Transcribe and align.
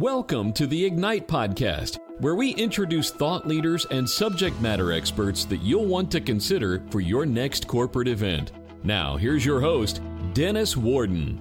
Welcome 0.00 0.54
to 0.54 0.66
the 0.66 0.82
Ignite 0.82 1.28
Podcast, 1.28 1.98
where 2.20 2.34
we 2.34 2.54
introduce 2.54 3.10
thought 3.10 3.46
leaders 3.46 3.84
and 3.90 4.08
subject 4.08 4.58
matter 4.58 4.92
experts 4.92 5.44
that 5.44 5.58
you'll 5.58 5.84
want 5.84 6.10
to 6.12 6.22
consider 6.22 6.82
for 6.90 7.00
your 7.00 7.26
next 7.26 7.66
corporate 7.66 8.08
event. 8.08 8.52
Now, 8.82 9.18
here's 9.18 9.44
your 9.44 9.60
host, 9.60 10.00
Dennis 10.32 10.74
Warden. 10.74 11.38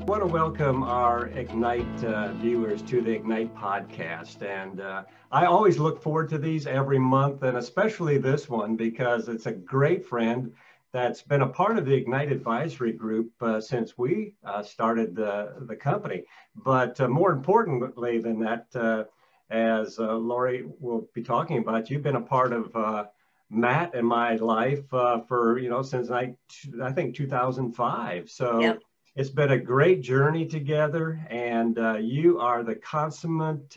I 0.00 0.04
want 0.04 0.22
to 0.22 0.26
welcome 0.26 0.82
our 0.82 1.28
Ignite 1.28 2.02
uh, 2.02 2.32
viewers 2.32 2.82
to 2.82 3.00
the 3.00 3.12
Ignite 3.12 3.54
podcast. 3.54 4.42
And 4.42 4.80
uh, 4.80 5.04
I 5.30 5.46
always 5.46 5.78
look 5.78 6.02
forward 6.02 6.28
to 6.30 6.38
these 6.38 6.66
every 6.66 6.98
month, 6.98 7.44
and 7.44 7.56
especially 7.56 8.18
this 8.18 8.48
one 8.48 8.74
because 8.74 9.28
it's 9.28 9.46
a 9.46 9.52
great 9.52 10.04
friend 10.04 10.52
that's 10.92 11.22
been 11.22 11.42
a 11.42 11.48
part 11.48 11.78
of 11.78 11.86
the 11.86 11.94
Ignite 11.94 12.32
Advisory 12.32 12.92
Group 12.92 13.30
uh, 13.40 13.60
since 13.60 13.96
we 13.96 14.34
uh, 14.44 14.62
started 14.62 15.14
the, 15.14 15.54
the 15.60 15.76
company. 15.76 16.24
But 16.56 17.00
uh, 17.00 17.08
more 17.08 17.32
importantly 17.32 18.18
than 18.18 18.40
that, 18.40 18.66
uh, 18.74 19.04
as 19.50 19.98
uh, 19.98 20.14
Lori 20.16 20.64
will 20.80 21.08
be 21.14 21.22
talking 21.22 21.58
about, 21.58 21.90
you've 21.90 22.02
been 22.02 22.16
a 22.16 22.20
part 22.20 22.52
of 22.52 22.74
uh, 22.74 23.04
Matt 23.50 23.94
and 23.94 24.06
my 24.06 24.36
life 24.36 24.88
for, 24.88 25.58
you 25.58 25.68
know, 25.68 25.82
since 25.82 26.10
I, 26.10 26.34
I 26.82 26.92
think 26.92 27.14
2005. 27.14 28.30
So 28.30 28.60
yep. 28.60 28.80
it's 29.16 29.30
been 29.30 29.52
a 29.52 29.58
great 29.58 30.02
journey 30.02 30.46
together 30.46 31.20
and 31.30 31.76
you 32.00 32.38
are 32.38 32.62
the 32.62 32.76
consummate 32.76 33.76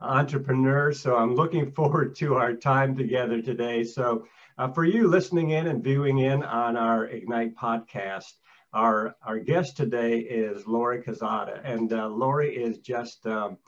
entrepreneur. 0.00 0.92
So 0.92 1.16
I'm 1.16 1.34
looking 1.34 1.70
forward 1.72 2.14
to 2.16 2.34
our 2.34 2.54
time 2.54 2.96
together 2.96 3.40
today. 3.40 3.84
So 3.84 4.26
uh, 4.56 4.68
for 4.68 4.84
you 4.84 5.08
listening 5.08 5.50
in 5.50 5.66
and 5.66 5.82
viewing 5.82 6.18
in 6.18 6.42
on 6.42 6.76
our 6.76 7.06
Ignite 7.06 7.56
podcast, 7.56 8.32
our, 8.72 9.16
our 9.24 9.38
guest 9.38 9.76
today 9.76 10.18
is 10.18 10.66
Lori 10.66 11.02
Cazada. 11.02 11.60
And 11.64 11.92
uh, 11.92 12.08
Lori 12.08 12.54
is 12.56 12.78
just 12.78 13.26
um, 13.26 13.58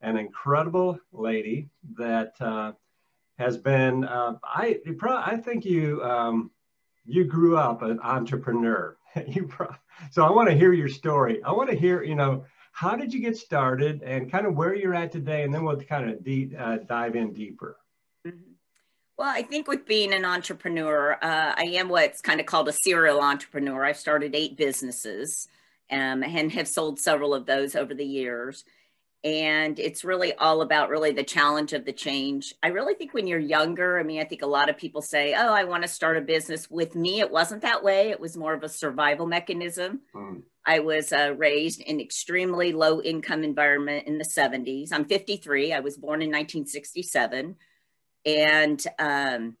an 0.00 0.16
incredible 0.16 0.98
lady 1.12 1.70
that 1.96 2.34
uh, 2.40 2.72
has 3.38 3.56
been, 3.56 4.04
uh, 4.04 4.34
I, 4.44 4.78
I 5.02 5.36
think 5.36 5.64
you, 5.64 6.02
um, 6.02 6.50
you 7.04 7.24
grew 7.24 7.56
up 7.56 7.82
an 7.82 8.00
entrepreneur. 8.00 8.96
you 9.26 9.50
so 10.10 10.24
I 10.24 10.30
want 10.30 10.48
to 10.48 10.56
hear 10.56 10.72
your 10.72 10.88
story. 10.88 11.42
I 11.42 11.52
want 11.52 11.70
to 11.70 11.76
hear, 11.76 12.02
you 12.02 12.14
know, 12.14 12.44
how 12.72 12.94
did 12.94 13.12
you 13.12 13.20
get 13.20 13.36
started 13.36 14.02
and 14.02 14.30
kind 14.30 14.46
of 14.46 14.54
where 14.54 14.74
you're 14.74 14.94
at 14.94 15.10
today? 15.10 15.42
And 15.42 15.52
then 15.52 15.64
we'll 15.64 15.80
kind 15.80 16.10
of 16.10 16.22
deep, 16.22 16.54
uh, 16.58 16.78
dive 16.86 17.16
in 17.16 17.32
deeper. 17.32 17.78
Well, 19.18 19.28
I 19.28 19.42
think 19.42 19.66
with 19.66 19.86
being 19.86 20.12
an 20.12 20.26
entrepreneur, 20.26 21.14
uh, 21.22 21.54
I 21.56 21.64
am 21.74 21.88
what's 21.88 22.20
kind 22.20 22.38
of 22.38 22.44
called 22.44 22.68
a 22.68 22.72
serial 22.72 23.20
entrepreneur. 23.20 23.82
I've 23.82 23.96
started 23.96 24.34
eight 24.34 24.58
businesses 24.58 25.48
um, 25.90 26.22
and 26.22 26.52
have 26.52 26.68
sold 26.68 26.98
several 26.98 27.32
of 27.32 27.46
those 27.46 27.74
over 27.74 27.94
the 27.94 28.04
years. 28.04 28.64
And 29.24 29.78
it's 29.78 30.04
really 30.04 30.34
all 30.34 30.60
about 30.60 30.90
really 30.90 31.12
the 31.12 31.24
challenge 31.24 31.72
of 31.72 31.86
the 31.86 31.94
change. 31.94 32.54
I 32.62 32.68
really 32.68 32.94
think 32.94 33.14
when 33.14 33.26
you're 33.26 33.38
younger, 33.38 33.98
I 33.98 34.02
mean, 34.02 34.20
I 34.20 34.24
think 34.24 34.42
a 34.42 34.46
lot 34.46 34.68
of 34.68 34.76
people 34.76 35.00
say, 35.00 35.34
oh, 35.34 35.52
I 35.52 35.64
want 35.64 35.82
to 35.82 35.88
start 35.88 36.18
a 36.18 36.20
business. 36.20 36.70
With 36.70 36.94
me, 36.94 37.20
it 37.20 37.30
wasn't 37.30 37.62
that 37.62 37.82
way. 37.82 38.10
It 38.10 38.20
was 38.20 38.36
more 38.36 38.52
of 38.52 38.62
a 38.62 38.68
survival 38.68 39.26
mechanism. 39.26 40.02
Mm. 40.14 40.42
I 40.66 40.80
was 40.80 41.12
uh, 41.12 41.34
raised 41.36 41.80
in 41.80 42.00
extremely 42.00 42.72
low 42.72 43.00
income 43.00 43.42
environment 43.42 44.06
in 44.06 44.18
the 44.18 44.24
70s. 44.24 44.92
I'm 44.92 45.06
53. 45.06 45.72
I 45.72 45.80
was 45.80 45.96
born 45.96 46.20
in 46.20 46.28
1967 46.28 47.56
and 48.26 48.84
um, 48.98 49.56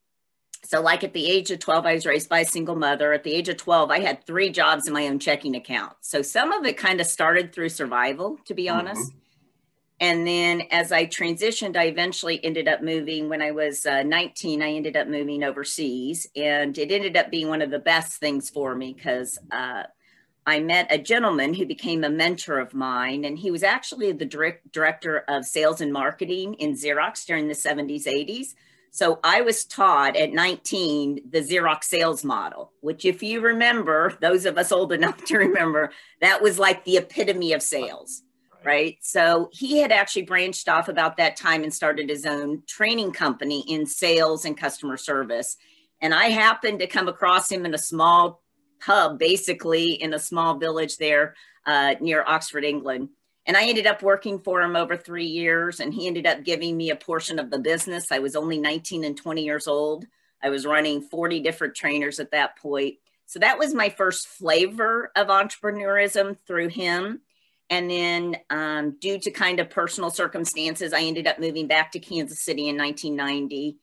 so, 0.66 0.80
like 0.80 1.04
at 1.04 1.12
the 1.12 1.30
age 1.30 1.50
of 1.52 1.60
12, 1.60 1.86
I 1.86 1.94
was 1.94 2.06
raised 2.06 2.28
by 2.28 2.40
a 2.40 2.44
single 2.44 2.74
mother. 2.74 3.12
At 3.12 3.22
the 3.22 3.32
age 3.32 3.48
of 3.48 3.56
12, 3.56 3.90
I 3.90 4.00
had 4.00 4.26
three 4.26 4.50
jobs 4.50 4.88
in 4.88 4.92
my 4.92 5.06
own 5.06 5.20
checking 5.20 5.54
account. 5.54 5.92
So, 6.00 6.22
some 6.22 6.52
of 6.52 6.66
it 6.66 6.76
kind 6.76 7.00
of 7.00 7.06
started 7.06 7.52
through 7.52 7.68
survival, 7.68 8.38
to 8.46 8.54
be 8.54 8.66
mm-hmm. 8.66 8.78
honest. 8.78 9.12
And 9.98 10.26
then 10.26 10.62
as 10.72 10.92
I 10.92 11.06
transitioned, 11.06 11.76
I 11.76 11.84
eventually 11.84 12.44
ended 12.44 12.68
up 12.68 12.82
moving. 12.82 13.30
When 13.30 13.40
I 13.40 13.52
was 13.52 13.86
uh, 13.86 14.02
19, 14.02 14.60
I 14.60 14.72
ended 14.72 14.96
up 14.96 15.08
moving 15.08 15.42
overseas. 15.42 16.26
And 16.36 16.76
it 16.76 16.92
ended 16.92 17.16
up 17.16 17.30
being 17.30 17.48
one 17.48 17.62
of 17.62 17.70
the 17.70 17.78
best 17.78 18.18
things 18.20 18.50
for 18.50 18.74
me 18.74 18.92
because 18.92 19.38
uh, 19.50 19.84
I 20.46 20.60
met 20.60 20.86
a 20.90 20.98
gentleman 20.98 21.54
who 21.54 21.66
became 21.66 22.04
a 22.04 22.10
mentor 22.10 22.60
of 22.60 22.72
mine, 22.72 23.24
and 23.24 23.36
he 23.36 23.50
was 23.50 23.64
actually 23.64 24.12
the 24.12 24.24
direct, 24.24 24.70
director 24.70 25.24
of 25.26 25.44
sales 25.44 25.80
and 25.80 25.92
marketing 25.92 26.54
in 26.54 26.74
Xerox 26.74 27.26
during 27.26 27.48
the 27.48 27.54
70s, 27.54 28.06
80s. 28.06 28.54
So 28.92 29.18
I 29.24 29.40
was 29.40 29.64
taught 29.64 30.16
at 30.16 30.32
19 30.32 31.30
the 31.30 31.40
Xerox 31.40 31.84
sales 31.84 32.22
model, 32.24 32.72
which, 32.80 33.04
if 33.04 33.24
you 33.24 33.40
remember, 33.40 34.16
those 34.20 34.46
of 34.46 34.56
us 34.56 34.70
old 34.70 34.92
enough 34.92 35.22
to 35.24 35.36
remember, 35.38 35.90
that 36.20 36.40
was 36.40 36.60
like 36.60 36.84
the 36.84 36.98
epitome 36.98 37.52
of 37.52 37.60
sales, 37.60 38.22
right? 38.64 38.98
So 39.02 39.50
he 39.52 39.78
had 39.78 39.90
actually 39.90 40.22
branched 40.22 40.68
off 40.68 40.88
about 40.88 41.16
that 41.16 41.36
time 41.36 41.64
and 41.64 41.74
started 41.74 42.08
his 42.08 42.24
own 42.24 42.62
training 42.68 43.12
company 43.12 43.64
in 43.68 43.84
sales 43.84 44.44
and 44.44 44.56
customer 44.56 44.96
service. 44.96 45.56
And 46.00 46.14
I 46.14 46.26
happened 46.26 46.78
to 46.78 46.86
come 46.86 47.08
across 47.08 47.50
him 47.50 47.66
in 47.66 47.74
a 47.74 47.78
small 47.78 48.42
hub, 48.80 49.18
basically 49.18 49.92
in 49.92 50.14
a 50.14 50.18
small 50.18 50.58
village 50.58 50.96
there 50.98 51.34
uh, 51.66 51.94
near 52.00 52.24
Oxford, 52.26 52.64
England. 52.64 53.10
And 53.46 53.56
I 53.56 53.66
ended 53.66 53.86
up 53.86 54.02
working 54.02 54.40
for 54.40 54.60
him 54.60 54.74
over 54.74 54.96
three 54.96 55.26
years, 55.26 55.78
and 55.78 55.94
he 55.94 56.06
ended 56.06 56.26
up 56.26 56.42
giving 56.42 56.76
me 56.76 56.90
a 56.90 56.96
portion 56.96 57.38
of 57.38 57.50
the 57.50 57.60
business. 57.60 58.10
I 58.10 58.18
was 58.18 58.34
only 58.34 58.58
19 58.58 59.04
and 59.04 59.16
20 59.16 59.44
years 59.44 59.68
old. 59.68 60.04
I 60.42 60.50
was 60.50 60.66
running 60.66 61.00
40 61.00 61.40
different 61.40 61.74
trainers 61.76 62.18
at 62.18 62.32
that 62.32 62.58
point. 62.58 62.96
So 63.26 63.38
that 63.38 63.58
was 63.58 63.74
my 63.74 63.88
first 63.88 64.26
flavor 64.26 65.10
of 65.16 65.28
entrepreneurism 65.28 66.36
through 66.46 66.68
him. 66.68 67.20
And 67.70 67.90
then, 67.90 68.36
um, 68.50 68.96
due 69.00 69.18
to 69.18 69.30
kind 69.30 69.58
of 69.58 69.70
personal 69.70 70.10
circumstances, 70.10 70.92
I 70.92 71.02
ended 71.02 71.26
up 71.26 71.40
moving 71.40 71.66
back 71.66 71.92
to 71.92 71.98
Kansas 71.98 72.40
City 72.40 72.68
in 72.68 72.76
1990. 72.76 73.78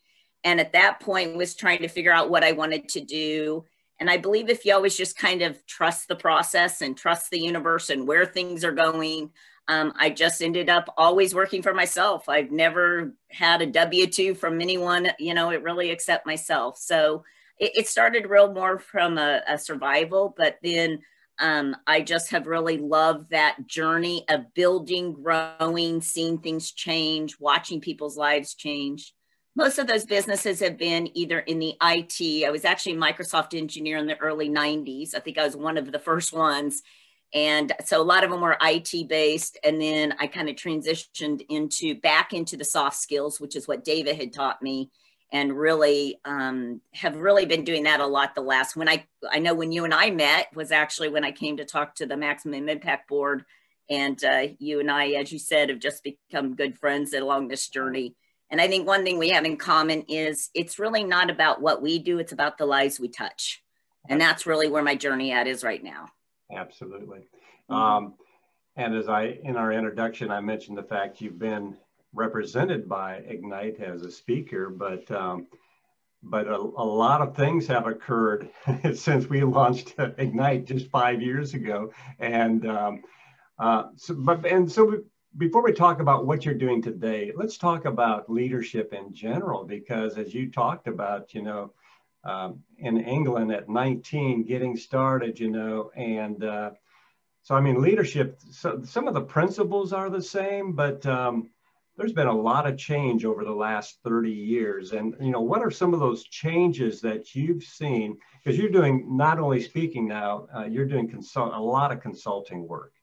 And 0.45 0.59
at 0.59 0.73
that 0.73 0.99
point, 1.01 1.35
was 1.35 1.55
trying 1.55 1.79
to 1.79 1.87
figure 1.89 2.11
out 2.11 2.29
what 2.29 2.43
I 2.43 2.53
wanted 2.53 2.89
to 2.89 3.01
do 3.01 3.65
and 4.03 4.09
I 4.09 4.17
believe 4.17 4.49
if 4.49 4.65
you 4.65 4.73
always 4.73 4.97
just 4.97 5.17
kind 5.17 5.41
of 5.41 5.65
trust 5.65 6.09
the 6.09 6.15
process 6.17 6.81
and 6.81 6.97
trust 6.97 7.31
the 7.31 7.39
universe 7.39 7.89
and 7.89 8.05
where 8.05 8.25
things 8.25 8.65
are 8.65 8.73
going, 8.73 9.31
um, 9.69 9.93
I 9.97 10.09
just 10.09 10.43
ended 10.43 10.67
up 10.67 10.93
always 10.97 11.33
working 11.33 11.61
for 11.61 11.73
myself. 11.73 12.27
I've 12.27 12.51
never 12.51 13.13
had 13.31 13.61
a 13.61 13.65
W 13.65 14.05
2 14.05 14.35
from 14.35 14.59
anyone, 14.59 15.07
you 15.19 15.33
know, 15.33 15.51
it 15.51 15.63
really 15.63 15.89
except 15.89 16.25
myself. 16.25 16.77
So 16.77 17.23
it, 17.57 17.71
it 17.75 17.87
started 17.87 18.29
real 18.29 18.53
more 18.53 18.77
from 18.77 19.17
a, 19.17 19.41
a 19.47 19.57
survival, 19.57 20.35
but 20.35 20.57
then 20.61 20.99
um, 21.39 21.73
I 21.87 22.01
just 22.01 22.29
have 22.31 22.45
really 22.45 22.79
loved 22.79 23.29
that 23.29 23.67
journey 23.67 24.25
of 24.27 24.53
building, 24.53 25.13
growing, 25.13 26.01
seeing 26.01 26.39
things 26.39 26.73
change, 26.73 27.37
watching 27.39 27.79
people's 27.79 28.17
lives 28.17 28.53
change 28.53 29.13
most 29.55 29.77
of 29.77 29.87
those 29.87 30.05
businesses 30.05 30.59
have 30.59 30.77
been 30.77 31.15
either 31.15 31.39
in 31.39 31.59
the 31.59 31.75
IT. 31.81 32.45
I 32.45 32.49
was 32.49 32.65
actually 32.65 32.93
a 32.93 32.97
Microsoft 32.97 33.57
engineer 33.57 33.97
in 33.97 34.07
the 34.07 34.17
early 34.17 34.49
90s. 34.49 35.13
I 35.15 35.19
think 35.19 35.37
I 35.37 35.45
was 35.45 35.55
one 35.55 35.77
of 35.77 35.91
the 35.91 35.99
first 35.99 36.33
ones. 36.33 36.81
And 37.35 37.71
so 37.85 38.01
a 38.01 38.03
lot 38.03 38.23
of 38.23 38.31
them 38.31 38.41
were 38.41 38.57
IT 38.61 39.07
based. 39.07 39.57
And 39.63 39.79
then 39.79 40.15
I 40.19 40.27
kind 40.27 40.49
of 40.49 40.55
transitioned 40.55 41.45
into 41.49 41.99
back 41.99 42.33
into 42.33 42.57
the 42.57 42.65
soft 42.65 42.97
skills, 42.97 43.39
which 43.39 43.55
is 43.55 43.67
what 43.67 43.83
David 43.83 44.15
had 44.15 44.33
taught 44.33 44.61
me. 44.61 44.89
And 45.31 45.57
really 45.57 46.19
um, 46.25 46.79
have 46.93 47.15
really 47.15 47.47
been 47.47 47.63
doing 47.63 47.83
that 47.83 47.99
a 47.99 48.05
lot 48.05 48.35
the 48.35 48.41
last 48.41 48.75
when 48.75 48.87
I 48.87 49.07
I 49.31 49.39
know 49.39 49.55
when 49.55 49.71
you 49.71 49.83
and 49.83 49.91
I 49.91 50.11
met 50.11 50.55
was 50.55 50.71
actually 50.71 51.09
when 51.09 51.23
I 51.23 51.31
came 51.31 51.57
to 51.57 51.65
talk 51.65 51.95
to 51.95 52.05
the 52.05 52.15
Maximum 52.15 52.69
Impact 52.69 53.09
Board. 53.09 53.43
And 53.89 54.23
uh, 54.23 54.49
you 54.59 54.79
and 54.79 54.91
I, 54.91 55.09
as 55.13 55.31
you 55.31 55.39
said, 55.39 55.69
have 55.69 55.79
just 55.79 56.03
become 56.03 56.55
good 56.55 56.77
friends 56.77 57.13
along 57.13 57.47
this 57.47 57.67
journey 57.67 58.15
and 58.53 58.61
I 58.61 58.67
think 58.67 58.85
one 58.85 59.03
thing 59.03 59.17
we 59.17 59.31
have 59.31 59.45
in 59.45 59.57
common 59.57 60.03
is 60.03 60.51
it's 60.53 60.77
really 60.77 61.03
not 61.03 61.31
about 61.31 61.59
what 61.59 61.81
we 61.81 61.97
do, 61.97 62.19
it's 62.19 62.33
about 62.33 62.59
the 62.59 62.67
lives 62.67 62.99
we 62.99 63.07
touch. 63.07 63.63
And 64.07 64.21
that's 64.21 64.45
really 64.45 64.69
where 64.69 64.83
my 64.83 64.93
journey 64.93 65.31
at 65.31 65.47
is 65.47 65.63
right 65.63 65.83
now. 65.83 66.09
Absolutely. 66.55 67.21
Mm-hmm. 67.71 67.73
Um, 67.73 68.13
and 68.75 68.95
as 68.95 69.09
I, 69.09 69.39
in 69.44 69.57
our 69.57 69.73
introduction, 69.73 70.29
I 70.29 70.39
mentioned 70.39 70.77
the 70.77 70.83
fact 70.83 71.19
you've 71.19 71.39
been 71.39 71.75
represented 72.13 72.88
by 72.88 73.23
Ignite 73.27 73.79
as 73.79 74.03
a 74.03 74.11
speaker, 74.11 74.69
but 74.69 75.09
um, 75.09 75.47
but 76.21 76.45
a, 76.45 76.56
a, 76.56 76.85
lot 76.85 77.21
of 77.21 77.35
things 77.35 77.65
have 77.67 77.88
occurred 77.88 78.51
since 78.94 79.27
we 79.27 79.44
launched 79.44 79.95
Ignite 79.97 80.65
just 80.65 80.91
five 80.91 81.23
years 81.23 81.56
ago, 81.56 81.91
and 82.19 82.67
um, 82.67 83.01
uh, 83.57 83.85
so, 83.95 84.13
but 84.13 84.45
and 84.45 84.71
so 84.71 85.01
before 85.38 85.63
we 85.63 85.74
talk 85.74 86.00
about 86.00 86.25
what 86.25 86.45
you're 86.45 86.53
doing 86.53 86.81
today, 86.81 87.31
let's 87.35 87.57
talk 87.57 87.85
about 87.85 88.30
leadership 88.30 88.94
in 88.94 89.13
general, 89.13 89.63
because 89.63 90.18
as 90.18 90.33
you 90.33 90.51
talked 90.51 90.88
about, 90.88 91.33
you 91.33 91.41
know, 91.41 91.74
um, 92.24 92.63
in 92.77 92.97
England 92.97 93.51
at 93.51 93.69
19, 93.69 94.44
getting 94.44 94.77
started, 94.77 95.39
you 95.39 95.50
know, 95.50 95.91
and 95.95 96.44
uh, 96.44 96.71
so 97.41 97.56
I 97.56 97.62
mean, 97.62 97.81
leadership. 97.81 98.39
So 98.51 98.81
some 98.83 99.07
of 99.07 99.13
the 99.13 99.21
principles 99.21 99.91
are 99.91 100.09
the 100.09 100.21
same, 100.21 100.74
but 100.74 101.06
um, 101.06 101.50
there's 101.97 102.13
been 102.13 102.27
a 102.27 102.33
lot 102.33 102.65
of 102.65 102.77
change 102.77 103.25
over 103.25 103.44
the 103.44 103.51
last 103.51 104.00
30 104.03 104.31
years. 104.31 104.94
And 104.94 105.15
you 105.19 105.31
know, 105.31 105.41
what 105.41 105.62
are 105.62 105.71
some 105.71 105.94
of 105.94 106.00
those 106.00 106.24
changes 106.24 107.01
that 107.01 107.35
you've 107.35 107.63
seen? 107.63 108.18
because 108.44 108.59
you're 108.59 108.69
doing 108.69 109.15
not 109.15 109.39
only 109.39 109.62
speaking 109.62 110.07
now, 110.07 110.47
uh, 110.56 110.65
you're 110.65 110.85
doing 110.85 111.07
consult 111.07 111.53
a 111.53 111.59
lot 111.59 111.91
of 111.91 112.01
consulting 112.01 112.68
work. 112.68 112.94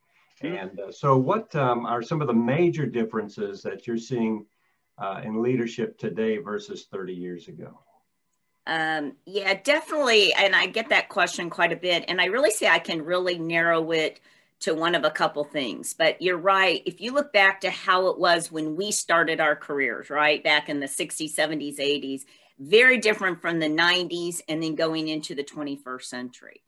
And 0.43 0.81
uh, 0.81 0.93
so, 0.93 1.17
what 1.17 1.55
um, 1.55 1.85
are 1.85 2.03
some 2.03 2.21
of 2.21 2.27
the 2.27 2.35
major 2.35 2.87
differences 2.87 3.63
that 3.63 3.87
you're 3.87 3.99
seeing 3.99 4.47
uh, 4.99 5.21
in 5.25 5.43
leadership 5.43 5.99
today 5.99 6.39
versus 6.39 6.87
30 6.91 7.13
years 7.13 7.49
ago? 7.49 7.81
Um, 8.67 9.17
yeah, 9.27 9.55
definitely. 9.63 10.33
And 10.35 10.55
I 10.55 10.67
get 10.67 10.89
that 10.91 11.09
question 11.09 11.51
quite 11.51 11.73
a 11.73 11.77
bit. 11.77 12.05
And 12.09 12.21
I 12.21 12.27
really 12.27 12.51
say 12.51 12.69
I 12.69 12.79
can 12.79 13.05
really 13.05 13.39
narrow 13.39 13.91
it 13.91 14.21
to 14.61 14.75
one 14.75 14.95
of 14.95 15.05
a 15.05 15.11
couple 15.11 15.43
things. 15.45 15.95
But 15.95 16.21
you're 16.23 16.39
right. 16.39 16.83
If 16.87 17.01
you 17.01 17.13
look 17.13 17.33
back 17.33 17.61
to 17.63 17.71
how 17.71 18.09
it 18.09 18.19
was 18.19 18.53
when 18.53 18.77
we 18.77 18.93
started 18.93 19.41
our 19.41 19.57
careers, 19.57 20.11
right, 20.11 20.43
back 20.45 20.69
in 20.69 20.81
the 20.81 20.87
60s, 20.87 21.35
70s, 21.35 21.79
80s, 21.79 22.23
very 22.59 22.99
different 22.99 23.41
from 23.41 23.59
the 23.59 23.67
90s 23.67 24.43
and 24.49 24.63
then 24.63 24.75
going 24.75 25.09
into 25.09 25.35
the 25.35 25.43
21st 25.43 26.03
century. 26.03 26.63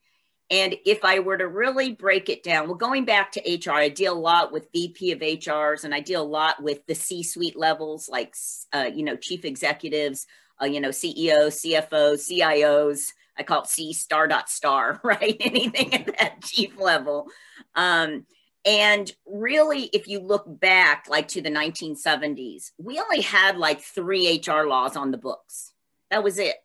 And 0.52 0.76
if 0.84 1.02
I 1.02 1.18
were 1.18 1.38
to 1.38 1.48
really 1.48 1.92
break 1.92 2.28
it 2.28 2.42
down, 2.42 2.66
well, 2.66 2.76
going 2.76 3.06
back 3.06 3.32
to 3.32 3.40
HR, 3.40 3.72
I 3.72 3.88
deal 3.88 4.12
a 4.12 4.20
lot 4.20 4.52
with 4.52 4.70
VP 4.72 5.12
of 5.12 5.20
HRs 5.20 5.84
and 5.84 5.94
I 5.94 6.00
deal 6.00 6.20
a 6.20 6.24
lot 6.24 6.62
with 6.62 6.84
the 6.86 6.94
C 6.94 7.22
suite 7.22 7.56
levels 7.56 8.06
like, 8.06 8.36
uh, 8.74 8.90
you 8.94 9.02
know, 9.02 9.16
chief 9.16 9.46
executives, 9.46 10.26
uh, 10.60 10.66
you 10.66 10.78
know, 10.82 10.90
CEOs, 10.90 11.62
CFOs, 11.62 12.30
CIOs. 12.30 13.12
I 13.38 13.44
call 13.44 13.62
it 13.62 13.68
C 13.68 13.94
star 13.94 14.28
dot 14.28 14.50
star, 14.50 15.00
right? 15.04 15.38
Anything 15.40 15.94
at 15.94 16.18
that 16.18 16.42
chief 16.42 16.78
level. 16.78 17.28
Um, 17.74 18.26
and 18.66 19.10
really, 19.26 19.84
if 19.94 20.06
you 20.06 20.20
look 20.20 20.44
back 20.46 21.06
like 21.08 21.28
to 21.28 21.40
the 21.40 21.50
1970s, 21.50 22.72
we 22.76 23.00
only 23.00 23.22
had 23.22 23.56
like 23.56 23.80
three 23.80 24.38
HR 24.46 24.66
laws 24.66 24.96
on 24.96 25.12
the 25.12 25.18
books. 25.18 25.72
That 26.10 26.22
was 26.22 26.38
it. 26.38 26.56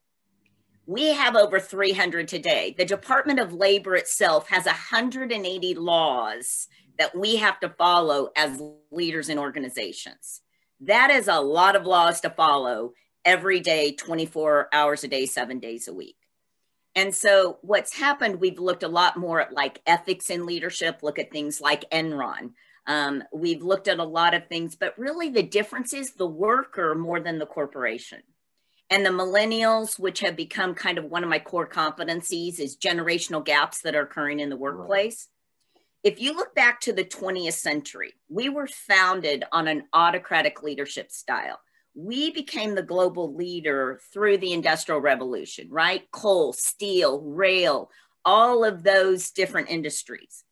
We 0.90 1.08
have 1.12 1.36
over 1.36 1.60
300 1.60 2.30
today. 2.30 2.74
The 2.78 2.86
Department 2.86 3.42
of 3.42 3.52
Labor 3.52 3.98
itself 3.98 4.48
has 4.48 4.66
180 4.66 5.74
laws 5.76 6.70
that 6.98 7.14
we 7.14 7.36
have 7.36 7.60
to 7.60 7.70
follow 7.78 8.30
as 8.38 8.62
leaders 8.90 9.28
in 9.28 9.38
organizations. 9.38 10.42
That 10.80 11.12
is 11.12 11.28
a 11.28 11.42
lot 11.42 11.76
of 11.76 11.86
laws 11.86 12.22
to 12.22 12.30
follow 12.30 12.94
every 13.26 13.60
day, 13.60 13.92
24 13.92 14.70
hours 14.72 15.04
a 15.04 15.10
day, 15.10 15.26
seven 15.26 15.60
days 15.60 15.90
a 15.90 15.94
week. 15.94 16.16
And 16.96 17.14
so, 17.14 17.58
what's 17.64 17.94
happened, 17.94 18.40
we've 18.40 18.58
looked 18.58 18.84
a 18.84 18.88
lot 18.88 19.18
more 19.18 19.42
at 19.42 19.52
like 19.52 19.82
ethics 19.86 20.30
in 20.30 20.46
leadership, 20.46 21.00
look 21.04 21.20
at 21.20 21.32
things 21.32 21.60
like 21.60 21.90
Enron. 21.92 22.52
Um, 22.88 23.26
we've 23.34 23.62
looked 23.62 23.90
at 23.90 24.00
a 24.00 24.06
lot 24.06 24.34
of 24.34 24.48
things, 24.48 24.78
but 24.78 24.98
really 24.98 25.28
the 25.28 25.44
difference 25.44 25.92
is 25.94 26.14
the 26.14 26.26
worker 26.26 26.96
more 26.96 27.20
than 27.20 27.40
the 27.40 27.46
corporation. 27.46 28.22
And 28.90 29.06
the 29.06 29.10
millennials, 29.10 30.00
which 30.00 30.22
have 30.22 30.36
become 30.36 30.74
kind 30.74 30.98
of 30.98 31.06
one 31.06 31.24
of 31.24 31.30
my 31.30 31.40
core 31.40 31.68
competencies, 31.68 32.60
is 32.60 32.78
generational 32.78 33.44
gaps 33.44 33.82
that 33.82 33.96
are 33.96 34.04
occurring 34.04 34.40
in 34.40 34.50
the 34.50 34.56
workplace. 34.56 35.28
Right. 35.28 35.84
If 36.04 36.22
you 36.22 36.34
look 36.34 36.56
back 36.56 36.80
to 36.82 36.94
the 36.94 37.04
20th 37.04 37.54
century, 37.54 38.14
we 38.30 38.48
were 38.48 38.68
founded 38.68 39.44
on 39.52 39.68
an 39.68 39.84
autocratic 39.92 40.64
leadership 40.64 41.12
style. 41.12 41.60
We 41.96 42.32
became 42.32 42.76
the 42.76 42.84
global 42.84 43.36
leader 43.36 44.00
through 44.14 44.38
the 44.38 44.54
Industrial 44.54 45.02
Revolution, 45.02 45.68
right? 45.70 46.10
Coal, 46.12 46.54
steel, 46.54 47.22
rail, 47.22 47.90
all 48.24 48.64
of 48.64 48.84
those 48.84 49.32
different 49.32 49.70
industries. 49.70 50.46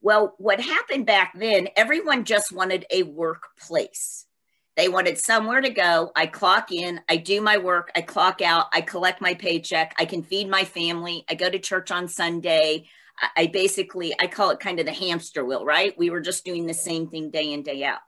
Well, 0.00 0.34
what 0.38 0.60
happened 0.60 1.06
back 1.06 1.34
then, 1.38 1.68
everyone 1.76 2.24
just 2.24 2.50
wanted 2.50 2.86
a 2.90 3.02
workplace 3.02 4.26
they 4.76 4.88
wanted 4.88 5.18
somewhere 5.18 5.60
to 5.60 5.70
go. 5.70 6.12
I 6.14 6.26
clock 6.26 6.70
in, 6.70 7.00
I 7.08 7.16
do 7.16 7.40
my 7.40 7.58
work, 7.58 7.90
I 7.96 8.02
clock 8.02 8.42
out, 8.42 8.66
I 8.72 8.82
collect 8.82 9.20
my 9.20 9.34
paycheck, 9.34 9.94
I 9.98 10.04
can 10.04 10.22
feed 10.22 10.48
my 10.48 10.64
family, 10.64 11.24
I 11.28 11.34
go 11.34 11.48
to 11.48 11.58
church 11.58 11.90
on 11.90 12.08
Sunday. 12.08 12.88
I 13.34 13.46
basically 13.46 14.14
I 14.20 14.26
call 14.26 14.50
it 14.50 14.60
kind 14.60 14.78
of 14.78 14.84
the 14.84 14.92
hamster 14.92 15.42
wheel, 15.42 15.64
right? 15.64 15.96
We 15.96 16.10
were 16.10 16.20
just 16.20 16.44
doing 16.44 16.66
the 16.66 16.74
same 16.74 17.08
thing 17.08 17.30
day 17.30 17.54
in 17.54 17.62
day 17.62 17.82
out. 17.82 18.00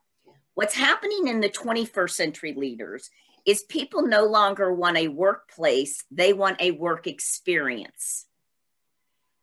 What's 0.52 0.74
happening 0.74 1.28
in 1.28 1.40
the 1.40 1.48
21st 1.48 2.10
century 2.10 2.52
leaders 2.54 3.08
is 3.46 3.62
people 3.62 4.06
no 4.06 4.26
longer 4.26 4.74
want 4.74 4.98
a 4.98 5.08
workplace, 5.08 6.04
they 6.10 6.34
want 6.34 6.60
a 6.60 6.72
work 6.72 7.06
experience. 7.06 8.26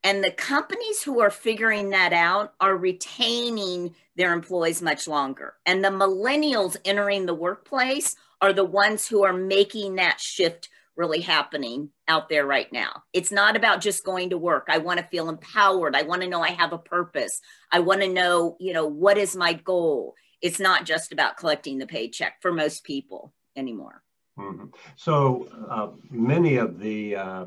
And 0.06 0.24
the 0.24 0.30
companies 0.30 1.02
who 1.02 1.20
are 1.20 1.32
figuring 1.32 1.90
that 1.90 2.14
out 2.14 2.54
are 2.62 2.78
retaining 2.78 3.96
their 4.16 4.34
employees 4.34 4.80
much 4.80 5.08
longer. 5.08 5.56
And 5.66 5.84
the 5.84 5.90
millennials 5.90 6.78
entering 6.86 7.26
the 7.26 7.34
workplace 7.34 8.16
are 8.40 8.54
the 8.54 8.64
ones 8.64 9.08
who 9.08 9.24
are 9.26 9.34
making 9.34 9.96
that 9.96 10.20
shift 10.20 10.70
really 10.96 11.22
happening 11.22 11.90
out 12.08 12.30
there 12.30 12.46
right 12.46 12.72
now. 12.72 13.02
It's 13.14 13.32
not 13.32 13.56
about 13.56 13.82
just 13.82 14.06
going 14.06 14.30
to 14.30 14.38
work. 14.38 14.68
I 14.70 14.78
want 14.78 15.00
to 15.00 15.08
feel 15.08 15.28
empowered. 15.28 15.96
I 15.96 16.04
want 16.04 16.22
to 16.22 16.30
know 16.30 16.44
I 16.44 16.52
have 16.52 16.72
a 16.72 16.78
purpose. 16.78 17.42
I 17.72 17.80
want 17.80 18.02
to 18.02 18.08
know, 18.08 18.58
you 18.60 18.74
know, 18.74 18.86
what 18.86 19.18
is 19.18 19.36
my 19.36 19.54
goal? 19.54 20.14
It's 20.40 20.60
not 20.60 20.86
just 20.86 21.14
about 21.14 21.38
collecting 21.38 21.80
the 21.80 21.88
paycheck 21.88 22.44
for 22.44 22.54
most 22.54 22.84
people 22.84 23.34
anymore. 23.56 24.04
Mm-hmm. 24.38 24.66
So 24.98 25.50
uh, 25.68 25.90
many 26.12 26.58
of 26.58 26.80
the 26.80 27.16
uh, 27.16 27.46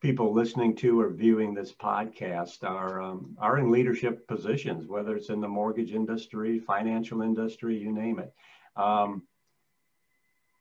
people 0.00 0.32
listening 0.32 0.74
to 0.74 1.00
or 1.00 1.10
viewing 1.10 1.52
this 1.54 1.72
podcast 1.72 2.64
are 2.64 3.02
um, 3.02 3.36
are 3.38 3.58
in 3.58 3.70
leadership 3.70 4.26
positions, 4.26 4.86
whether 4.86 5.14
it's 5.14 5.28
in 5.28 5.40
the 5.40 5.48
mortgage 5.48 5.92
industry, 5.92 6.58
financial 6.58 7.22
industry, 7.22 7.76
you 7.76 7.92
name 7.92 8.18
it. 8.18 8.32
Um, 8.76 9.22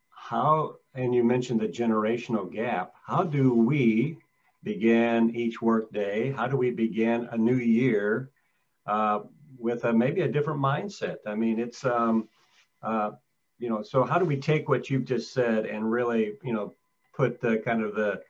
how 0.09 0.75
and 0.93 1.15
you 1.15 1.23
mentioned 1.23 1.61
the 1.61 1.67
generational 1.67 2.51
gap. 2.51 2.93
How 3.05 3.23
do 3.23 3.53
we 3.53 4.17
begin 4.63 5.33
each 5.35 5.61
workday? 5.61 6.31
How 6.31 6.47
do 6.47 6.57
we 6.57 6.71
begin 6.71 7.29
a 7.31 7.37
new 7.37 7.55
year 7.55 8.29
uh, 8.85 9.21
with 9.57 9.85
a, 9.85 9.93
maybe 9.93 10.21
a 10.21 10.27
different 10.27 10.59
mindset? 10.59 11.17
I 11.25 11.35
mean, 11.35 11.59
it's 11.59 11.85
um, 11.85 12.27
uh, 12.83 13.11
you 13.57 13.69
know. 13.69 13.83
So 13.83 14.03
how 14.03 14.19
do 14.19 14.25
we 14.25 14.37
take 14.37 14.67
what 14.67 14.89
you've 14.89 15.05
just 15.05 15.33
said 15.33 15.65
and 15.65 15.89
really 15.89 16.33
you 16.43 16.51
know 16.51 16.75
put 17.13 17.39
the 17.39 17.57
kind 17.57 17.81
of 17.81 17.95
the 17.95 18.21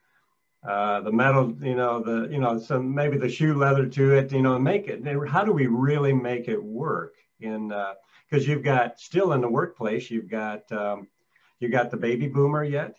uh, 0.67 0.99
the 1.01 1.11
metal, 1.11 1.55
you 1.61 1.75
know, 1.75 2.01
the, 2.01 2.27
you 2.31 2.39
know, 2.39 2.59
some 2.59 2.93
maybe 2.93 3.17
the 3.17 3.29
shoe 3.29 3.55
leather 3.55 3.85
to 3.85 4.13
it, 4.13 4.31
you 4.31 4.41
know, 4.41 4.59
make 4.59 4.87
it. 4.87 5.01
How 5.27 5.43
do 5.43 5.53
we 5.53 5.67
really 5.67 6.13
make 6.13 6.47
it 6.47 6.61
work? 6.61 7.15
In 7.39 7.69
because 7.69 8.47
uh, 8.47 8.51
you've 8.51 8.63
got 8.63 8.99
still 8.99 9.31
in 9.31 9.39
the 9.39 9.47
workplace, 9.47 10.11
you've 10.11 10.29
got 10.29 10.69
um, 10.73 11.07
you 11.59 11.69
got 11.69 11.91
the 11.91 11.97
baby 11.97 12.27
boomer 12.27 12.63
yet. 12.63 12.97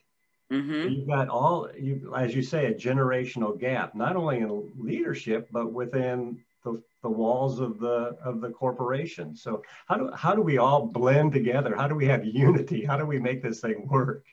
Mm-hmm. 0.50 0.88
You've 0.88 1.06
got 1.06 1.28
all 1.28 1.68
you, 1.78 2.14
as 2.16 2.34
you 2.34 2.42
say, 2.42 2.66
a 2.66 2.74
generational 2.74 3.58
gap, 3.58 3.94
not 3.94 4.16
only 4.16 4.38
in 4.38 4.72
leadership 4.78 5.48
but 5.52 5.72
within 5.72 6.38
the, 6.64 6.82
the 7.02 7.10
walls 7.10 7.60
of 7.60 7.78
the 7.78 8.16
of 8.24 8.40
the 8.40 8.50
corporation. 8.50 9.36
So 9.36 9.62
how 9.86 9.96
do 9.96 10.10
how 10.14 10.34
do 10.34 10.40
we 10.40 10.56
all 10.56 10.86
blend 10.86 11.32
together? 11.32 11.76
How 11.76 11.86
do 11.86 11.94
we 11.94 12.06
have 12.06 12.24
unity? 12.24 12.84
How 12.84 12.96
do 12.96 13.04
we 13.04 13.18
make 13.18 13.42
this 13.42 13.60
thing 13.60 13.86
work? 13.88 14.24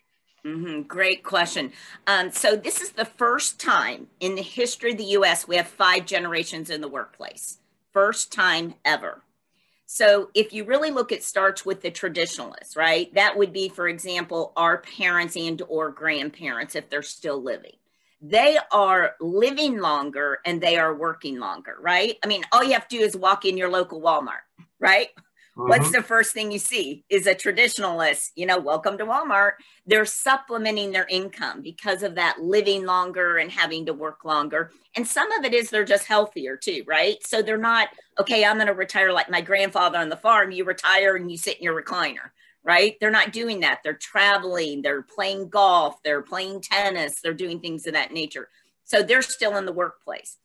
Mm-hmm. 0.45 0.83
Great 0.83 1.23
question. 1.23 1.73
Um, 2.05 2.31
so, 2.31 2.55
this 2.55 2.81
is 2.81 2.91
the 2.91 3.05
first 3.05 3.59
time 3.59 4.07
in 4.19 4.35
the 4.35 4.41
history 4.41 4.91
of 4.91 4.97
the 4.97 5.03
US 5.05 5.47
we 5.47 5.57
have 5.57 5.67
five 5.67 6.05
generations 6.05 6.69
in 6.69 6.81
the 6.81 6.87
workplace. 6.87 7.57
First 7.91 8.31
time 8.31 8.75
ever. 8.85 9.23
So, 9.85 10.29
if 10.35 10.53
you 10.53 10.65
really 10.65 10.91
look, 10.91 11.11
it 11.11 11.23
starts 11.23 11.65
with 11.65 11.81
the 11.81 11.91
traditionalists, 11.91 12.75
right? 12.75 13.13
That 13.13 13.37
would 13.37 13.51
be, 13.51 13.69
for 13.69 13.87
example, 13.87 14.53
our 14.55 14.79
parents 14.79 15.35
and 15.35 15.61
or 15.67 15.91
grandparents 15.91 16.75
if 16.75 16.89
they're 16.89 17.01
still 17.01 17.41
living. 17.41 17.75
They 18.21 18.57
are 18.71 19.15
living 19.19 19.77
longer 19.77 20.39
and 20.45 20.59
they 20.59 20.77
are 20.77 20.93
working 20.93 21.39
longer, 21.39 21.77
right? 21.79 22.17
I 22.23 22.27
mean, 22.27 22.43
all 22.51 22.63
you 22.63 22.73
have 22.73 22.87
to 22.87 22.97
do 22.97 23.03
is 23.03 23.15
walk 23.15 23.45
in 23.45 23.57
your 23.57 23.69
local 23.69 24.01
Walmart, 24.01 24.43
right? 24.79 25.09
Mm-hmm. 25.57 25.69
What's 25.69 25.91
the 25.91 26.03
first 26.03 26.33
thing 26.33 26.51
you 26.51 26.59
see 26.59 27.03
is 27.09 27.25
a 27.25 27.33
traditionalist, 27.33 28.29
you 28.35 28.45
know, 28.45 28.59
welcome 28.59 28.95
to 28.99 29.05
Walmart. 29.05 29.53
They're 29.87 30.05
supplementing 30.05 30.91
their 30.91 31.07
income 31.09 31.63
because 31.63 32.03
of 32.03 32.13
that 32.13 32.39
living 32.39 32.85
longer 32.85 33.37
and 33.37 33.51
having 33.51 33.87
to 33.87 33.93
work 33.93 34.23
longer. 34.23 34.71
And 34.95 35.07
some 35.07 35.31
of 35.31 35.45
it 35.45 35.55
is 35.55 35.71
they're 35.71 35.83
just 35.83 36.05
healthier 36.05 36.57
too, 36.57 36.83
right? 36.85 37.15
So 37.25 37.41
they're 37.41 37.57
not, 37.57 37.87
okay, 38.19 38.45
I'm 38.45 38.57
going 38.57 38.67
to 38.67 38.73
retire 38.73 39.11
like 39.11 39.31
my 39.31 39.41
grandfather 39.41 39.97
on 39.97 40.09
the 40.09 40.15
farm. 40.15 40.51
You 40.51 40.63
retire 40.63 41.15
and 41.15 41.31
you 41.31 41.37
sit 41.37 41.57
in 41.57 41.63
your 41.63 41.81
recliner, 41.81 42.29
right? 42.63 42.95
They're 43.01 43.09
not 43.09 43.33
doing 43.33 43.61
that. 43.61 43.79
They're 43.83 43.93
traveling, 43.93 44.83
they're 44.83 45.01
playing 45.01 45.49
golf, 45.49 46.03
they're 46.03 46.21
playing 46.21 46.61
tennis, 46.61 47.19
they're 47.21 47.33
doing 47.33 47.61
things 47.61 47.87
of 47.87 47.93
that 47.93 48.13
nature. 48.13 48.47
So 48.83 49.01
they're 49.01 49.23
still 49.23 49.57
in 49.57 49.65
the 49.65 49.73
workplace 49.73 50.37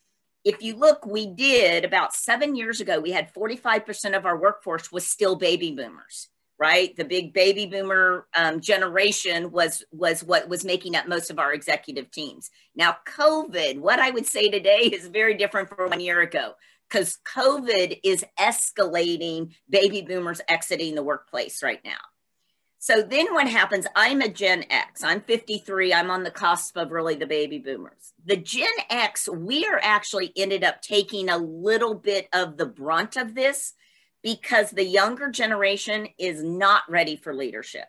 if 0.45 0.63
you 0.63 0.77
look, 0.77 1.07
we 1.07 1.27
did 1.27 1.85
about 1.85 2.15
seven 2.15 2.57
years 2.57 2.81
ago, 2.81 3.01
we 3.01 3.13
had 3.13 3.33
45% 3.33 4.17
of 4.17 4.27
our 4.27 4.39
workforce 4.39 4.91
was 4.91 5.07
still 5.07 5.37
baby 5.37 5.73
boomers, 5.73 6.29
right? 6.59 6.95
The 6.97 7.05
big 7.05 7.33
baby 7.33 7.67
boomer 7.67 8.27
um, 8.37 8.61
generation 8.61 9.53
was, 9.53 9.85
was 9.93 10.25
what 10.25 10.49
was 10.49 10.65
making 10.65 10.97
up 10.97 11.07
most 11.07 11.31
of 11.31 11.39
our 11.39 11.53
executive 11.53 12.11
teams. 12.11 12.51
Now, 12.75 12.97
COVID, 13.07 13.79
what 13.79 14.01
I 14.01 14.11
would 14.11 14.27
say 14.27 14.49
today 14.49 14.91
is 14.93 15.07
very 15.09 15.35
different 15.35 15.69
from 15.69 15.91
one 15.91 16.01
year 16.01 16.21
ago 16.21 16.55
because 16.91 17.19
COVID 17.25 18.01
is 18.03 18.25
escalating 18.39 19.55
baby 19.71 20.03
boomers 20.03 20.41
exiting 20.49 20.95
the 20.95 21.03
workplace 21.03 21.63
right 21.63 21.81
now. 21.85 21.99
So 22.83 23.01
then 23.01 23.33
what 23.33 23.47
happens? 23.47 23.87
I'm 23.95 24.23
a 24.23 24.29
Gen 24.29 24.65
X. 24.69 25.05
I'm 25.05 25.21
53. 25.21 25.95
I'm 25.95 26.11
on 26.11 26.25
the 26.25 26.33
cusp 26.33 26.77
of 26.77 26.91
really 26.91 27.15
the 27.15 27.29
baby 27.29 27.61
boomers. 27.61 28.12
The 28.25 28.37
Gen 28.37 28.67
X, 28.91 29.29
we 29.29 29.65
are 29.67 29.79
actually 29.81 30.33
ended 30.35 30.65
up 30.65 30.83
taking 30.83 31.29
a 31.29 31.39
little 31.39 31.95
bit 31.95 32.27
of 32.33 32.57
the 32.57 32.67
brunt 32.67 33.17
of 33.17 33.37
this 33.37 33.75
because 34.21 34.73
the 34.73 34.83
younger 34.83 35.31
generation 35.31 36.09
is 36.19 36.43
not 36.43 36.83
ready 36.89 37.15
for 37.15 37.33
leadership. 37.33 37.87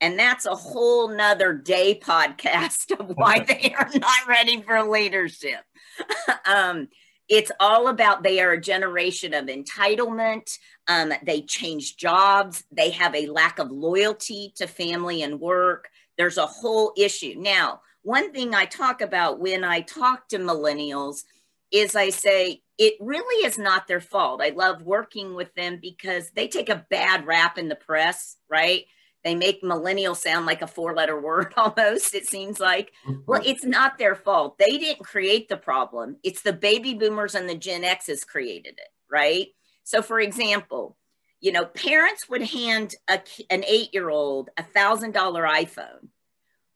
And 0.00 0.18
that's 0.18 0.46
a 0.46 0.54
whole 0.54 1.08
nother 1.08 1.52
day 1.52 2.00
podcast 2.02 2.98
of 2.98 3.14
why 3.14 3.40
they 3.40 3.74
are 3.78 3.90
not 3.94 4.26
ready 4.26 4.62
for 4.62 4.82
leadership. 4.84 5.60
um, 6.46 6.88
it's 7.30 7.52
all 7.60 7.86
about 7.86 8.24
they 8.24 8.40
are 8.40 8.50
a 8.50 8.60
generation 8.60 9.32
of 9.32 9.46
entitlement. 9.46 10.58
Um, 10.88 11.12
they 11.24 11.42
change 11.42 11.96
jobs. 11.96 12.64
They 12.72 12.90
have 12.90 13.14
a 13.14 13.28
lack 13.28 13.60
of 13.60 13.70
loyalty 13.70 14.52
to 14.56 14.66
family 14.66 15.22
and 15.22 15.40
work. 15.40 15.88
There's 16.18 16.38
a 16.38 16.46
whole 16.46 16.92
issue. 16.96 17.36
Now, 17.38 17.82
one 18.02 18.32
thing 18.32 18.52
I 18.52 18.64
talk 18.64 19.00
about 19.00 19.38
when 19.38 19.62
I 19.62 19.80
talk 19.80 20.28
to 20.28 20.38
millennials 20.38 21.22
is 21.70 21.94
I 21.94 22.10
say, 22.10 22.62
it 22.78 22.94
really 22.98 23.46
is 23.46 23.58
not 23.58 23.86
their 23.86 24.00
fault. 24.00 24.42
I 24.42 24.48
love 24.48 24.82
working 24.82 25.34
with 25.34 25.54
them 25.54 25.78
because 25.80 26.30
they 26.32 26.48
take 26.48 26.68
a 26.68 26.84
bad 26.90 27.26
rap 27.26 27.58
in 27.58 27.68
the 27.68 27.76
press, 27.76 28.38
right? 28.48 28.86
They 29.22 29.34
make 29.34 29.62
millennial 29.62 30.14
sound 30.14 30.46
like 30.46 30.62
a 30.62 30.66
four 30.66 30.94
letter 30.94 31.20
word 31.20 31.52
almost, 31.56 32.14
it 32.14 32.26
seems 32.26 32.58
like. 32.58 32.92
Well, 33.26 33.40
mm-hmm. 33.40 33.50
it's 33.50 33.64
not 33.64 33.98
their 33.98 34.14
fault. 34.14 34.58
They 34.58 34.78
didn't 34.78 35.04
create 35.04 35.48
the 35.48 35.56
problem. 35.56 36.16
It's 36.22 36.42
the 36.42 36.52
baby 36.52 36.94
boomers 36.94 37.34
and 37.34 37.48
the 37.48 37.54
Gen 37.54 37.84
X's 37.84 38.24
created 38.24 38.74
it, 38.78 38.88
right? 39.10 39.48
So, 39.84 40.02
for 40.02 40.20
example, 40.20 40.96
you 41.40 41.52
know, 41.52 41.64
parents 41.64 42.28
would 42.28 42.42
hand 42.42 42.94
a, 43.08 43.20
an 43.50 43.64
eight 43.66 43.92
year 43.92 44.10
old 44.10 44.50
a 44.56 44.62
thousand 44.62 45.12
dollar 45.12 45.44
iPhone 45.44 46.08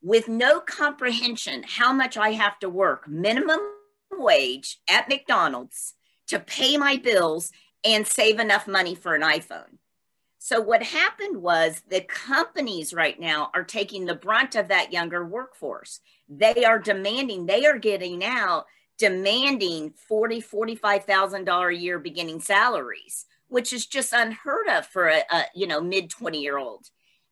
with 0.02 0.28
no 0.28 0.60
comprehension 0.60 1.64
how 1.66 1.92
much 1.92 2.16
I 2.16 2.32
have 2.32 2.58
to 2.60 2.68
work 2.68 3.08
minimum 3.08 3.60
wage 4.10 4.78
at 4.88 5.08
McDonald's 5.08 5.94
to 6.28 6.38
pay 6.38 6.76
my 6.76 6.96
bills 6.96 7.50
and 7.84 8.06
save 8.06 8.38
enough 8.38 8.66
money 8.66 8.94
for 8.94 9.14
an 9.14 9.22
iPhone. 9.22 9.78
So, 10.44 10.60
what 10.60 10.82
happened 10.82 11.40
was 11.40 11.82
the 11.88 12.02
companies 12.02 12.92
right 12.92 13.18
now 13.18 13.50
are 13.54 13.64
taking 13.64 14.04
the 14.04 14.14
brunt 14.14 14.56
of 14.56 14.68
that 14.68 14.92
younger 14.92 15.24
workforce. 15.24 16.00
They 16.28 16.66
are 16.66 16.78
demanding, 16.78 17.46
they 17.46 17.64
are 17.64 17.78
getting 17.78 18.22
out 18.22 18.66
demanding 18.98 19.94
forty, 20.06 20.42
forty-five 20.42 21.06
thousand 21.06 21.46
dollar 21.46 21.70
a 21.70 21.74
year 21.74 21.98
beginning 21.98 22.40
salaries, 22.40 23.24
which 23.48 23.72
is 23.72 23.86
just 23.86 24.12
unheard 24.12 24.68
of 24.68 24.84
for 24.84 25.08
a, 25.08 25.22
a 25.30 25.44
you 25.54 25.66
know 25.66 25.80
mid 25.80 26.10
twenty 26.10 26.42
year 26.42 26.58
old. 26.58 26.90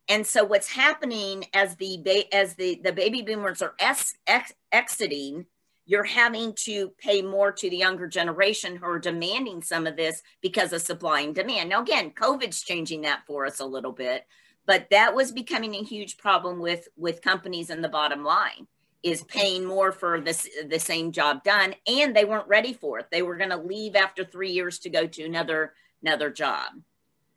And 0.08 0.26
so, 0.26 0.42
what's 0.42 0.70
happening 0.72 1.44
as 1.52 1.76
the 1.76 2.00
ba- 2.02 2.34
as 2.34 2.54
the 2.54 2.80
the 2.82 2.94
baby 2.94 3.20
boomers 3.20 3.60
are 3.60 3.74
ex- 3.78 4.14
ex- 4.26 4.54
exiting 4.72 5.44
you're 5.84 6.04
having 6.04 6.54
to 6.54 6.90
pay 6.98 7.22
more 7.22 7.50
to 7.52 7.68
the 7.68 7.76
younger 7.76 8.06
generation 8.06 8.76
who 8.76 8.86
are 8.86 8.98
demanding 8.98 9.62
some 9.62 9.86
of 9.86 9.96
this 9.96 10.22
because 10.40 10.72
of 10.72 10.82
supply 10.82 11.20
and 11.20 11.34
demand. 11.34 11.68
Now, 11.68 11.82
again, 11.82 12.12
COVID's 12.12 12.62
changing 12.62 13.02
that 13.02 13.22
for 13.26 13.46
us 13.46 13.60
a 13.60 13.66
little 13.66 13.92
bit, 13.92 14.26
but 14.66 14.86
that 14.90 15.14
was 15.14 15.32
becoming 15.32 15.74
a 15.74 15.82
huge 15.82 16.18
problem 16.18 16.60
with 16.60 16.88
with 16.96 17.22
companies 17.22 17.70
and 17.70 17.82
the 17.82 17.88
bottom 17.88 18.24
line 18.24 18.68
is 19.02 19.22
paying 19.22 19.64
more 19.64 19.90
for 19.90 20.20
this 20.20 20.48
the 20.68 20.78
same 20.78 21.10
job 21.10 21.42
done 21.42 21.74
and 21.88 22.14
they 22.14 22.24
weren't 22.24 22.46
ready 22.46 22.72
for 22.72 23.00
it. 23.00 23.06
They 23.10 23.22
were 23.22 23.36
going 23.36 23.50
to 23.50 23.56
leave 23.56 23.96
after 23.96 24.24
three 24.24 24.52
years 24.52 24.78
to 24.80 24.90
go 24.90 25.06
to 25.06 25.24
another 25.24 25.74
another 26.02 26.30
job. 26.30 26.72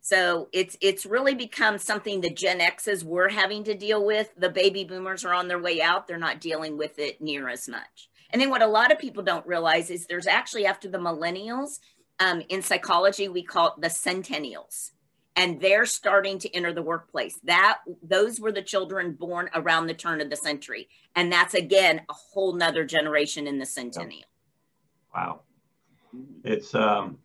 So 0.01 0.49
it's 0.53 0.77
it's 0.81 1.07
really 1.07 1.33
become 1.33 1.79
something 1.79 2.21
the 2.21 2.29
gen 2.29 2.61
x's 2.61 3.03
were 3.03 3.29
having 3.29 3.63
to 3.63 3.73
deal 3.73 4.05
with. 4.05 4.29
The 4.37 4.51
baby 4.51 4.83
boomers 4.83 5.25
are 5.25 5.33
on 5.33 5.47
their 5.47 5.59
way 5.59 5.81
out. 5.81 6.05
They're 6.05 6.17
not 6.17 6.39
dealing 6.39 6.77
with 6.77 6.99
it 6.99 7.19
near 7.19 7.49
as 7.49 7.67
much 7.67 8.09
and 8.35 8.41
then 8.41 8.49
what 8.49 8.61
a 8.61 8.67
lot 8.67 8.91
of 8.91 8.99
people 8.99 9.23
don't 9.23 9.47
realize 9.47 9.89
is 9.89 10.07
there's 10.07 10.27
actually 10.27 10.65
after 10.65 10.89
the 10.89 10.97
millennials, 10.97 11.79
um, 12.19 12.41
in 12.49 12.61
psychology, 12.61 13.29
we 13.29 13.41
call 13.41 13.67
it 13.67 13.79
the 13.79 13.87
centennials. 13.87 14.91
And 15.37 15.61
they're 15.61 15.85
starting 15.85 16.37
to 16.39 16.53
enter 16.53 16.73
the 16.73 16.81
workplace. 16.81 17.39
That 17.45 17.77
those 18.03 18.41
were 18.41 18.51
the 18.51 18.61
children 18.61 19.13
born 19.13 19.49
around 19.55 19.87
the 19.87 19.93
turn 19.93 20.19
of 20.19 20.29
the 20.29 20.35
century. 20.35 20.89
And 21.15 21.31
that's 21.31 21.53
again 21.53 22.01
a 22.09 22.13
whole 22.13 22.51
nother 22.51 22.83
generation 22.83 23.47
in 23.47 23.57
the 23.57 23.65
centennial. 23.65 24.27
Wow. 25.15 25.43
It's 26.43 26.75
um 26.75 27.19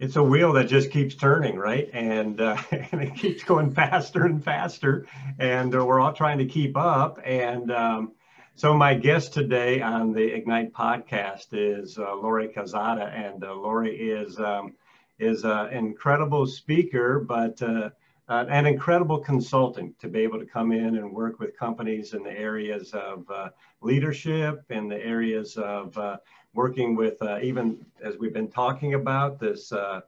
it's 0.00 0.16
a 0.16 0.22
wheel 0.24 0.54
that 0.54 0.66
just 0.66 0.90
keeps 0.90 1.14
turning, 1.14 1.56
right? 1.56 1.88
And 1.92 2.40
uh, 2.40 2.56
and 2.72 3.00
it 3.00 3.14
keeps 3.14 3.44
going 3.44 3.70
faster 3.76 4.24
and 4.24 4.42
faster, 4.42 5.06
and 5.38 5.72
uh, 5.72 5.86
we're 5.86 6.00
all 6.00 6.12
trying 6.12 6.38
to 6.38 6.46
keep 6.46 6.76
up. 6.76 7.20
And 7.24 7.70
um, 7.70 8.12
so 8.56 8.72
my 8.72 8.94
guest 8.94 9.34
today 9.34 9.82
on 9.82 10.14
the 10.14 10.32
Ignite 10.32 10.72
podcast 10.72 11.48
is 11.52 11.98
uh, 11.98 12.14
Lori 12.14 12.48
Cazada, 12.48 13.12
and 13.12 13.44
uh, 13.44 13.54
Lori 13.54 13.94
is 13.94 14.40
um, 14.40 14.72
is 15.18 15.44
an 15.44 15.74
incredible 15.74 16.46
speaker, 16.46 17.20
but 17.20 17.60
uh, 17.60 17.90
uh, 18.30 18.46
an 18.48 18.64
incredible 18.64 19.18
consultant 19.18 19.98
to 20.00 20.08
be 20.08 20.20
able 20.20 20.38
to 20.38 20.46
come 20.46 20.72
in 20.72 20.96
and 20.96 21.12
work 21.12 21.38
with 21.38 21.54
companies 21.58 22.14
in 22.14 22.22
the 22.22 22.30
areas 22.30 22.94
of 22.94 23.30
uh, 23.30 23.50
leadership, 23.82 24.64
in 24.70 24.88
the 24.88 25.04
areas 25.04 25.58
of 25.58 25.96
uh, 25.98 26.16
working 26.54 26.96
with 26.96 27.22
even 27.42 27.84
as 28.02 28.16
we've 28.16 28.32
been 28.32 28.50
talking 28.50 28.94
about 28.94 29.38
this 29.38 29.68
the 29.68 30.02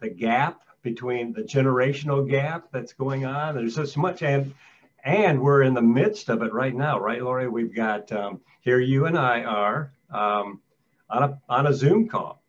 the 0.00 0.10
gap 0.10 0.60
between 0.82 1.32
the 1.32 1.42
generational 1.42 2.28
gap 2.28 2.66
that's 2.72 2.92
going 2.92 3.24
on. 3.24 3.54
There's 3.54 3.76
so 3.76 4.00
much 4.00 4.22
and 4.22 4.52
and 5.04 5.40
we're 5.40 5.62
in 5.62 5.74
the 5.74 5.82
midst 5.82 6.28
of 6.28 6.42
it 6.42 6.52
right 6.52 6.74
now, 6.74 6.98
right, 6.98 7.22
Lori? 7.22 7.48
We've 7.48 7.74
got 7.74 8.10
um, 8.12 8.40
here 8.60 8.78
you 8.78 9.06
and 9.06 9.18
I 9.18 9.42
are 9.42 9.92
um, 10.10 10.60
on 11.10 11.22
a 11.22 11.40
on 11.48 11.66
a 11.66 11.74
Zoom 11.74 12.08
call, 12.08 12.42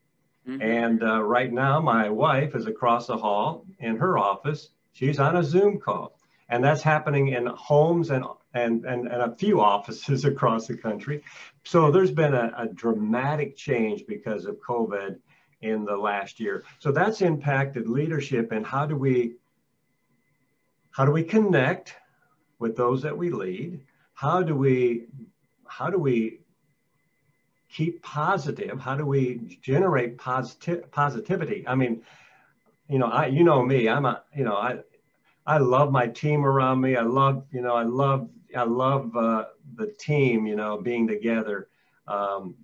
mm-hmm. 0.48 0.62
and 0.62 1.04
uh, 1.04 1.24
right 1.24 1.52
now 1.52 1.80
my 1.80 2.10
wife 2.10 2.56
is 2.56 2.68
across 2.68 3.08
the 3.08 3.18
hall 3.18 3.66
in 3.80 3.98
her 3.98 4.18
office. 4.18 4.70
She's 4.94 5.20
on 5.20 5.38
a 5.38 5.44
Zoom 5.44 5.80
call, 5.80 6.20
and 6.50 6.64
that's 6.64 6.84
happening 6.84 7.30
in 7.30 7.48
homes 7.48 8.12
and 8.12 8.24
and 8.54 8.86
and, 8.86 9.08
and 9.08 9.22
a 9.22 9.36
few 9.36 9.60
offices 9.74 10.26
across 10.26 10.68
the 10.68 10.78
country. 10.78 11.24
So 11.64 11.90
there's 11.90 12.12
been 12.12 12.36
a, 12.36 12.54
a 12.58 12.68
dramatic 12.68 13.58
change 13.58 14.06
because 14.08 14.46
of 14.46 14.58
COVID 14.58 15.18
in 15.62 15.86
the 15.86 15.96
last 15.96 16.40
year. 16.40 16.64
So 16.80 16.92
that's 16.92 17.22
impacted 17.22 17.88
leadership 17.88 18.52
and 18.52 18.66
how 18.66 18.86
do 18.86 18.96
we 18.96 19.36
how 20.92 21.06
do 21.06 21.12
we 21.12 21.24
connect 21.24 21.96
with 22.64 22.76
those 22.78 23.02
that 23.04 23.16
we 23.16 23.30
lead? 23.30 23.82
How 24.14 24.42
do 24.42 24.56
we 24.56 25.06
how 25.68 25.90
do 25.90 26.00
we 26.00 26.40
keep 27.70 28.02
positive? 28.02 28.80
How 28.80 28.96
do 28.96 29.06
we 29.06 29.60
generate 29.62 30.18
positive 30.18 30.90
positivity? 30.90 31.66
I 31.68 31.76
mean, 31.76 32.02
you 32.88 33.00
know, 33.00 33.08
I 33.08 33.28
you 33.28 33.44
know 33.44 33.62
me, 33.64 33.90
I'm 33.90 34.06
a 34.06 34.24
you 34.36 34.46
know, 34.46 34.56
I 34.56 34.80
I 35.46 35.58
love 35.58 35.92
my 35.92 36.08
team 36.08 36.46
around 36.46 36.80
me. 36.80 36.96
I 36.96 37.04
love, 37.04 37.44
you 37.52 37.62
know, 37.62 37.76
I 37.76 37.84
love 37.84 38.30
I 38.56 38.64
love 38.64 39.16
uh, 39.18 39.46
the 39.76 39.88
team, 39.88 40.48
you 40.48 40.56
know, 40.56 40.80
being 40.82 41.06
together. 41.06 41.68
Um, 42.08 42.56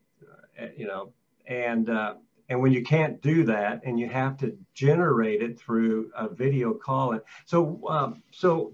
you 0.78 0.88
know, 0.88 1.12
and 1.46 1.90
uh, 1.90 2.14
and 2.48 2.62
when 2.62 2.72
you 2.72 2.84
can't 2.84 3.22
do 3.22 3.44
that 3.46 3.82
and 3.84 4.00
you 4.00 4.08
have 4.08 4.38
to 4.38 4.58
generate 4.74 5.42
it 5.42 5.60
through 5.60 6.12
a 6.16 6.28
video 6.28 6.74
call 6.74 7.12
and 7.12 7.22
so 7.46 7.82
um, 7.88 8.24
so 8.32 8.74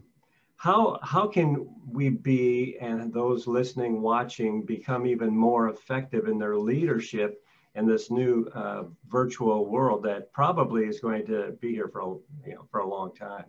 how 0.57 0.99
how 1.03 1.27
can 1.27 1.67
we 1.91 2.09
be 2.09 2.77
and 2.79 3.13
those 3.13 3.47
listening 3.47 4.01
watching 4.01 4.63
become 4.63 5.05
even 5.05 5.35
more 5.35 5.69
effective 5.69 6.27
in 6.27 6.39
their 6.39 6.57
leadership 6.57 7.43
in 7.75 7.85
this 7.85 8.09
new 8.09 8.45
uh, 8.55 8.83
virtual 9.09 9.65
world 9.65 10.03
that 10.03 10.31
probably 10.31 10.85
is 10.85 10.99
going 10.99 11.25
to 11.25 11.57
be 11.59 11.73
here 11.73 11.89
for 11.89 12.01
a, 12.01 12.07
you 12.47 12.55
know 12.55 12.67
for 12.71 12.79
a 12.79 12.87
long 12.87 13.13
time? 13.13 13.45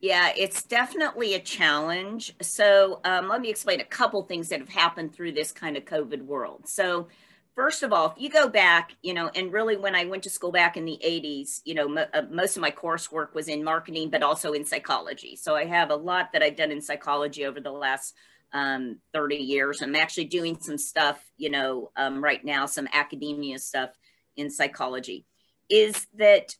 Yeah 0.00 0.32
it's 0.36 0.62
definitely 0.62 1.34
a 1.34 1.40
challenge. 1.40 2.34
So 2.42 3.00
um, 3.04 3.28
let 3.28 3.40
me 3.40 3.48
explain 3.48 3.80
a 3.80 3.84
couple 3.84 4.22
things 4.22 4.48
that 4.50 4.60
have 4.60 4.68
happened 4.68 5.14
through 5.14 5.32
this 5.32 5.52
kind 5.52 5.76
of 5.76 5.84
covid 5.84 6.22
world. 6.22 6.68
So 6.68 7.08
first 7.54 7.82
of 7.82 7.92
all, 7.92 8.06
if 8.10 8.22
you 8.22 8.28
go 8.28 8.48
back, 8.48 8.96
you 9.02 9.14
know, 9.14 9.30
and 9.34 9.52
really 9.52 9.76
when 9.76 9.94
I 9.94 10.04
went 10.04 10.22
to 10.24 10.30
school 10.30 10.52
back 10.52 10.76
in 10.76 10.84
the 10.84 10.98
80s, 11.04 11.60
you 11.64 11.74
know, 11.74 12.06
uh, 12.12 12.22
most 12.30 12.56
of 12.56 12.62
my 12.62 12.70
coursework 12.70 13.34
was 13.34 13.48
in 13.48 13.62
marketing, 13.62 14.10
but 14.10 14.22
also 14.22 14.52
in 14.52 14.64
psychology. 14.64 15.36
So 15.36 15.54
I 15.54 15.64
have 15.64 15.90
a 15.90 15.96
lot 15.96 16.32
that 16.32 16.42
I've 16.42 16.56
done 16.56 16.70
in 16.70 16.80
psychology 16.80 17.44
over 17.44 17.60
the 17.60 17.72
last 17.72 18.14
um, 18.52 18.98
30 19.12 19.36
years. 19.36 19.82
I'm 19.82 19.96
actually 19.96 20.26
doing 20.26 20.58
some 20.60 20.78
stuff, 20.78 21.22
you 21.36 21.50
know, 21.50 21.90
um, 21.96 22.22
right 22.22 22.44
now, 22.44 22.66
some 22.66 22.88
academia 22.92 23.58
stuff 23.58 23.90
in 24.36 24.50
psychology. 24.50 25.26
Is 25.68 26.06
that 26.14 26.54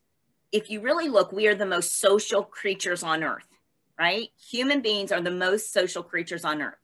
if 0.52 0.70
you 0.70 0.80
really 0.80 1.08
look, 1.08 1.32
we 1.32 1.46
are 1.46 1.54
the 1.54 1.66
most 1.66 2.00
social 2.00 2.42
creatures 2.42 3.02
on 3.02 3.22
earth, 3.22 3.46
right? 3.98 4.28
Human 4.50 4.80
beings 4.80 5.12
are 5.12 5.20
the 5.20 5.30
most 5.30 5.72
social 5.72 6.02
creatures 6.02 6.44
on 6.44 6.62
earth. 6.62 6.83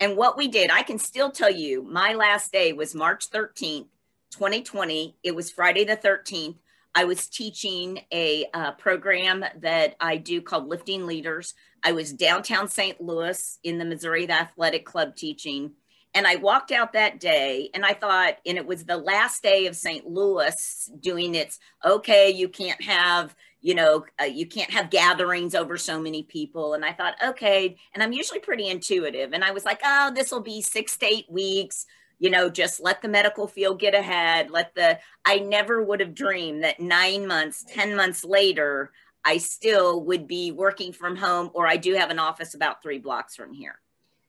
And 0.00 0.16
what 0.16 0.36
we 0.36 0.48
did, 0.48 0.70
I 0.70 0.82
can 0.82 0.98
still 0.98 1.30
tell 1.30 1.50
you, 1.50 1.82
my 1.82 2.14
last 2.14 2.52
day 2.52 2.72
was 2.72 2.94
March 2.94 3.30
13th, 3.30 3.88
2020. 4.30 5.16
It 5.22 5.34
was 5.34 5.50
Friday 5.50 5.84
the 5.84 5.96
13th. 5.96 6.56
I 6.94 7.04
was 7.04 7.26
teaching 7.26 8.00
a 8.12 8.46
uh, 8.54 8.72
program 8.72 9.44
that 9.60 9.96
I 10.00 10.16
do 10.16 10.40
called 10.40 10.68
Lifting 10.68 11.06
Leaders. 11.06 11.54
I 11.84 11.92
was 11.92 12.12
downtown 12.12 12.68
St. 12.68 13.00
Louis 13.00 13.58
in 13.62 13.78
the 13.78 13.84
Missouri 13.84 14.28
Athletic 14.30 14.84
Club 14.84 15.16
teaching. 15.16 15.72
And 16.14 16.26
I 16.26 16.36
walked 16.36 16.72
out 16.72 16.94
that 16.94 17.20
day 17.20 17.70
and 17.74 17.84
I 17.84 17.92
thought, 17.92 18.38
and 18.46 18.56
it 18.56 18.66
was 18.66 18.84
the 18.84 18.96
last 18.96 19.42
day 19.42 19.66
of 19.66 19.76
St. 19.76 20.06
Louis 20.06 20.90
doing 21.00 21.34
its, 21.34 21.58
okay, 21.84 22.30
you 22.30 22.48
can't 22.48 22.82
have, 22.82 23.34
you 23.60 23.74
know, 23.74 24.04
uh, 24.20 24.24
you 24.24 24.46
can't 24.46 24.70
have 24.70 24.90
gatherings 24.90 25.54
over 25.54 25.76
so 25.76 26.00
many 26.00 26.22
people. 26.22 26.74
And 26.74 26.84
I 26.84 26.92
thought, 26.92 27.16
okay. 27.24 27.76
And 27.92 28.02
I'm 28.02 28.12
usually 28.12 28.40
pretty 28.40 28.68
intuitive. 28.68 29.32
And 29.32 29.42
I 29.42 29.50
was 29.50 29.64
like, 29.64 29.80
oh, 29.84 30.12
this 30.14 30.30
will 30.30 30.42
be 30.42 30.62
six 30.62 30.96
to 30.98 31.06
eight 31.06 31.30
weeks 31.30 31.86
you 32.18 32.30
know, 32.30 32.50
just 32.50 32.80
let 32.80 33.00
the 33.00 33.08
medical 33.08 33.46
field 33.46 33.78
get 33.78 33.94
ahead. 33.94 34.50
Let 34.50 34.74
the, 34.74 34.98
I 35.24 35.38
never 35.38 35.82
would 35.82 36.00
have 36.00 36.14
dreamed 36.14 36.64
that 36.64 36.80
nine 36.80 37.26
months, 37.26 37.64
10 37.68 37.94
months 37.94 38.24
later, 38.24 38.90
I 39.24 39.38
still 39.38 40.04
would 40.04 40.26
be 40.26 40.50
working 40.52 40.92
from 40.92 41.16
home, 41.16 41.50
or 41.54 41.66
I 41.66 41.76
do 41.76 41.94
have 41.94 42.10
an 42.10 42.18
office 42.18 42.54
about 42.54 42.82
three 42.82 42.98
blocks 42.98 43.36
from 43.36 43.52
here. 43.52 43.78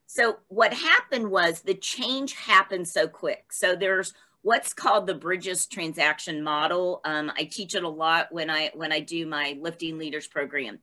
So, 0.07 0.39
what 0.47 0.73
happened 0.73 1.29
was 1.29 1.61
the 1.61 1.75
change 1.75 2.33
happened 2.33 2.87
so 2.87 3.07
quick. 3.07 3.53
So, 3.53 3.75
there's 3.75 4.13
what's 4.49 4.73
called 4.73 5.05
the 5.05 5.13
Bridges 5.13 5.67
transition 5.67 6.43
model 6.43 7.01
um, 7.05 7.31
i 7.37 7.43
teach 7.43 7.75
it 7.75 7.83
a 7.83 7.89
lot 7.89 8.27
when 8.31 8.49
i 8.49 8.71
when 8.73 8.91
i 8.91 8.99
do 8.99 9.25
my 9.25 9.57
lifting 9.61 9.97
leaders 9.97 10.27
program 10.27 10.79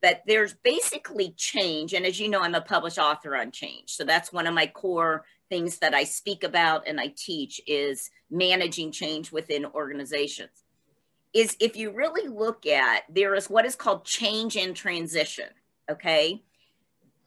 But 0.00 0.22
there's 0.26 0.54
basically 0.54 1.34
change 1.36 1.94
and 1.94 2.06
as 2.06 2.20
you 2.20 2.28
know 2.28 2.40
i'm 2.40 2.54
a 2.54 2.60
published 2.60 2.98
author 2.98 3.36
on 3.36 3.50
change 3.50 3.90
so 3.90 4.04
that's 4.04 4.32
one 4.32 4.46
of 4.46 4.54
my 4.54 4.66
core 4.66 5.24
things 5.48 5.78
that 5.78 5.94
I 5.94 6.04
speak 6.04 6.44
about 6.44 6.86
and 6.86 7.00
I 7.00 7.12
teach 7.16 7.60
is 7.66 8.10
managing 8.30 8.92
change 8.92 9.32
within 9.32 9.66
organizations. 9.66 10.64
Is 11.34 11.56
if 11.60 11.76
you 11.76 11.90
really 11.90 12.28
look 12.28 12.66
at 12.66 13.02
there 13.08 13.34
is 13.34 13.50
what 13.50 13.66
is 13.66 13.76
called 13.76 14.04
change 14.04 14.56
and 14.56 14.74
transition, 14.74 15.48
okay? 15.90 16.42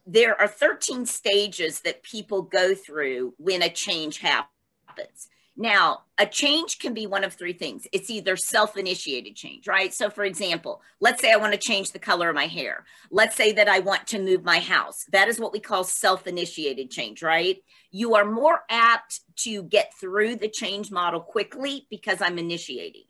There 0.06 0.38
are 0.40 0.48
13 0.48 1.06
stages 1.06 1.80
that 1.80 2.02
people 2.02 2.42
go 2.42 2.74
through 2.74 3.34
when 3.38 3.62
a 3.62 3.70
change 3.70 4.18
happens. 4.18 5.28
Now, 5.56 6.04
a 6.16 6.24
change 6.24 6.78
can 6.78 6.94
be 6.94 7.06
one 7.06 7.24
of 7.24 7.34
three 7.34 7.52
things. 7.52 7.86
It's 7.92 8.08
either 8.08 8.36
self 8.36 8.76
initiated 8.76 9.36
change, 9.36 9.66
right? 9.66 9.92
So, 9.92 10.08
for 10.08 10.24
example, 10.24 10.80
let's 11.00 11.20
say 11.20 11.30
I 11.30 11.36
want 11.36 11.52
to 11.52 11.58
change 11.58 11.92
the 11.92 11.98
color 11.98 12.30
of 12.30 12.34
my 12.34 12.46
hair. 12.46 12.84
Let's 13.10 13.36
say 13.36 13.52
that 13.52 13.68
I 13.68 13.80
want 13.80 14.06
to 14.08 14.18
move 14.18 14.44
my 14.44 14.60
house. 14.60 15.04
That 15.12 15.28
is 15.28 15.38
what 15.38 15.52
we 15.52 15.60
call 15.60 15.84
self 15.84 16.26
initiated 16.26 16.90
change, 16.90 17.22
right? 17.22 17.58
You 17.90 18.14
are 18.14 18.24
more 18.24 18.60
apt 18.70 19.20
to 19.40 19.62
get 19.64 19.92
through 20.00 20.36
the 20.36 20.48
change 20.48 20.90
model 20.90 21.20
quickly 21.20 21.86
because 21.90 22.22
I'm 22.22 22.38
initiating. 22.38 23.04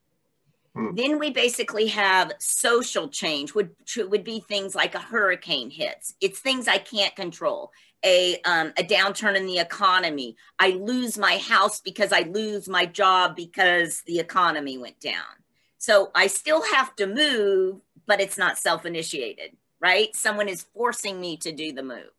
Hmm. 0.74 0.94
Then 0.94 1.18
we 1.20 1.30
basically 1.30 1.88
have 1.88 2.32
social 2.40 3.08
change, 3.08 3.54
which 3.54 3.98
would 3.98 4.24
be 4.24 4.40
things 4.40 4.74
like 4.74 4.96
a 4.96 5.00
hurricane 5.00 5.70
hits. 5.70 6.14
It's 6.20 6.40
things 6.40 6.66
I 6.66 6.78
can't 6.78 7.14
control 7.14 7.70
a 8.04 8.40
um, 8.42 8.72
a 8.78 8.82
downturn 8.82 9.36
in 9.36 9.46
the 9.46 9.58
economy. 9.58 10.36
I 10.58 10.70
lose 10.70 11.16
my 11.18 11.38
house 11.38 11.80
because 11.80 12.12
I 12.12 12.20
lose 12.20 12.68
my 12.68 12.86
job 12.86 13.36
because 13.36 14.02
the 14.06 14.18
economy 14.18 14.78
went 14.78 15.00
down. 15.00 15.42
So 15.78 16.10
I 16.14 16.26
still 16.28 16.62
have 16.74 16.94
to 16.96 17.06
move, 17.06 17.80
but 18.06 18.20
it's 18.20 18.38
not 18.38 18.58
self-initiated, 18.58 19.56
right? 19.80 20.14
Someone 20.14 20.48
is 20.48 20.66
forcing 20.74 21.20
me 21.20 21.36
to 21.38 21.52
do 21.52 21.72
the 21.72 21.82
move. 21.82 22.10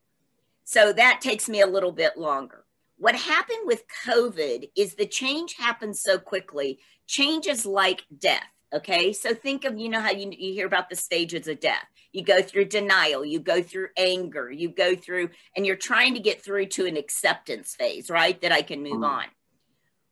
So 0.66 0.94
that 0.94 1.22
takes 1.22 1.48
me 1.48 1.62
a 1.62 1.68
little 1.68 1.92
bit 1.92 2.18
longer. 2.18 2.66
What 2.98 3.16
happened 3.16 3.66
with 3.66 3.84
COVID 4.06 4.70
is 4.76 4.96
the 4.96 5.06
change 5.06 5.56
happens 5.56 6.02
so 6.02 6.18
quickly. 6.18 6.80
Change 7.08 7.48
is 7.48 7.66
like 7.66 8.04
death. 8.18 8.44
Okay. 8.74 9.14
So 9.14 9.34
think 9.34 9.66
of, 9.66 9.78
you 9.78 9.90
know, 9.90 10.00
how 10.00 10.12
you, 10.12 10.32
you 10.32 10.54
hear 10.54 10.66
about 10.66 10.90
the 10.90 10.96
stages 10.96 11.48
of 11.48 11.60
death 11.60 11.86
you 12.14 12.24
go 12.24 12.42
through 12.42 12.66
denial, 12.66 13.26
you 13.26 13.40
go 13.40 13.62
through 13.62 13.90
anger, 13.98 14.50
you 14.50 14.70
go 14.70 14.96
through, 14.96 15.30
and 15.56 15.66
you're 15.66 15.76
trying 15.76 16.14
to 16.14 16.20
get 16.20 16.44
through 16.44 16.68
to 16.68 16.86
an 16.86 16.96
acceptance 16.96 17.76
phase, 17.76 18.10
right? 18.10 18.40
That 18.42 18.52
I 18.52 18.62
can 18.62 18.82
move 18.82 18.94
mm-hmm. 18.94 19.04
on. 19.04 19.26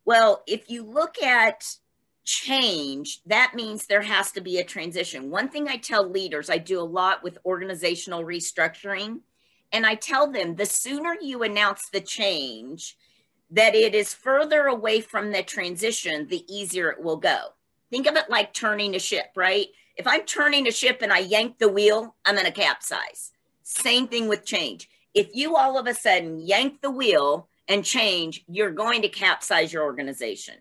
Well, 0.03 0.43
if 0.47 0.69
you 0.69 0.83
look 0.83 1.21
at 1.21 1.63
change, 2.25 3.21
that 3.27 3.53
means 3.55 3.85
there 3.85 4.01
has 4.01 4.31
to 4.31 4.41
be 4.41 4.57
a 4.57 4.63
transition. 4.63 5.29
One 5.29 5.47
thing 5.47 5.67
I 5.67 5.77
tell 5.77 6.09
leaders, 6.09 6.49
I 6.49 6.57
do 6.57 6.79
a 6.79 6.83
lot 6.83 7.23
with 7.23 7.37
organizational 7.45 8.23
restructuring, 8.23 9.19
and 9.71 9.85
I 9.85 9.95
tell 9.95 10.31
them 10.31 10.55
the 10.55 10.65
sooner 10.65 11.15
you 11.21 11.43
announce 11.43 11.89
the 11.93 12.01
change, 12.01 12.97
that 13.51 13.75
it 13.75 13.93
is 13.93 14.13
further 14.13 14.65
away 14.65 15.01
from 15.01 15.31
the 15.31 15.43
transition, 15.43 16.27
the 16.27 16.43
easier 16.53 16.89
it 16.89 17.01
will 17.01 17.17
go. 17.17 17.49
Think 17.91 18.07
of 18.07 18.15
it 18.15 18.29
like 18.29 18.53
turning 18.53 18.95
a 18.95 18.99
ship, 18.99 19.27
right? 19.35 19.67
If 19.97 20.07
I'm 20.07 20.23
turning 20.23 20.67
a 20.67 20.71
ship 20.71 20.99
and 21.01 21.11
I 21.11 21.19
yank 21.19 21.59
the 21.59 21.67
wheel, 21.67 22.15
I'm 22.25 22.35
going 22.35 22.45
to 22.45 22.51
capsize. 22.51 23.33
Same 23.63 24.07
thing 24.07 24.29
with 24.29 24.45
change. 24.45 24.89
If 25.13 25.29
you 25.33 25.57
all 25.57 25.77
of 25.77 25.87
a 25.87 25.93
sudden 25.93 26.39
yank 26.39 26.81
the 26.81 26.89
wheel 26.89 27.49
and 27.67 27.83
change, 27.83 28.45
you're 28.47 28.71
going 28.71 29.01
to 29.01 29.09
capsize 29.09 29.73
your 29.73 29.83
organization. 29.83 30.55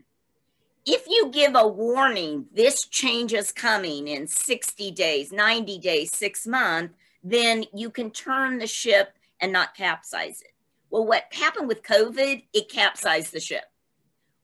If 0.85 1.07
you 1.07 1.31
give 1.33 1.55
a 1.55 1.69
warning, 1.69 2.47
this 2.53 2.85
change 2.89 3.33
is 3.33 3.53
coming 3.53 4.09
in 4.09 4.27
60 4.27 4.91
days, 4.91 5.31
90 5.31 5.79
days, 5.79 6.11
six 6.15 6.47
months, 6.49 6.95
then 7.23 7.65
you 7.73 7.91
can 7.91 8.11
turn 8.11 8.59
the 8.59 8.67
ship 8.67 9.13
and 9.41 9.53
not 9.53 9.77
capsize 9.77 10.41
it. 10.43 10.53
Well, 10.91 11.07
what 11.07 11.25
happened 11.33 11.69
with 11.69 11.85
COVID, 11.85 12.43
it 12.53 12.69
capsized 12.69 13.33
the 13.33 13.41
ship 13.41 13.70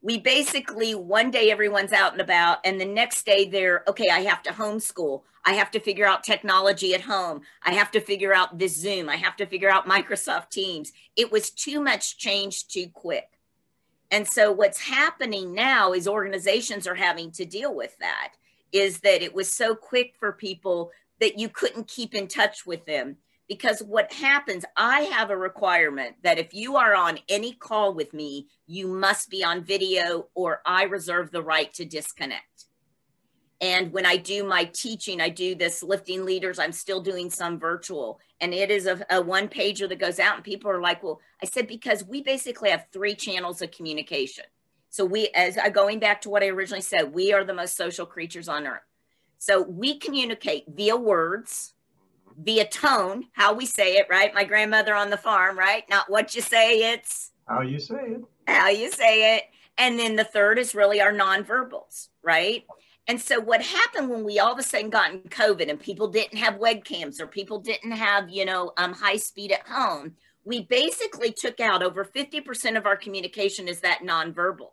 we 0.01 0.19
basically 0.19 0.93
one 0.95 1.31
day 1.31 1.51
everyone's 1.51 1.93
out 1.93 2.11
and 2.11 2.21
about 2.21 2.59
and 2.63 2.79
the 2.79 2.85
next 2.85 3.25
day 3.25 3.47
they're 3.47 3.83
okay 3.87 4.09
i 4.09 4.19
have 4.19 4.43
to 4.43 4.51
homeschool. 4.51 5.23
I 5.47 5.53
have 5.53 5.71
to 5.71 5.79
figure 5.79 6.05
out 6.05 6.25
technology 6.25 6.93
at 6.93 6.99
home. 6.99 7.39
I 7.63 7.71
have 7.71 7.89
to 7.91 8.01
figure 8.01 8.33
out 8.33 8.59
this 8.59 8.75
zoom. 8.75 9.07
I 9.07 9.15
have 9.15 9.37
to 9.37 9.45
figure 9.45 9.69
out 9.69 9.87
microsoft 9.87 10.49
teams. 10.49 10.91
It 11.15 11.31
was 11.31 11.51
too 11.51 11.79
much 11.79 12.17
change 12.17 12.67
too 12.67 12.87
quick. 12.93 13.39
And 14.11 14.27
so 14.27 14.51
what's 14.51 14.81
happening 14.81 15.53
now 15.53 15.93
is 15.93 16.05
organizations 16.05 16.85
are 16.85 16.95
having 16.95 17.31
to 17.31 17.45
deal 17.45 17.73
with 17.73 17.97
that 17.99 18.33
is 18.73 18.99
that 18.99 19.21
it 19.21 19.33
was 19.33 19.49
so 19.49 19.73
quick 19.73 20.15
for 20.19 20.33
people 20.33 20.91
that 21.21 21.39
you 21.39 21.47
couldn't 21.47 21.87
keep 21.87 22.13
in 22.13 22.27
touch 22.27 22.65
with 22.65 22.85
them 22.85 23.15
because 23.47 23.79
what 23.81 24.11
happens 24.11 24.65
i 24.75 25.01
have 25.01 25.29
a 25.29 25.37
requirement 25.37 26.15
that 26.23 26.37
if 26.37 26.53
you 26.53 26.75
are 26.75 26.95
on 26.95 27.19
any 27.29 27.53
call 27.53 27.93
with 27.93 28.13
me 28.13 28.47
you 28.65 28.87
must 28.87 29.29
be 29.29 29.43
on 29.43 29.63
video 29.63 30.27
or 30.35 30.61
i 30.65 30.83
reserve 30.83 31.31
the 31.31 31.41
right 31.41 31.73
to 31.73 31.85
disconnect. 31.85 32.65
And 33.59 33.91
when 33.91 34.05
i 34.05 34.17
do 34.17 34.43
my 34.43 34.65
teaching 34.65 35.21
i 35.21 35.29
do 35.29 35.55
this 35.55 35.81
lifting 35.81 36.25
leaders 36.25 36.59
i'm 36.59 36.71
still 36.71 37.01
doing 37.01 37.29
some 37.29 37.59
virtual. 37.59 38.19
And 38.39 38.53
it 38.53 38.69
is 38.69 38.85
a, 38.85 39.03
a 39.09 39.21
one 39.21 39.47
pager 39.47 39.89
that 39.89 39.99
goes 39.99 40.19
out 40.19 40.35
and 40.35 40.43
people 40.43 40.69
are 40.69 40.81
like 40.81 41.01
well 41.03 41.19
i 41.41 41.45
said 41.45 41.67
because 41.67 42.05
we 42.05 42.21
basically 42.21 42.69
have 42.69 42.85
three 42.91 43.15
channels 43.15 43.61
of 43.61 43.71
communication. 43.71 44.45
So 44.89 45.05
we 45.05 45.29
as 45.29 45.57
i 45.57 45.69
going 45.69 45.99
back 45.99 46.21
to 46.21 46.29
what 46.29 46.43
i 46.43 46.47
originally 46.47 46.81
said 46.81 47.13
we 47.13 47.33
are 47.33 47.43
the 47.43 47.53
most 47.53 47.75
social 47.75 48.05
creatures 48.05 48.49
on 48.49 48.67
earth. 48.67 48.81
So 49.39 49.61
we 49.61 49.99
communicate 49.99 50.65
via 50.67 50.97
words 50.97 51.73
via 52.37 52.67
tone, 52.67 53.25
how 53.33 53.53
we 53.53 53.65
say 53.65 53.95
it, 53.95 54.07
right? 54.09 54.33
My 54.33 54.43
grandmother 54.43 54.93
on 54.93 55.09
the 55.09 55.17
farm, 55.17 55.57
right? 55.57 55.83
Not 55.89 56.09
what 56.09 56.35
you 56.35 56.41
say, 56.41 56.93
it's 56.93 57.31
how 57.47 57.61
you 57.61 57.79
say 57.79 57.95
it. 57.95 58.21
How 58.47 58.69
you 58.69 58.91
say 58.91 59.37
it. 59.37 59.43
And 59.77 59.97
then 59.99 60.15
the 60.15 60.23
third 60.23 60.59
is 60.59 60.75
really 60.75 61.01
our 61.01 61.11
nonverbals, 61.11 62.07
right? 62.23 62.65
And 63.07 63.21
so 63.21 63.39
what 63.39 63.61
happened 63.61 64.09
when 64.09 64.23
we 64.25 64.39
all 64.39 64.51
of 64.51 64.59
a 64.59 64.63
sudden 64.63 64.89
got 64.89 65.13
in 65.13 65.21
COVID 65.21 65.69
and 65.69 65.79
people 65.79 66.09
didn't 66.09 66.37
have 66.37 66.55
webcams 66.55 67.21
or 67.21 67.27
people 67.27 67.59
didn't 67.59 67.91
have, 67.91 68.29
you 68.29 68.43
know, 68.43 68.73
um, 68.77 68.93
high 68.93 69.15
speed 69.15 69.51
at 69.51 69.65
home, 69.67 70.15
we 70.43 70.63
basically 70.63 71.31
took 71.31 71.59
out 71.59 71.83
over 71.83 72.03
50% 72.03 72.77
of 72.77 72.85
our 72.85 72.97
communication 72.97 73.67
is 73.67 73.79
that 73.81 73.99
nonverbal. 74.03 74.71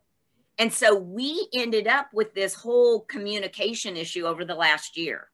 And 0.59 0.73
so 0.73 0.95
we 0.95 1.49
ended 1.53 1.87
up 1.87 2.09
with 2.13 2.35
this 2.35 2.55
whole 2.55 3.01
communication 3.01 3.97
issue 3.97 4.25
over 4.25 4.45
the 4.45 4.55
last 4.55 4.97
year. 4.97 5.29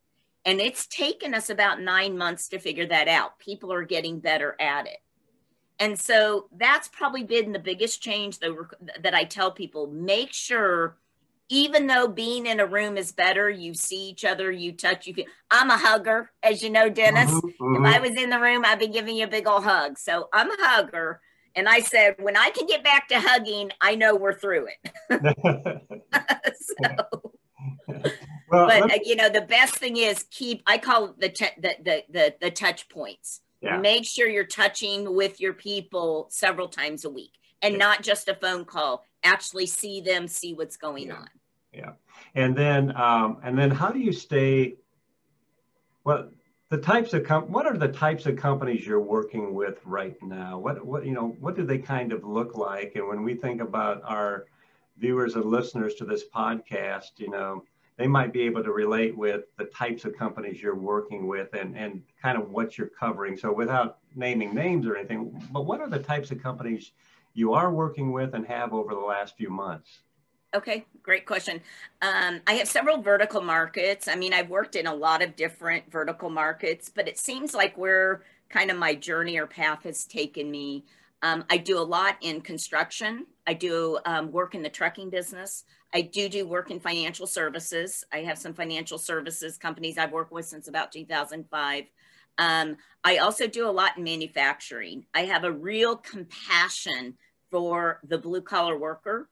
And 0.44 0.61
it's 0.61 0.87
taken 0.87 1.35
us 1.35 1.50
about 1.50 1.81
nine 1.81 2.16
months 2.16 2.48
to 2.48 2.59
figure 2.59 2.87
that 2.87 3.09
out. 3.09 3.38
People 3.38 3.72
are 3.72 3.85
getting 3.85 4.20
better 4.20 4.57
at 4.59 4.87
it. 4.87 4.98
And 5.79 5.98
so 5.98 6.48
that's 6.57 6.88
probably 6.88 7.24
been 7.24 7.53
the 7.53 7.59
biggest 7.59 8.03
change 8.03 8.38
that, 8.40 8.53
that 9.03 9.14
I 9.14 9.24
tell 9.24 9.50
people 9.50 9.87
make 9.87 10.33
sure, 10.33 10.96
even 11.48 11.87
though 11.87 12.07
being 12.07 12.46
in 12.46 12.61
a 12.61 12.66
room 12.66 12.96
is 12.96 13.12
better, 13.12 13.48
you 13.50 13.74
see 13.74 14.11
each 14.11 14.24
other, 14.24 14.50
you 14.50 14.72
touch, 14.72 15.07
you 15.07 15.14
feel. 15.14 15.24
I'm 15.50 15.70
a 15.70 15.79
hugger, 15.79 16.31
as 16.42 16.62
you 16.62 16.70
know, 16.70 16.90
Dennis. 16.90 17.31
Mm-hmm, 17.31 17.64
mm-hmm. 17.64 17.87
If 17.87 17.94
I 17.94 17.98
was 17.98 18.16
in 18.16 18.31
the 18.31 18.38
room, 18.38 18.64
I'd 18.64 18.79
be 18.79 18.88
giving 18.88 19.16
you 19.16 19.24
a 19.24 19.29
big 19.29 19.48
old 19.48 19.64
hug. 19.64 19.98
So 19.98 20.29
I'm 20.33 20.50
a 20.50 20.57
hugger. 20.59 21.20
And 21.57 21.68
I 21.68 21.81
said, 21.81 22.16
when 22.20 22.37
I 22.37 22.50
can 22.50 22.66
get 22.66 22.85
back 22.85 23.09
to 23.09 23.18
hugging, 23.18 23.70
I 23.81 23.96
know 23.96 24.14
we're 24.14 24.38
through 24.38 24.68
it. 24.68 25.83
so 26.79 27.33
well, 28.50 28.66
but 28.66 28.90
uh, 28.90 28.98
you 29.04 29.16
know, 29.16 29.28
the 29.28 29.42
best 29.42 29.76
thing 29.76 29.96
is 29.96 30.24
keep. 30.30 30.62
I 30.66 30.78
call 30.78 31.06
it 31.06 31.20
the 31.20 31.28
t- 31.28 31.46
the, 31.60 31.76
the 31.82 32.04
the 32.10 32.34
the 32.40 32.50
touch 32.50 32.88
points. 32.88 33.40
Yeah. 33.60 33.78
Make 33.78 34.06
sure 34.06 34.28
you're 34.28 34.44
touching 34.44 35.14
with 35.14 35.40
your 35.40 35.52
people 35.52 36.26
several 36.30 36.68
times 36.68 37.04
a 37.04 37.10
week, 37.10 37.32
and 37.62 37.72
yeah. 37.72 37.78
not 37.78 38.02
just 38.02 38.28
a 38.28 38.34
phone 38.34 38.64
call. 38.64 39.04
Actually, 39.22 39.66
see 39.66 40.00
them, 40.00 40.26
see 40.26 40.54
what's 40.54 40.76
going 40.76 41.08
yeah. 41.08 41.14
on. 41.14 41.28
Yeah. 41.72 41.92
And 42.34 42.56
then, 42.56 42.96
um, 42.96 43.38
and 43.42 43.58
then 43.58 43.70
how 43.70 43.90
do 43.90 43.98
you 43.98 44.12
stay, 44.12 44.76
well, 46.04 46.30
the 46.70 46.78
types 46.78 47.12
of 47.12 47.24
com- 47.24 47.50
what 47.50 47.66
are 47.66 47.76
the 47.76 47.88
types 47.88 48.26
of 48.26 48.36
companies 48.36 48.86
you're 48.86 49.00
working 49.00 49.54
with 49.54 49.80
right 49.84 50.16
now 50.22 50.56
what 50.56 50.84
what 50.86 51.04
you 51.04 51.12
know 51.12 51.36
what 51.40 51.56
do 51.56 51.64
they 51.64 51.78
kind 51.78 52.12
of 52.12 52.24
look 52.24 52.56
like 52.56 52.92
and 52.94 53.06
when 53.06 53.24
we 53.24 53.34
think 53.34 53.60
about 53.60 54.00
our 54.04 54.46
viewers 54.96 55.34
and 55.34 55.44
listeners 55.44 55.94
to 55.94 56.04
this 56.04 56.22
podcast 56.32 57.18
you 57.18 57.28
know 57.28 57.64
they 58.00 58.06
might 58.06 58.32
be 58.32 58.40
able 58.40 58.64
to 58.64 58.72
relate 58.72 59.14
with 59.14 59.42
the 59.58 59.66
types 59.66 60.06
of 60.06 60.16
companies 60.16 60.62
you're 60.62 60.74
working 60.74 61.28
with 61.28 61.52
and 61.52 61.76
and 61.76 62.02
kind 62.20 62.38
of 62.38 62.50
what 62.50 62.78
you're 62.78 62.90
covering 62.98 63.36
so 63.36 63.52
without 63.52 63.98
naming 64.16 64.54
names 64.54 64.86
or 64.86 64.96
anything 64.96 65.30
but 65.52 65.66
what 65.66 65.80
are 65.80 65.88
the 65.88 65.98
types 65.98 66.30
of 66.30 66.42
companies 66.42 66.92
you 67.34 67.52
are 67.52 67.70
working 67.70 68.10
with 68.10 68.34
and 68.34 68.46
have 68.46 68.72
over 68.72 68.94
the 68.94 69.00
last 69.00 69.36
few 69.36 69.50
months 69.50 70.00
Okay, 70.52 70.84
great 71.04 71.26
question. 71.26 71.60
Um, 72.02 72.40
I 72.44 72.54
have 72.54 72.66
several 72.66 73.00
vertical 73.00 73.40
markets. 73.40 74.08
I 74.08 74.16
mean, 74.16 74.34
I've 74.34 74.50
worked 74.50 74.74
in 74.74 74.88
a 74.88 74.92
lot 74.92 75.22
of 75.22 75.36
different 75.36 75.88
vertical 75.92 76.28
markets, 76.28 76.88
but 76.88 77.06
it 77.06 77.18
seems 77.18 77.54
like 77.54 77.78
where 77.78 78.24
kind 78.48 78.68
of 78.68 78.76
my 78.76 78.96
journey 78.96 79.38
or 79.38 79.46
path 79.46 79.84
has 79.84 80.04
taken 80.06 80.50
me. 80.50 80.84
Um, 81.22 81.44
I 81.50 81.56
do 81.56 81.78
a 81.78 81.86
lot 81.86 82.16
in 82.20 82.40
construction. 82.40 83.26
I 83.50 83.52
do 83.52 83.98
um, 84.06 84.30
work 84.30 84.54
in 84.54 84.62
the 84.62 84.68
trucking 84.68 85.10
business. 85.10 85.64
I 85.92 86.02
do 86.02 86.28
do 86.28 86.46
work 86.46 86.70
in 86.70 86.78
financial 86.78 87.26
services. 87.26 88.04
I 88.12 88.18
have 88.18 88.38
some 88.38 88.54
financial 88.54 88.96
services 88.96 89.58
companies 89.58 89.98
I've 89.98 90.12
worked 90.12 90.30
with 90.30 90.46
since 90.46 90.68
about 90.68 90.92
2005. 90.92 91.84
Um, 92.38 92.76
I 93.02 93.16
also 93.16 93.48
do 93.48 93.68
a 93.68 93.72
lot 93.72 93.98
in 93.98 94.04
manufacturing. 94.04 95.04
I 95.14 95.22
have 95.22 95.42
a 95.42 95.50
real 95.50 95.96
compassion 95.96 97.14
for 97.50 97.98
the 98.06 98.18
blue 98.18 98.40
collar 98.40 98.78
worker 98.78 99.28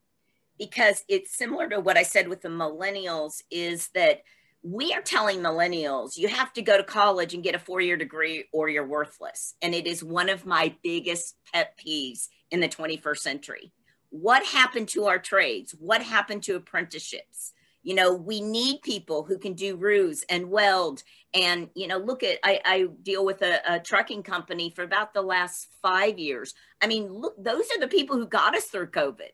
because 0.59 1.04
it's 1.09 1.37
similar 1.37 1.68
to 1.68 1.78
what 1.78 1.96
I 1.96 2.02
said 2.02 2.26
with 2.26 2.42
the 2.42 2.48
millennials 2.48 3.44
is 3.52 3.87
that 3.94 4.24
we 4.64 4.92
are 4.94 5.00
telling 5.00 5.38
millennials 5.38 6.16
you 6.16 6.26
have 6.26 6.52
to 6.54 6.62
go 6.62 6.76
to 6.76 6.83
college 6.83 7.35
and 7.35 7.44
get 7.44 7.54
a 7.54 7.61
four 7.61 7.81
year 7.81 7.96
degree 7.96 8.46
or 8.52 8.68
you're 8.68 8.85
worthless. 8.85 9.54
And 9.62 9.76
it 9.76 9.87
is 9.87 10.02
one 10.02 10.28
of 10.28 10.44
my 10.44 10.74
biggest 10.83 11.37
pet 11.54 11.78
peeves 11.78 12.26
in 12.50 12.59
the 12.59 12.68
21st 12.68 13.18
century. 13.18 13.72
What 14.11 14.44
happened 14.44 14.88
to 14.88 15.07
our 15.07 15.18
trades? 15.18 15.75
What 15.79 16.03
happened 16.03 16.42
to 16.44 16.57
apprenticeships? 16.57 17.53
You 17.83 17.94
know, 17.94 18.12
we 18.12 18.40
need 18.40 18.83
people 18.83 19.23
who 19.23 19.38
can 19.38 19.55
do 19.55 19.77
roofs 19.77 20.25
and 20.29 20.51
weld. 20.51 21.03
And, 21.33 21.71
you 21.75 21.87
know, 21.87 21.99
look 21.99 22.23
at, 22.23 22.38
I, 22.42 22.61
I 22.64 22.87
deal 23.03 23.25
with 23.25 23.42
a, 23.42 23.61
a 23.66 23.81
trucking 23.81 24.25
company 24.25 24.71
for 24.71 24.83
about 24.83 25.14
the 25.14 25.23
last 25.23 25.68
five 25.81 26.18
years. 26.18 26.55
I 26.83 26.87
mean, 26.87 27.12
look, 27.12 27.35
those 27.42 27.64
are 27.71 27.81
the 27.81 27.88
people 27.88 28.16
who 28.16 28.27
got 28.27 28.57
us 28.57 28.64
through 28.64 28.88
COVID 28.88 29.31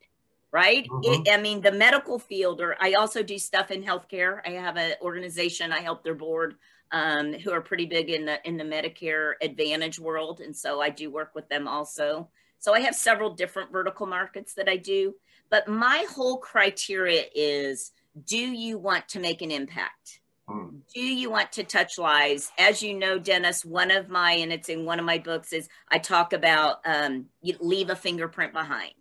right? 0.55 0.87
Mm-hmm. 0.89 1.23
It, 1.27 1.33
I 1.33 1.37
mean, 1.43 1.63
the 1.63 1.73
medical 1.73 2.17
field, 2.17 2.61
or 2.61 2.77
I 2.81 2.93
also 2.93 3.25
do 3.25 3.39
stuff 3.39 3.73
in 3.73 3.83
healthcare. 3.83 4.39
I 4.47 4.51
have 4.51 4.77
an 4.77 4.93
organization, 5.03 5.73
I 5.73 5.81
help 5.81 6.05
their 6.05 6.15
board 6.15 6.55
um, 6.93 7.33
who 7.33 7.51
are 7.51 7.61
pretty 7.61 7.87
big 7.87 8.09
in 8.09 8.25
the 8.25 8.39
in 8.47 8.57
the 8.57 8.65
Medicare 8.65 9.33
Advantage 9.43 9.99
world, 9.99 10.41
and 10.41 10.57
so 10.57 10.81
I 10.81 10.91
do 10.91 11.11
work 11.11 11.35
with 11.35 11.49
them 11.49 11.67
also. 11.67 12.29
So 12.64 12.74
I 12.74 12.81
have 12.81 12.94
several 12.94 13.31
different 13.35 13.70
vertical 13.70 14.07
markets 14.07 14.55
that 14.55 14.68
I 14.68 14.77
do, 14.77 15.14
but 15.50 15.68
my 15.68 16.07
whole 16.11 16.38
criteria 16.38 17.24
is: 17.35 17.92
Do 18.27 18.38
you 18.38 18.79
want 18.79 19.09
to 19.11 19.20
make 19.20 19.42
an 19.42 19.50
impact? 19.50 20.20
Mm. 20.48 20.81
Do 20.94 21.00
you 21.00 21.31
want 21.31 21.53
to 21.53 21.64
touch 21.64 21.98
lives? 21.98 22.53
As 22.59 22.83
you 22.83 22.94
know, 22.94 23.18
Dennis, 23.18 23.64
one 23.64 23.90
of 23.90 24.09
my, 24.09 24.33
and 24.33 24.53
it's 24.53 24.68
in 24.68 24.85
one 24.85 24.98
of 24.98 25.05
my 25.05 25.18
books, 25.18 25.53
is 25.53 25.68
I 25.90 25.98
talk 25.98 26.33
about 26.33 26.79
um, 26.85 27.27
you 27.42 27.57
leave 27.61 27.90
a 27.90 27.96
fingerprint 27.96 28.53
behind 28.53 28.92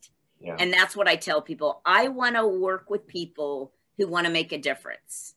yeah. 0.44 0.58
And 0.60 0.74
that's 0.74 0.96
what 0.96 1.08
I 1.08 1.16
tell 1.16 1.42
people. 1.42 1.82
I 1.86 2.10
want 2.10 2.36
to 2.36 2.46
work 2.46 2.90
with 2.90 3.08
people 3.08 3.72
who 3.98 4.08
want 4.08 4.28
to 4.28 4.34
make 4.34 4.52
a 4.52 4.58
difference. 4.58 5.36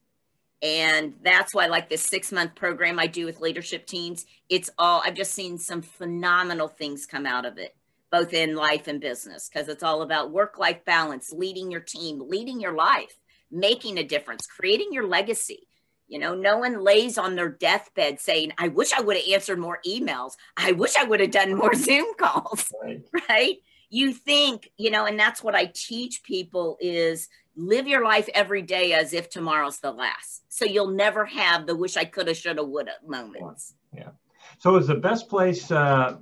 And 0.63 1.15
that's 1.23 1.55
why, 1.55 1.67
like 1.67 1.89
this 1.89 2.03
six 2.03 2.33
month 2.33 2.57
program 2.57 2.99
I 2.99 3.07
do 3.07 3.25
with 3.25 3.41
leadership 3.41 3.87
teams, 3.87 4.27
it's 4.49 4.69
all, 4.79 5.03
I've 5.05 5.15
just 5.15 5.33
seen 5.33 5.59
some 5.59 5.81
phenomenal 5.81 6.67
things 6.67 7.07
come 7.07 7.25
out 7.25 7.47
of 7.47 7.57
it, 7.57 7.76
both 8.11 8.33
in 8.33 8.55
life 8.55 8.87
and 8.87 9.01
business, 9.01 9.49
because 9.49 9.69
it's 9.69 9.83
all 9.83 10.03
about 10.03 10.33
work 10.33 10.59
life 10.59 10.85
balance, 10.85 11.33
leading 11.33 11.71
your 11.71 11.81
team, 11.81 12.21
leading 12.27 12.61
your 12.61 12.75
life, 12.75 13.19
making 13.51 13.99
a 13.99 14.05
difference, 14.05 14.47
creating 14.47 14.93
your 14.93 15.07
legacy. 15.07 15.67
You 16.09 16.21
know, 16.21 16.35
no 16.35 16.59
one 16.59 16.85
lays 16.85 17.19
on 17.19 17.35
their 17.35 17.49
deathbed 17.49 18.21
saying, 18.21 18.53
I 18.59 18.69
wish 18.69 18.93
I 18.93 19.01
would 19.01 19.17
have 19.17 19.27
answered 19.29 19.59
more 19.59 19.81
emails. 19.87 20.33
I 20.57 20.73
wish 20.73 20.95
I 20.97 21.05
would 21.05 21.21
have 21.21 21.33
done 21.33 21.55
more 21.55 21.75
Zoom 21.75 22.15
calls. 22.17 22.73
Right. 22.83 23.03
right? 23.29 23.57
you 23.91 24.13
think 24.13 24.71
you 24.77 24.91
know 24.91 25.07
and 25.07 25.19
that's 25.19 25.43
what 25.43 25.55
i 25.55 25.71
teach 25.75 26.23
people 26.23 26.77
is 26.81 27.29
live 27.57 27.87
your 27.87 28.05
life 28.05 28.29
every 28.35 28.63
day 28.63 28.93
as 28.93 29.13
if 29.13 29.31
tomorrow's 29.31 29.79
the 29.79 29.91
last 29.91 30.43
so 30.49 30.65
you'll 30.65 30.91
never 30.91 31.25
have 31.25 31.67
the 31.67 31.77
wish 31.77 31.97
i 31.97 32.05
coulda 32.05 32.35
shoulda 32.35 32.65
woulda 32.65 32.93
moments 33.07 33.75
yeah 33.95 34.11
so 34.59 34.77
is 34.77 34.87
the 34.87 34.95
best 34.95 35.29
place 35.29 35.71
uh, 35.71 36.17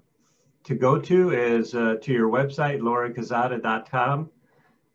to 0.65 0.75
go 0.75 0.99
to 0.99 1.31
is 1.31 1.75
uh, 1.75 1.97
to 2.03 2.13
your 2.13 2.31
website 2.31 2.81
lauracazada.com 2.81 4.31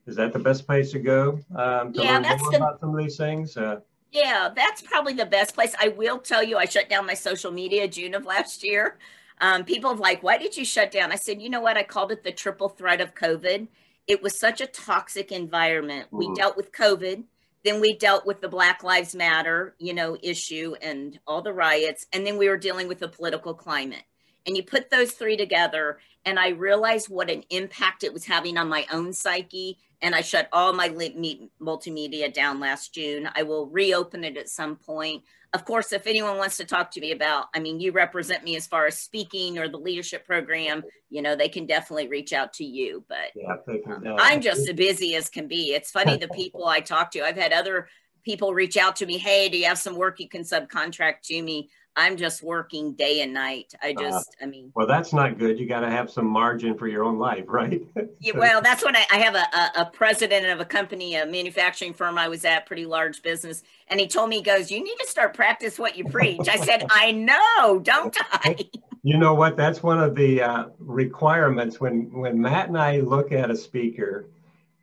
is 0.07 0.15
that 0.15 0.33
the 0.33 0.39
best 0.39 0.65
place 0.65 0.91
to 0.91 0.99
go 0.99 1.39
um, 1.55 1.93
to 1.93 2.01
yeah, 2.01 2.13
learn 2.13 2.23
that's 2.23 2.41
more 2.41 2.51
the, 2.51 2.57
about 2.57 2.79
some 2.79 2.89
of 2.89 2.97
these 2.97 3.17
things 3.17 3.55
uh, 3.57 3.79
yeah 4.11 4.49
that's 4.55 4.81
probably 4.81 5.13
the 5.13 5.25
best 5.25 5.53
place 5.53 5.75
i 5.79 5.89
will 5.89 6.17
tell 6.17 6.43
you 6.43 6.57
i 6.57 6.65
shut 6.65 6.89
down 6.89 7.05
my 7.05 7.13
social 7.13 7.51
media 7.51 7.87
june 7.87 8.15
of 8.15 8.25
last 8.25 8.63
year 8.63 8.97
um, 9.41 9.63
people 9.63 9.89
have 9.89 9.99
like, 9.99 10.21
why 10.21 10.37
did 10.37 10.57
you 10.57 10.65
shut 10.65 10.91
down? 10.91 11.11
I 11.11 11.15
said, 11.15 11.41
you 11.41 11.49
know 11.49 11.61
what? 11.61 11.77
I 11.77 11.83
called 11.83 12.11
it 12.11 12.23
the 12.23 12.31
triple 12.31 12.69
threat 12.69 13.01
of 13.01 13.15
COVID. 13.15 13.67
It 14.07 14.21
was 14.21 14.39
such 14.39 14.59
a 14.59 14.67
toxic 14.67 15.31
environment. 15.31 16.07
Mm. 16.11 16.17
We 16.17 16.25
mm-hmm. 16.25 16.33
dealt 16.33 16.57
with 16.57 16.71
COVID, 16.71 17.23
then 17.63 17.81
we 17.81 17.97
dealt 17.97 18.25
with 18.25 18.41
the 18.41 18.47
Black 18.47 18.83
Lives 18.83 19.15
Matter, 19.15 19.75
you 19.79 19.93
know, 19.93 20.17
issue 20.21 20.75
and 20.81 21.19
all 21.27 21.41
the 21.41 21.53
riots, 21.53 22.05
and 22.13 22.25
then 22.25 22.37
we 22.37 22.49
were 22.49 22.57
dealing 22.57 22.87
with 22.87 22.99
the 22.99 23.07
political 23.07 23.53
climate. 23.53 24.03
And 24.45 24.55
you 24.55 24.63
put 24.63 24.89
those 24.89 25.11
three 25.11 25.37
together, 25.37 25.99
and 26.25 26.39
I 26.39 26.49
realized 26.49 27.09
what 27.09 27.29
an 27.29 27.43
impact 27.49 28.03
it 28.03 28.13
was 28.13 28.25
having 28.25 28.57
on 28.57 28.69
my 28.69 28.85
own 28.91 29.13
psyche. 29.13 29.77
And 30.01 30.15
I 30.15 30.21
shut 30.21 30.47
all 30.53 30.71
my 30.71 30.89
multimedia 30.89 32.33
down 32.33 32.59
last 32.59 32.93
June. 32.93 33.29
I 33.35 33.43
will 33.43 33.67
reopen 33.67 34.23
it 34.23 34.37
at 34.37 34.47
some 34.47 34.77
point 34.77 35.23
of 35.53 35.65
course, 35.65 35.91
if 35.91 36.05
anyone 36.05 36.37
wants 36.37 36.57
to 36.57 36.65
talk 36.65 36.91
to 36.91 37.01
me 37.01 37.11
about, 37.11 37.47
I 37.55 37.59
mean, 37.59 37.79
you 37.79 37.91
represent 37.91 38.43
me 38.43 38.55
as 38.55 38.67
far 38.67 38.85
as 38.85 38.99
speaking 38.99 39.57
or 39.57 39.67
the 39.67 39.77
leadership 39.77 40.25
program, 40.25 40.83
you 41.09 41.23
know, 41.23 41.35
they 41.35 41.49
can 41.49 41.65
definitely 41.65 42.07
reach 42.07 42.33
out 42.33 42.53
to 42.53 42.63
you. 42.63 43.03
But 43.07 43.31
yeah, 43.35 43.55
um, 43.87 44.15
I'm 44.19 44.41
just 44.41 44.69
as 44.69 44.75
busy 44.75 45.15
as 45.15 45.29
can 45.29 45.47
be. 45.47 45.73
It's 45.73 45.89
funny 45.89 46.17
the 46.17 46.27
people 46.27 46.67
I 46.67 46.81
talk 46.81 47.09
to. 47.11 47.23
I've 47.23 47.35
had 47.35 47.51
other 47.51 47.87
people 48.23 48.53
reach 48.53 48.77
out 48.77 48.97
to 48.97 49.07
me. 49.07 49.17
Hey, 49.17 49.49
do 49.49 49.57
you 49.57 49.65
have 49.65 49.79
some 49.79 49.95
work 49.95 50.19
you 50.19 50.29
can 50.29 50.43
subcontract 50.43 51.21
to 51.23 51.41
me? 51.41 51.69
I'm 51.99 52.15
just 52.15 52.41
working 52.41 52.93
day 52.93 53.21
and 53.21 53.33
night. 53.33 53.73
I 53.83 53.91
uh, 53.91 54.01
just, 54.01 54.29
uh, 54.41 54.45
I 54.45 54.47
mean. 54.47 54.71
Well, 54.73 54.87
that's 54.87 55.11
not 55.11 55.37
good. 55.37 55.59
You 55.59 55.67
got 55.67 55.81
to 55.81 55.89
have 55.89 56.09
some 56.09 56.25
margin 56.25 56.77
for 56.77 56.87
your 56.87 57.03
own 57.03 57.19
life, 57.19 57.43
right? 57.47 57.81
yeah, 58.21 58.33
well, 58.35 58.61
that's 58.61 58.83
what 58.83 58.95
I, 58.95 59.05
I 59.11 59.17
have 59.17 59.35
a, 59.35 59.45
a, 59.53 59.81
a, 59.81 59.85
president 59.85 60.45
of 60.47 60.61
a 60.61 60.65
company, 60.65 61.15
a 61.15 61.25
manufacturing 61.25 61.93
firm 61.93 62.17
I 62.17 62.29
was 62.29 62.45
at, 62.45 62.65
pretty 62.65 62.85
large 62.85 63.21
business. 63.21 63.63
And 63.89 63.99
he 63.99 64.07
told 64.07 64.29
me, 64.29 64.37
he 64.37 64.41
goes, 64.41 64.71
you 64.71 64.81
need 64.81 64.95
to 64.99 65.07
start 65.07 65.33
practice 65.33 65.77
what 65.77 65.97
you 65.97 66.05
preach. 66.05 66.47
I 66.47 66.55
said, 66.55 66.85
I 66.89 67.11
know, 67.11 67.79
don't 67.79 68.15
I? 68.31 68.57
You 69.03 69.17
know 69.17 69.33
what? 69.33 69.57
That's 69.57 69.83
one 69.83 70.01
of 70.01 70.15
the 70.15 70.41
uh, 70.41 70.65
requirements 70.79 71.81
when, 71.81 72.11
when 72.13 72.39
Matt 72.39 72.69
and 72.69 72.77
I 72.77 73.01
look 73.01 73.33
at 73.33 73.51
a 73.51 73.57
speaker 73.57 74.29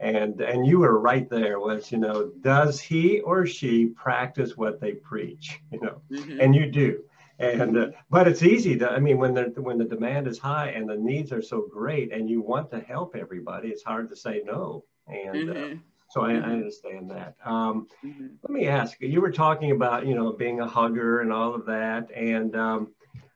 and 0.00 0.40
and 0.40 0.66
you 0.66 0.81
were 0.81 0.98
right 0.98 1.31
there 1.31 1.59
was 1.59 1.90
you 1.90 1.98
know 1.98 2.31
does 2.42 2.81
he 2.81 3.20
or 3.20 3.46
she 3.46 3.87
practice 3.87 4.57
what 4.57 4.81
they 4.81 4.92
preach 4.92 5.61
you 5.72 5.81
know 5.81 6.00
mm-hmm. 6.11 6.40
and 6.40 6.55
you 6.55 6.70
do 6.70 7.02
and 7.38 7.77
uh, 7.77 7.87
but 8.11 8.27
it's 8.27 8.42
easy 8.42 8.77
to 8.77 8.90
i 8.90 8.99
mean 8.99 9.18
when 9.18 9.35
the 9.35 9.53
when 9.57 9.79
the 9.79 9.85
demand 9.85 10.27
is 10.27 10.38
high 10.38 10.68
and 10.70 10.88
the 10.88 10.96
needs 10.96 11.33
are 11.33 11.42
so 11.42 11.66
great 11.70 12.12
and 12.12 12.29
you 12.29 12.40
want 12.40 12.70
to 12.70 12.81
help 12.81 13.14
everybody 13.14 13.68
it's 13.68 13.83
hard 13.83 14.09
to 14.09 14.16
say 14.16 14.42
no 14.44 14.85
and 15.09 15.51
uh, 15.51 15.55
mm-hmm. 15.55 15.75
uh, 15.75 15.77
so 16.09 16.22
I, 16.22 16.31
I, 16.31 16.33
mm-hmm. 16.35 16.51
understand 16.51 17.11
that 17.11 17.37
um, 17.44 17.88
mm-hmm. 18.05 18.27
let 18.42 18.51
me 18.51 18.66
ask 18.66 18.96
you 19.01 19.20
were 19.20 19.33
talking 19.33 19.72
about 19.72 20.07
you 20.07 20.14
know 20.14 20.33
being 20.33 20.61
a 20.61 20.66
hugger 20.66 21.20
and 21.20 21.33
all 21.33 21.55
of 21.55 21.66
that 21.66 22.11
and 22.14 22.57
um, 22.57 22.92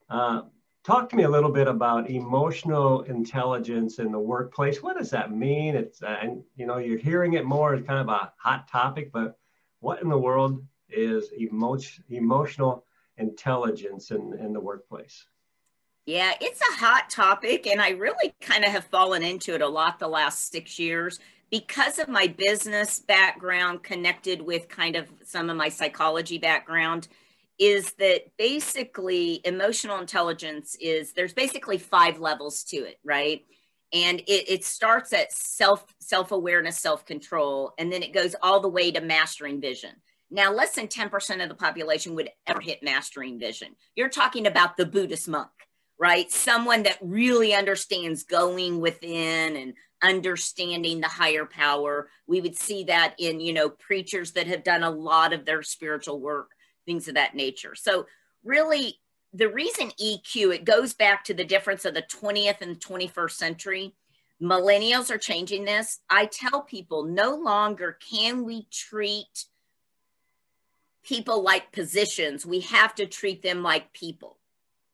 uh, 0.08 0.42
talk 0.84 1.08
to 1.10 1.16
me 1.16 1.24
a 1.24 1.28
little 1.28 1.50
bit 1.50 1.68
about 1.68 2.10
emotional 2.10 3.02
intelligence 3.02 3.98
in 3.98 4.10
the 4.10 4.18
workplace. 4.18 4.82
What 4.82 4.96
does 4.96 5.10
that 5.10 5.32
mean? 5.32 5.76
It's 5.76 6.02
uh, 6.02 6.16
and 6.22 6.42
you 6.56 6.66
know 6.66 6.78
you're 6.78 6.98
hearing 6.98 7.34
it 7.34 7.44
more 7.44 7.74
as 7.74 7.84
kind 7.84 8.00
of 8.00 8.08
a 8.08 8.32
hot 8.38 8.68
topic, 8.68 9.12
but 9.12 9.38
what 9.80 10.02
in 10.02 10.08
the 10.08 10.18
world 10.18 10.64
is 10.88 11.30
emotion 11.38 12.04
emotional 12.08 12.84
intelligence 13.20 14.10
in, 14.10 14.36
in 14.40 14.52
the 14.52 14.60
workplace? 14.60 15.26
Yeah, 16.06 16.32
it's 16.40 16.60
a 16.60 16.80
hot 16.84 17.10
topic, 17.10 17.66
and 17.66 17.80
I 17.80 17.90
really 17.90 18.34
kind 18.40 18.64
of 18.64 18.70
have 18.70 18.84
fallen 18.86 19.22
into 19.22 19.54
it 19.54 19.62
a 19.62 19.68
lot 19.68 19.98
the 19.98 20.08
last 20.08 20.50
six 20.50 20.78
years 20.78 21.20
because 21.50 21.98
of 21.98 22.08
my 22.08 22.26
business 22.26 23.00
background 23.00 23.82
connected 23.82 24.40
with 24.40 24.68
kind 24.68 24.96
of 24.96 25.08
some 25.24 25.50
of 25.50 25.56
my 25.56 25.68
psychology 25.68 26.38
background 26.38 27.08
is 27.58 27.92
that 27.94 28.22
basically 28.38 29.40
emotional 29.44 29.98
intelligence 29.98 30.76
is 30.80 31.12
there's 31.12 31.34
basically 31.34 31.76
five 31.76 32.18
levels 32.18 32.64
to 32.64 32.76
it, 32.78 32.98
right? 33.04 33.44
and 33.92 34.20
it, 34.20 34.48
it 34.48 34.64
starts 34.64 35.12
at 35.12 35.32
self 35.32 35.84
self-awareness 35.98 36.78
self-control 36.78 37.74
and 37.78 37.92
then 37.92 38.02
it 38.02 38.12
goes 38.12 38.34
all 38.42 38.60
the 38.60 38.68
way 38.68 38.90
to 38.90 39.00
mastering 39.00 39.60
vision 39.60 39.90
now 40.30 40.52
less 40.52 40.74
than 40.74 40.86
10% 40.88 41.42
of 41.42 41.48
the 41.48 41.54
population 41.54 42.14
would 42.14 42.30
ever 42.46 42.60
hit 42.60 42.82
mastering 42.82 43.38
vision 43.38 43.74
you're 43.96 44.08
talking 44.08 44.46
about 44.46 44.76
the 44.76 44.86
buddhist 44.86 45.28
monk 45.28 45.50
right 45.98 46.30
someone 46.30 46.82
that 46.82 46.98
really 47.00 47.54
understands 47.54 48.22
going 48.22 48.80
within 48.80 49.56
and 49.56 49.74
understanding 50.02 51.00
the 51.00 51.08
higher 51.08 51.44
power 51.44 52.08
we 52.26 52.40
would 52.40 52.56
see 52.56 52.84
that 52.84 53.14
in 53.18 53.40
you 53.40 53.52
know 53.52 53.68
preachers 53.68 54.32
that 54.32 54.46
have 54.46 54.64
done 54.64 54.82
a 54.82 54.90
lot 54.90 55.32
of 55.32 55.44
their 55.44 55.62
spiritual 55.62 56.20
work 56.20 56.50
things 56.86 57.06
of 57.08 57.14
that 57.14 57.34
nature 57.34 57.74
so 57.74 58.06
really 58.42 58.98
the 59.32 59.48
reason 59.48 59.90
EQ, 60.00 60.54
it 60.54 60.64
goes 60.64 60.92
back 60.92 61.24
to 61.24 61.34
the 61.34 61.44
difference 61.44 61.84
of 61.84 61.94
the 61.94 62.02
20th 62.02 62.60
and 62.60 62.80
21st 62.80 63.30
century. 63.30 63.94
Millennials 64.42 65.10
are 65.10 65.18
changing 65.18 65.64
this. 65.64 66.00
I 66.08 66.26
tell 66.26 66.62
people 66.62 67.04
no 67.04 67.36
longer 67.36 67.98
can 68.10 68.44
we 68.44 68.66
treat 68.72 69.44
people 71.02 71.42
like 71.42 71.72
positions, 71.72 72.44
we 72.44 72.60
have 72.60 72.94
to 72.96 73.06
treat 73.06 73.42
them 73.42 73.62
like 73.62 73.92
people, 73.92 74.38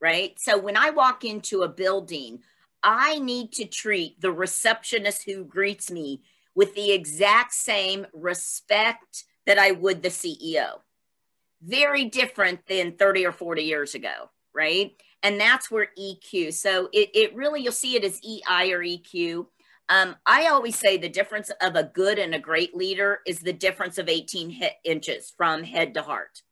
right? 0.00 0.38
So 0.38 0.58
when 0.58 0.76
I 0.76 0.90
walk 0.90 1.24
into 1.24 1.62
a 1.62 1.68
building, 1.68 2.40
I 2.82 3.18
need 3.18 3.52
to 3.52 3.64
treat 3.64 4.20
the 4.20 4.30
receptionist 4.30 5.24
who 5.24 5.44
greets 5.44 5.90
me 5.90 6.22
with 6.54 6.74
the 6.74 6.92
exact 6.92 7.52
same 7.54 8.06
respect 8.12 9.24
that 9.46 9.58
I 9.58 9.72
would 9.72 10.02
the 10.02 10.08
CEO 10.08 10.80
very 11.62 12.04
different 12.04 12.66
than 12.66 12.92
30 12.92 13.26
or 13.26 13.32
40 13.32 13.62
years 13.62 13.94
ago, 13.94 14.30
right? 14.54 14.92
And 15.22 15.40
that's 15.40 15.70
where 15.70 15.88
EQ. 15.98 16.52
So 16.54 16.88
it, 16.92 17.10
it 17.14 17.34
really, 17.34 17.62
you'll 17.62 17.72
see 17.72 17.96
it 17.96 18.04
as 18.04 18.20
EI 18.22 18.70
or 18.72 18.80
EQ. 18.80 19.46
Um, 19.88 20.16
I 20.26 20.48
always 20.48 20.78
say 20.78 20.96
the 20.96 21.08
difference 21.08 21.50
of 21.60 21.76
a 21.76 21.84
good 21.84 22.18
and 22.18 22.34
a 22.34 22.40
great 22.40 22.76
leader 22.76 23.20
is 23.26 23.40
the 23.40 23.52
difference 23.52 23.98
of 23.98 24.08
18 24.08 24.50
he- 24.50 24.68
inches 24.84 25.32
from 25.36 25.62
head 25.62 25.94
to 25.94 26.02
heart. 26.02 26.42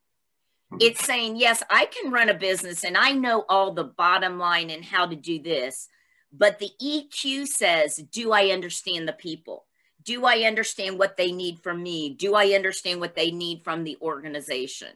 Hmm. 0.71 0.79
It's 0.81 1.05
saying, 1.05 1.37
yes, 1.37 1.63
I 1.69 1.87
can 1.87 2.13
run 2.13 2.29
a 2.29 2.35
business 2.35 2.85
and 2.85 2.97
I 2.97 3.13
know 3.13 3.45
all 3.49 3.73
the 3.73 3.85
bottom 3.85 4.39
line 4.39 4.71
and 4.71 4.85
how 4.85 5.07
to 5.07 5.17
do 5.17 5.43
this. 5.43 5.89
But 6.33 6.59
the 6.59 6.71
EQ 6.83 7.47
says, 7.47 7.97
do 7.97 8.33
I 8.33 8.49
understand 8.49 9.07
the 9.09 9.13
people? 9.13 9.67
do 10.05 10.25
I 10.25 10.41
understand 10.41 10.99
what 10.99 11.17
they 11.17 11.33
need 11.33 11.61
from 11.63 11.83
me? 11.83 12.11
Do 12.11 12.35
I 12.35 12.49
understand 12.49 13.01
what 13.01 13.17
they 13.17 13.31
need 13.31 13.65
from 13.65 13.85
the 13.85 13.97
organization? 14.01 14.91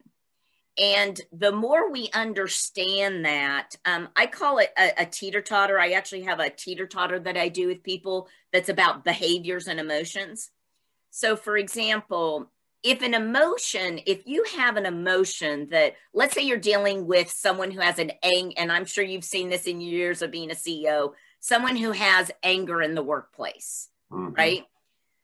And 0.78 1.20
the 1.32 1.50
more 1.50 1.90
we 1.90 2.08
understand 2.14 3.24
that, 3.24 3.74
um, 3.84 4.08
I 4.14 4.26
call 4.26 4.58
it 4.58 4.70
a, 4.78 5.02
a 5.02 5.06
teeter 5.06 5.40
totter. 5.40 5.78
I 5.78 5.90
actually 5.90 6.22
have 6.22 6.38
a 6.38 6.50
teeter 6.50 6.86
totter 6.86 7.18
that 7.18 7.36
I 7.36 7.48
do 7.48 7.66
with 7.66 7.82
people 7.82 8.28
that's 8.52 8.68
about 8.68 9.04
behaviors 9.04 9.66
and 9.66 9.80
emotions. 9.80 10.50
So, 11.10 11.34
for 11.34 11.56
example, 11.56 12.50
if 12.84 13.02
an 13.02 13.14
emotion, 13.14 13.98
if 14.06 14.24
you 14.24 14.44
have 14.56 14.76
an 14.76 14.86
emotion 14.86 15.68
that, 15.70 15.94
let's 16.14 16.34
say 16.34 16.42
you're 16.42 16.58
dealing 16.58 17.08
with 17.08 17.28
someone 17.28 17.72
who 17.72 17.80
has 17.80 17.98
an 17.98 18.12
ang, 18.22 18.56
and 18.56 18.70
I'm 18.70 18.84
sure 18.84 19.02
you've 19.02 19.24
seen 19.24 19.48
this 19.48 19.66
in 19.66 19.80
years 19.80 20.22
of 20.22 20.30
being 20.30 20.52
a 20.52 20.54
CEO, 20.54 21.12
someone 21.40 21.74
who 21.74 21.90
has 21.90 22.30
anger 22.44 22.80
in 22.80 22.94
the 22.94 23.02
workplace, 23.02 23.88
mm-hmm. 24.12 24.32
right? 24.32 24.64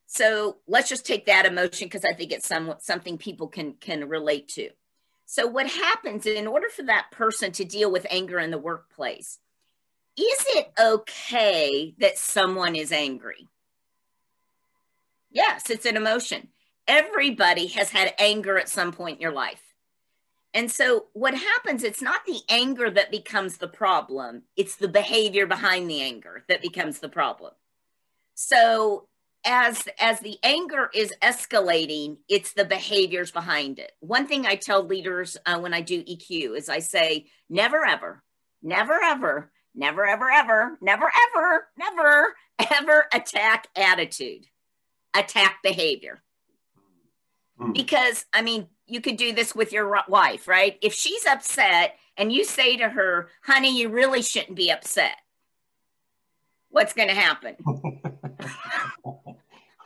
So 0.07 0.57
let's 0.67 0.89
just 0.89 1.07
take 1.07 1.27
that 1.27 1.47
emotion 1.47 1.87
because 1.87 2.05
I 2.05 2.13
think 2.13 2.33
it's 2.33 2.47
some, 2.47 2.75
something 2.81 3.19
people 3.19 3.47
can 3.47 3.75
can 3.75 4.09
relate 4.09 4.49
to. 4.49 4.71
So 5.27 5.47
what 5.47 5.67
happens 5.67 6.27
in 6.27 6.47
order 6.47 6.69
for 6.69 6.83
that 6.85 7.11
person 7.11 7.53
to 7.53 7.65
deal 7.65 7.91
with 7.91 8.07
anger 8.11 8.39
in 8.39 8.51
the 8.51 8.59
workplace? 8.59 9.39
Is 10.17 10.45
it 10.49 10.73
okay 10.81 11.95
that 11.99 12.19
someone 12.19 12.77
is 12.77 12.93
angry? 12.93 13.49
Yes, 15.31 15.71
it's 15.71 15.87
an 15.87 15.97
emotion. 15.97 16.49
Everybody 16.87 17.67
has 17.69 17.91
had 17.91 18.15
anger 18.19 18.59
at 18.59 18.69
some 18.69 18.93
point 18.93 19.17
in 19.17 19.23
your 19.23 19.33
life. 19.33 19.75
And 20.53 20.71
so 20.71 21.07
what 21.15 21.35
happens, 21.35 21.83
it's 21.83 22.01
not 22.01 22.25
the 22.27 22.41
anger 22.49 22.89
that 22.89 23.11
becomes 23.11 23.57
the 23.57 23.67
problem, 23.67 24.43
it's 24.57 24.77
the 24.77 24.87
behavior 24.87 25.47
behind 25.47 25.91
the 25.91 26.01
anger 26.01 26.45
that 26.49 26.63
becomes 26.63 27.01
the 27.01 27.09
problem. 27.09 27.53
So 28.35 29.09
as 29.45 29.87
as 30.01 30.21
the 30.21 30.39
anger 30.43 30.91
is 30.95 31.13
escalating 31.23 32.17
it's 32.29 32.53
the 32.53 32.65
behaviors 32.65 33.31
behind 33.31 33.79
it. 33.79 33.93
One 34.01 34.27
thing 34.27 34.47
i 34.47 34.57
tell 34.57 34.85
leaders 34.85 35.37
uh, 35.47 35.59
when 35.59 35.75
i 35.75 35.81
do 35.81 36.03
eq 36.03 36.57
is 36.57 36.69
i 36.69 36.79
say 36.79 37.27
never 37.49 37.85
ever 37.85 38.23
never 38.63 38.95
ever 39.03 39.51
never 39.75 40.07
ever 40.07 40.31
ever 40.31 40.79
never 40.81 41.11
ever 41.35 41.69
never 41.79 42.35
ever 42.73 43.07
attack 43.13 43.67
attitude 43.77 44.47
attack 45.15 45.59
behavior. 45.63 46.23
Mm. 47.61 47.73
because 47.73 48.27
i 48.33 48.43
mean 48.43 48.67
you 48.87 49.01
could 49.01 49.17
do 49.17 49.33
this 49.33 49.55
with 49.55 49.73
your 49.73 49.97
wife 50.09 50.49
right? 50.49 50.79
If 50.83 50.93
she's 50.93 51.25
upset 51.27 51.97
and 52.17 52.33
you 52.33 52.45
say 52.45 52.77
to 52.77 52.89
her 52.89 53.29
honey 53.43 53.79
you 53.79 53.89
really 53.89 54.23
shouldn't 54.23 54.57
be 54.57 54.71
upset. 54.71 55.17
What's 56.69 56.93
going 56.93 57.09
to 57.09 57.15
happen 57.15 57.57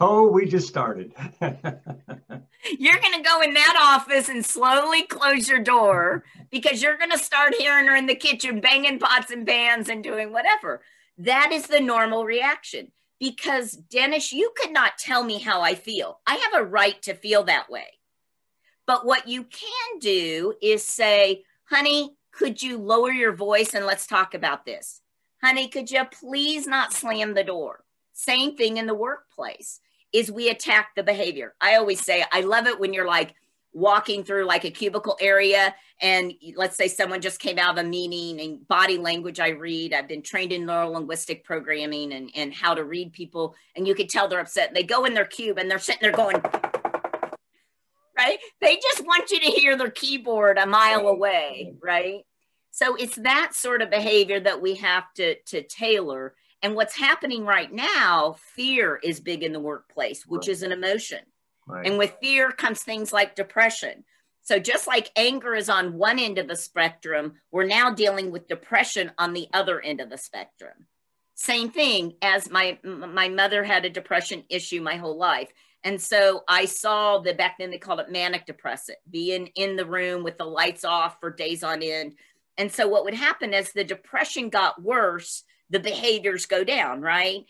Oh, 0.01 0.29
we 0.29 0.47
just 0.47 0.69
started. 0.69 1.13
you're 1.41 3.01
going 3.01 3.15
to 3.15 3.23
go 3.23 3.41
in 3.41 3.55
that 3.55 3.97
office 3.99 4.29
and 4.29 4.47
slowly 4.47 5.03
close 5.03 5.49
your 5.49 5.63
door 5.63 6.25
because 6.51 6.81
you're 6.83 6.97
going 6.97 7.11
to 7.11 7.19
start 7.19 7.55
hearing 7.59 7.89
her 7.89 7.97
in 7.97 8.07
the 8.07 8.15
kitchen 8.15 8.61
banging 8.61 9.01
pots 9.01 9.33
and 9.33 9.47
pans 9.47 9.89
and 9.89 10.05
doing 10.05 10.33
whatever. 10.33 10.83
That 11.19 11.51
is 11.51 11.67
the 11.67 11.81
normal 11.81 12.25
reaction 12.25 12.93
because, 13.19 13.73
Dennis, 13.73 14.33
you 14.33 14.53
could 14.57 14.73
not 14.73 14.99
tell 14.99 15.25
me 15.25 15.39
how 15.39 15.63
I 15.63 15.75
feel. 15.75 16.21
I 16.27 16.35
have 16.37 16.63
a 16.63 16.67
right 16.67 17.01
to 17.03 17.15
feel 17.15 17.43
that 17.45 17.69
way. 17.69 17.87
But 18.87 19.05
what 19.05 19.27
you 19.27 19.43
can 19.43 19.99
do 19.99 20.55
is 20.63 20.85
say, 20.85 21.43
honey, 21.65 22.17
could 22.31 22.63
you 22.63 22.79
lower 22.79 23.11
your 23.11 23.33
voice 23.33 23.75
and 23.75 23.85
let's 23.85 24.07
talk 24.07 24.35
about 24.35 24.65
this? 24.65 25.01
Honey, 25.43 25.67
could 25.67 25.91
you 25.91 26.05
please 26.05 26.69
not 26.69 26.93
slam 26.93 27.35
the 27.35 27.43
door? 27.43 27.85
Same 28.13 28.57
thing 28.57 28.77
in 28.77 28.87
the 28.87 28.95
workplace 28.95 29.81
is 30.12 30.31
we 30.31 30.49
attack 30.49 30.90
the 30.97 31.03
behavior. 31.03 31.55
I 31.61 31.77
always 31.77 32.01
say, 32.01 32.25
I 32.33 32.40
love 32.40 32.66
it 32.66 32.81
when 32.81 32.92
you're 32.92 33.07
like 33.07 33.35
walking 33.73 34.25
through 34.25 34.44
like 34.44 34.64
a 34.64 34.71
cubicle 34.71 35.16
area 35.21 35.75
and 36.01 36.33
let's 36.57 36.77
say 36.77 36.88
someone 36.88 37.21
just 37.21 37.38
came 37.38 37.59
out 37.59 37.79
of 37.79 37.85
a 37.85 37.88
meeting 37.88 38.40
and 38.40 38.66
body 38.66 38.99
language 38.99 39.40
I 39.40 39.49
read. 39.49 39.92
I've 39.92 40.09
been 40.09 40.23
trained 40.23 40.53
in 40.53 40.64
neuro 40.64 40.90
linguistic 40.90 41.44
programming 41.44 42.12
and, 42.12 42.31
and 42.35 42.55
how 42.55 42.75
to 42.75 42.85
read 42.85 43.12
people. 43.12 43.55
And 43.77 43.87
you 43.87 43.94
could 43.94 44.09
tell 44.09 44.29
they're 44.29 44.40
upset. 44.40 44.73
They 44.75 44.85
go 44.85 45.05
in 45.05 45.14
their 45.14 45.25
cube 45.25 45.59
and 45.59 45.71
they're 45.71 45.79
sitting 45.79 46.03
there 46.03 46.12
going, 46.12 46.40
right? 48.16 48.38
They 48.61 48.77
just 48.77 49.05
want 49.05 49.31
you 49.31 49.40
to 49.40 49.47
hear 49.47 49.77
their 49.77 49.90
keyboard 49.90 50.57
a 50.57 50.66
mile 50.66 51.07
away, 51.09 51.75
right? 51.83 52.25
So 52.71 52.94
it's 52.94 53.16
that 53.16 53.55
sort 53.55 53.83
of 53.83 53.90
behavior 53.90 54.40
that 54.40 54.62
we 54.62 54.77
have 54.77 55.12
to, 55.14 55.35
to 55.47 55.62
tailor 55.62 56.35
and 56.62 56.75
what's 56.75 56.97
happening 56.97 57.44
right 57.44 57.73
now, 57.73 58.37
fear 58.55 58.99
is 59.03 59.21
big 59.21 59.42
in 59.42 59.53
the 59.53 59.61
workplace, 59.61 60.27
which 60.27 60.49
right. 60.49 60.49
is 60.49 60.62
an 60.62 60.73
emotion. 60.73 61.21
Right. 61.66 61.87
And 61.87 61.99
with 61.99 62.16
fear 62.21 62.51
comes 62.51 62.83
things 62.83 63.12
like 63.12 63.37
depression. 63.37 64.05
So 64.42 64.59
just 64.59 64.87
like 64.87 65.11
anger 65.14 65.55
is 65.55 65.68
on 65.68 65.99
one 65.99 66.18
end 66.18 66.38
of 66.38 66.49
the 66.49 66.57
spectrum, 66.57 67.35
we're 67.53 67.66
now 67.66 67.92
dealing 67.92 68.31
with 68.31 68.49
depression 68.49 69.12
on 69.18 69.35
the 69.35 69.47
other 69.53 69.81
end 69.81 70.01
of 70.01 70.09
the 70.09 70.16
spectrum. 70.16 70.87
Same 71.35 71.71
thing 71.71 72.14
as 72.23 72.51
my 72.51 72.79
my 72.83 73.29
mother 73.29 73.62
had 73.62 73.85
a 73.85 73.90
depression 73.90 74.44
issue 74.49 74.81
my 74.81 74.97
whole 74.97 75.18
life. 75.18 75.53
And 75.85 76.01
so 76.01 76.42
I 76.49 76.64
saw 76.64 77.18
the 77.18 77.35
back 77.35 77.57
then 77.59 77.71
they 77.71 77.79
called 77.79 78.01
it 78.01 78.11
manic 78.11 78.47
depressive, 78.47 78.97
being 79.09 79.49
in 79.55 79.77
the 79.77 79.87
room 79.87 80.25
with 80.25 80.38
the 80.38 80.44
lights 80.44 80.85
off 80.85 81.21
for 81.21 81.31
days 81.31 81.62
on 81.62 81.83
end. 81.83 82.14
And 82.57 82.73
so 82.73 82.88
what 82.88 83.05
would 83.05 83.14
happen 83.14 83.55
as 83.55 83.73
the 83.73 83.85
depression 83.85 84.49
got 84.49 84.83
worse, 84.83 85.44
the 85.70 85.81
behaviors 85.81 86.46
go 86.46 86.64
down, 86.64 87.00
right? 87.00 87.46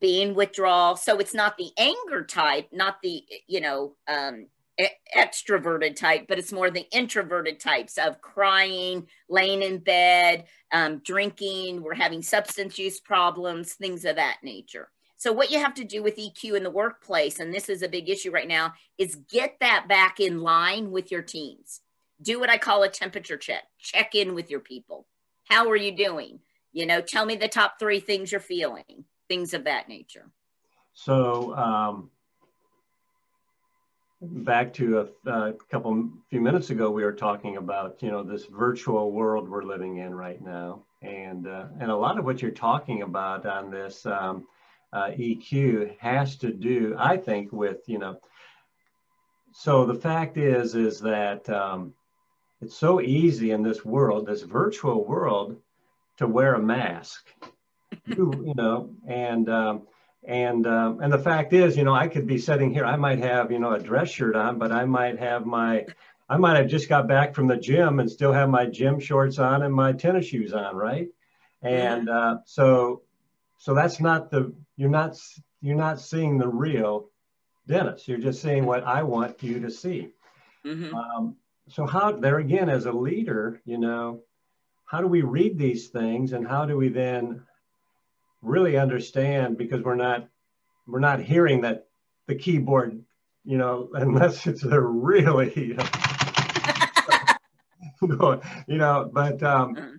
Being 0.00 0.34
withdrawal. 0.34 0.96
So 0.96 1.18
it's 1.18 1.34
not 1.34 1.56
the 1.56 1.70
anger 1.76 2.24
type, 2.24 2.68
not 2.72 3.02
the, 3.02 3.24
you 3.46 3.60
know, 3.60 3.94
um, 4.06 4.46
extroverted 5.16 5.96
type, 5.96 6.26
but 6.28 6.38
it's 6.38 6.52
more 6.52 6.70
the 6.70 6.86
introverted 6.92 7.58
types 7.58 7.98
of 7.98 8.20
crying, 8.20 9.08
laying 9.28 9.62
in 9.62 9.78
bed, 9.78 10.44
um, 10.72 10.98
drinking, 10.98 11.82
we're 11.82 11.94
having 11.94 12.22
substance 12.22 12.78
use 12.78 13.00
problems, 13.00 13.72
things 13.72 14.04
of 14.04 14.16
that 14.16 14.38
nature. 14.42 14.88
So, 15.16 15.32
what 15.32 15.50
you 15.50 15.58
have 15.58 15.74
to 15.74 15.84
do 15.84 16.02
with 16.02 16.16
EQ 16.16 16.56
in 16.56 16.62
the 16.62 16.70
workplace, 16.70 17.40
and 17.40 17.52
this 17.52 17.68
is 17.68 17.82
a 17.82 17.88
big 17.88 18.08
issue 18.08 18.30
right 18.30 18.46
now, 18.46 18.74
is 18.98 19.16
get 19.28 19.56
that 19.60 19.88
back 19.88 20.20
in 20.20 20.42
line 20.42 20.92
with 20.92 21.10
your 21.10 21.22
teams. 21.22 21.80
Do 22.22 22.38
what 22.38 22.50
I 22.50 22.58
call 22.58 22.84
a 22.84 22.88
temperature 22.88 23.36
check. 23.36 23.64
Check 23.80 24.14
in 24.14 24.34
with 24.34 24.48
your 24.48 24.60
people. 24.60 25.06
How 25.44 25.68
are 25.70 25.76
you 25.76 25.96
doing? 25.96 26.38
You 26.78 26.86
know, 26.86 27.00
tell 27.00 27.26
me 27.26 27.34
the 27.34 27.48
top 27.48 27.80
three 27.80 27.98
things 27.98 28.30
you're 28.30 28.40
feeling, 28.40 29.04
things 29.26 29.52
of 29.52 29.64
that 29.64 29.88
nature. 29.88 30.30
So, 30.94 31.52
um, 31.56 32.10
back 34.22 34.72
to 34.74 35.10
a, 35.26 35.28
a, 35.28 35.52
couple 35.72 36.08
few 36.30 36.40
minutes 36.40 36.70
ago, 36.70 36.88
we 36.92 37.02
were 37.02 37.12
talking 37.12 37.56
about 37.56 38.00
you 38.00 38.12
know 38.12 38.22
this 38.22 38.44
virtual 38.44 39.10
world 39.10 39.48
we're 39.48 39.64
living 39.64 39.96
in 39.96 40.14
right 40.14 40.40
now, 40.40 40.84
And, 41.02 41.48
uh, 41.48 41.66
and 41.80 41.90
a 41.90 41.96
lot 41.96 42.16
of 42.16 42.24
what 42.24 42.40
you're 42.40 42.52
talking 42.52 43.02
about 43.02 43.44
on 43.44 43.72
this 43.72 44.06
um, 44.06 44.46
uh, 44.92 45.10
EQ 45.18 45.98
has 45.98 46.36
to 46.36 46.52
do, 46.52 46.94
I 46.96 47.16
think, 47.16 47.52
with, 47.52 47.88
you 47.88 47.98
know, 47.98 48.20
so 49.52 49.84
the 49.84 49.94
fact 49.96 50.36
is, 50.36 50.76
is 50.76 51.00
that 51.00 51.50
um, 51.50 51.92
it's 52.60 52.76
so 52.76 53.00
easy 53.00 53.50
in 53.50 53.64
this 53.64 53.84
world, 53.84 54.26
this 54.26 54.42
virtual 54.42 55.04
world, 55.04 55.56
to 56.18 56.26
wear 56.26 56.54
a 56.54 56.62
mask. 56.62 57.26
you, 58.06 58.52
know, 58.56 58.90
and 59.06 59.48
um, 59.48 59.86
and 60.26 60.66
um, 60.66 61.00
and 61.00 61.12
the 61.12 61.18
fact 61.18 61.52
is, 61.52 61.76
you 61.76 61.84
know, 61.84 61.94
I 61.94 62.08
could 62.08 62.26
be 62.26 62.38
sitting 62.38 62.72
here. 62.72 62.84
I 62.84 62.96
might 62.96 63.18
have, 63.20 63.50
you 63.50 63.58
know, 63.58 63.72
a 63.72 63.78
dress 63.78 64.10
shirt 64.10 64.36
on, 64.36 64.58
but 64.58 64.72
I 64.72 64.84
might 64.84 65.18
have 65.18 65.46
my, 65.46 65.86
I 66.28 66.36
might 66.36 66.56
have 66.56 66.68
just 66.68 66.88
got 66.88 67.08
back 67.08 67.34
from 67.34 67.46
the 67.46 67.56
gym 67.56 68.00
and 68.00 68.10
still 68.10 68.32
have 68.32 68.50
my 68.50 68.66
gym 68.66 69.00
shorts 69.00 69.38
on 69.38 69.62
and 69.62 69.74
my 69.74 69.92
tennis 69.92 70.26
shoes 70.26 70.52
on, 70.52 70.76
right? 70.76 71.08
And 71.62 72.08
uh, 72.08 72.38
so, 72.44 73.02
so 73.58 73.74
that's 73.74 74.00
not 74.00 74.30
the 74.30 74.52
you're 74.76 74.90
not 74.90 75.16
you're 75.60 75.76
not 75.76 76.00
seeing 76.00 76.38
the 76.38 76.48
real 76.48 77.10
Dennis. 77.66 78.08
You're 78.08 78.18
just 78.18 78.42
seeing 78.42 78.64
what 78.64 78.84
I 78.84 79.02
want 79.02 79.42
you 79.42 79.60
to 79.60 79.70
see. 79.70 80.08
Mm-hmm. 80.64 80.94
Um, 80.94 81.36
so 81.68 81.86
how 81.86 82.12
there 82.12 82.38
again 82.38 82.70
as 82.70 82.86
a 82.86 82.92
leader, 82.92 83.60
you 83.64 83.78
know, 83.78 84.22
how 84.88 85.00
do 85.02 85.06
we 85.06 85.22
read 85.22 85.58
these 85.58 85.88
things 85.88 86.32
and 86.32 86.48
how 86.48 86.64
do 86.64 86.76
we 86.76 86.88
then 86.88 87.42
really 88.40 88.78
understand 88.78 89.58
because 89.58 89.82
we're 89.82 89.94
not 89.94 90.26
we're 90.86 90.98
not 90.98 91.20
hearing 91.20 91.60
that 91.60 91.86
the 92.26 92.34
keyboard, 92.34 92.98
you 93.44 93.58
know, 93.58 93.90
unless 93.94 94.46
it's 94.46 94.64
a 94.64 94.80
really 94.80 95.76
you 98.00 98.78
know, 98.78 99.10
but 99.12 99.42
um, 99.42 99.74
mm-hmm. 99.76 99.96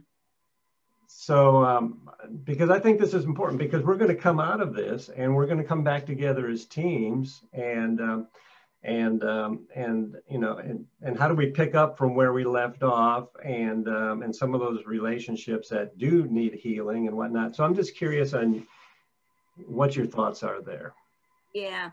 so 1.06 1.64
um, 1.64 2.10
because 2.44 2.72
I 2.72 2.80
think 2.80 3.00
this 3.00 3.14
is 3.14 3.26
important 3.26 3.60
because 3.60 3.84
we're 3.84 3.98
going 3.98 4.16
to 4.16 4.22
come 4.22 4.40
out 4.40 4.60
of 4.60 4.74
this 4.74 5.10
and 5.10 5.36
we're 5.36 5.46
going 5.46 5.60
to 5.60 5.64
come 5.64 5.84
back 5.84 6.08
together 6.08 6.48
as 6.48 6.66
teams 6.66 7.44
and 7.54 8.02
um, 8.02 8.28
and 8.84 9.24
um, 9.24 9.68
and 9.76 10.16
you 10.30 10.40
know 10.40 10.58
and 10.58 10.86
and 11.02 11.18
how 11.18 11.28
do 11.28 11.36
we 11.36 11.48
pick 11.48 11.76
up 11.76 11.98
from 11.98 12.16
where 12.16 12.34
we 12.34 12.44
left 12.44 12.84
off? 12.84 13.30
And 13.44 13.88
um, 13.88 14.22
and 14.24 14.36
some 14.36 14.54
of 14.54 14.62
those 14.62 14.86
relationships 14.86 15.70
that 15.70 15.98
do 15.98 16.26
need 16.28 16.54
healing 16.54 17.08
and 17.08 17.16
whatnot. 17.16 17.56
So 17.56 17.64
i'm 17.64 17.76
just 17.76 17.96
curious 17.96 18.34
on 18.34 18.66
what 19.66 19.96
your 19.96 20.06
thoughts 20.06 20.44
are 20.44 20.62
there. 20.62 20.94
Yeah 21.54 21.92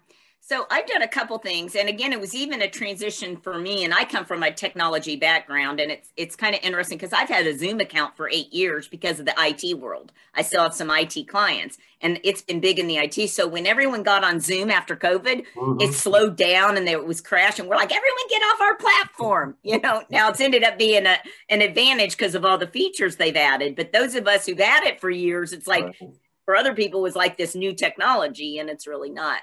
so 0.49 0.65
I've 0.71 0.87
done 0.87 1.03
a 1.03 1.09
couple 1.09 1.37
things, 1.39 1.75
and 1.75 1.89
again, 1.89 2.13
it 2.13 2.21
was 2.21 2.33
even 2.33 2.63
a 2.63 2.71
transition 2.71 3.37
for 3.37 3.59
me. 3.59 3.83
And 3.83 3.93
I 3.93 4.05
come 4.05 4.25
from 4.25 4.45
a 4.45 4.53
technology 4.53 5.17
background, 5.17 5.81
and 5.81 5.91
it's 5.91 6.13
it's 6.17 6.37
kind 6.37 6.55
of 6.55 6.63
interesting 6.63 6.99
because 6.99 7.13
I've 7.13 7.29
had 7.29 7.49
a 7.49 7.59
Zoom 7.59 7.81
account 7.81 8.17
for 8.17 8.29
eight 8.29 8.53
years 8.53 8.87
because 8.87 9.19
of 9.19 9.27
the 9.27 9.35
IT 9.37 9.77
world. 9.81 10.13
I 10.37 10.43
still 10.43 10.63
have 10.63 10.73
some 10.73 10.89
IT 10.89 11.27
clients, 11.27 11.79
and 12.01 12.21
it's 12.23 12.43
been 12.43 12.61
big 12.61 12.79
in 12.79 12.87
the 12.87 12.97
IT. 12.97 13.29
So 13.31 13.49
when 13.49 13.67
everyone 13.67 14.05
got 14.05 14.23
on 14.23 14.39
Zoom 14.39 14.71
after 14.71 14.95
COVID, 14.95 15.47
mm-hmm. 15.57 15.81
it 15.81 15.93
slowed 15.93 16.37
down 16.37 16.77
and 16.77 16.89
it 16.89 17.05
was 17.05 17.21
crashing. 17.21 17.67
We're 17.67 17.75
like, 17.75 17.91
everyone 17.93 18.29
get 18.29 18.43
off 18.43 18.61
our 18.61 18.77
platform. 18.77 19.57
You 19.67 19.81
know, 19.81 20.05
now 20.11 20.31
it's 20.31 20.41
ended 20.41 20.63
up 20.63 20.79
being 20.79 21.07
a, 21.07 21.17
an 21.49 21.61
advantage 21.61 22.17
because 22.17 22.37
of 22.37 22.45
all 22.45 22.57
the 22.57 22.69
features 22.69 23.17
they've 23.17 23.37
added. 23.37 23.75
But 23.75 23.93
those 23.93 24.15
of 24.15 24.29
us 24.29 24.47
who've 24.47 24.59
had 24.59 24.85
it 24.85 25.01
for 25.01 25.11
years, 25.11 25.53
it's 25.53 25.67
like 25.67 25.85
right. 25.85 25.97
for 26.45 26.55
other 26.55 26.73
people 26.73 27.03
was 27.03 27.17
like 27.17 27.37
this 27.37 27.57
new 27.57 27.75
technology, 27.75 28.59
and 28.59 28.71
it's 28.71 28.87
really 28.87 29.11
not. 29.11 29.41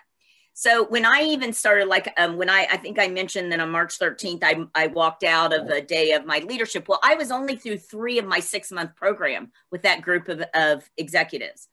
So 0.53 0.85
when 0.85 1.03
I 1.03 1.21
even 1.23 1.51
started, 1.51 1.87
like 1.87 2.13
um, 2.17 2.37
when 2.37 2.49
I, 2.49 2.67
I 2.71 2.77
think 2.77 2.99
I 2.99 3.07
mentioned 3.07 3.51
that 3.51 3.59
on 3.59 3.71
March 3.71 3.97
13th, 3.97 4.43
I, 4.43 4.63
I 4.75 4.87
walked 4.87 5.23
out 5.23 5.51
of 5.51 5.67
a 5.69 5.81
day 5.81 6.11
of 6.11 6.25
my 6.25 6.39
leadership. 6.39 6.87
Well, 6.87 6.99
I 7.03 7.15
was 7.15 7.31
only 7.31 7.55
through 7.55 7.79
three 7.79 8.19
of 8.19 8.25
my 8.25 8.39
six 8.39 8.71
month 8.71 8.95
program 8.95 9.51
with 9.71 9.81
that 9.81 10.03
group 10.03 10.29
of, 10.29 10.43
of 10.53 10.87
executives. 10.95 11.67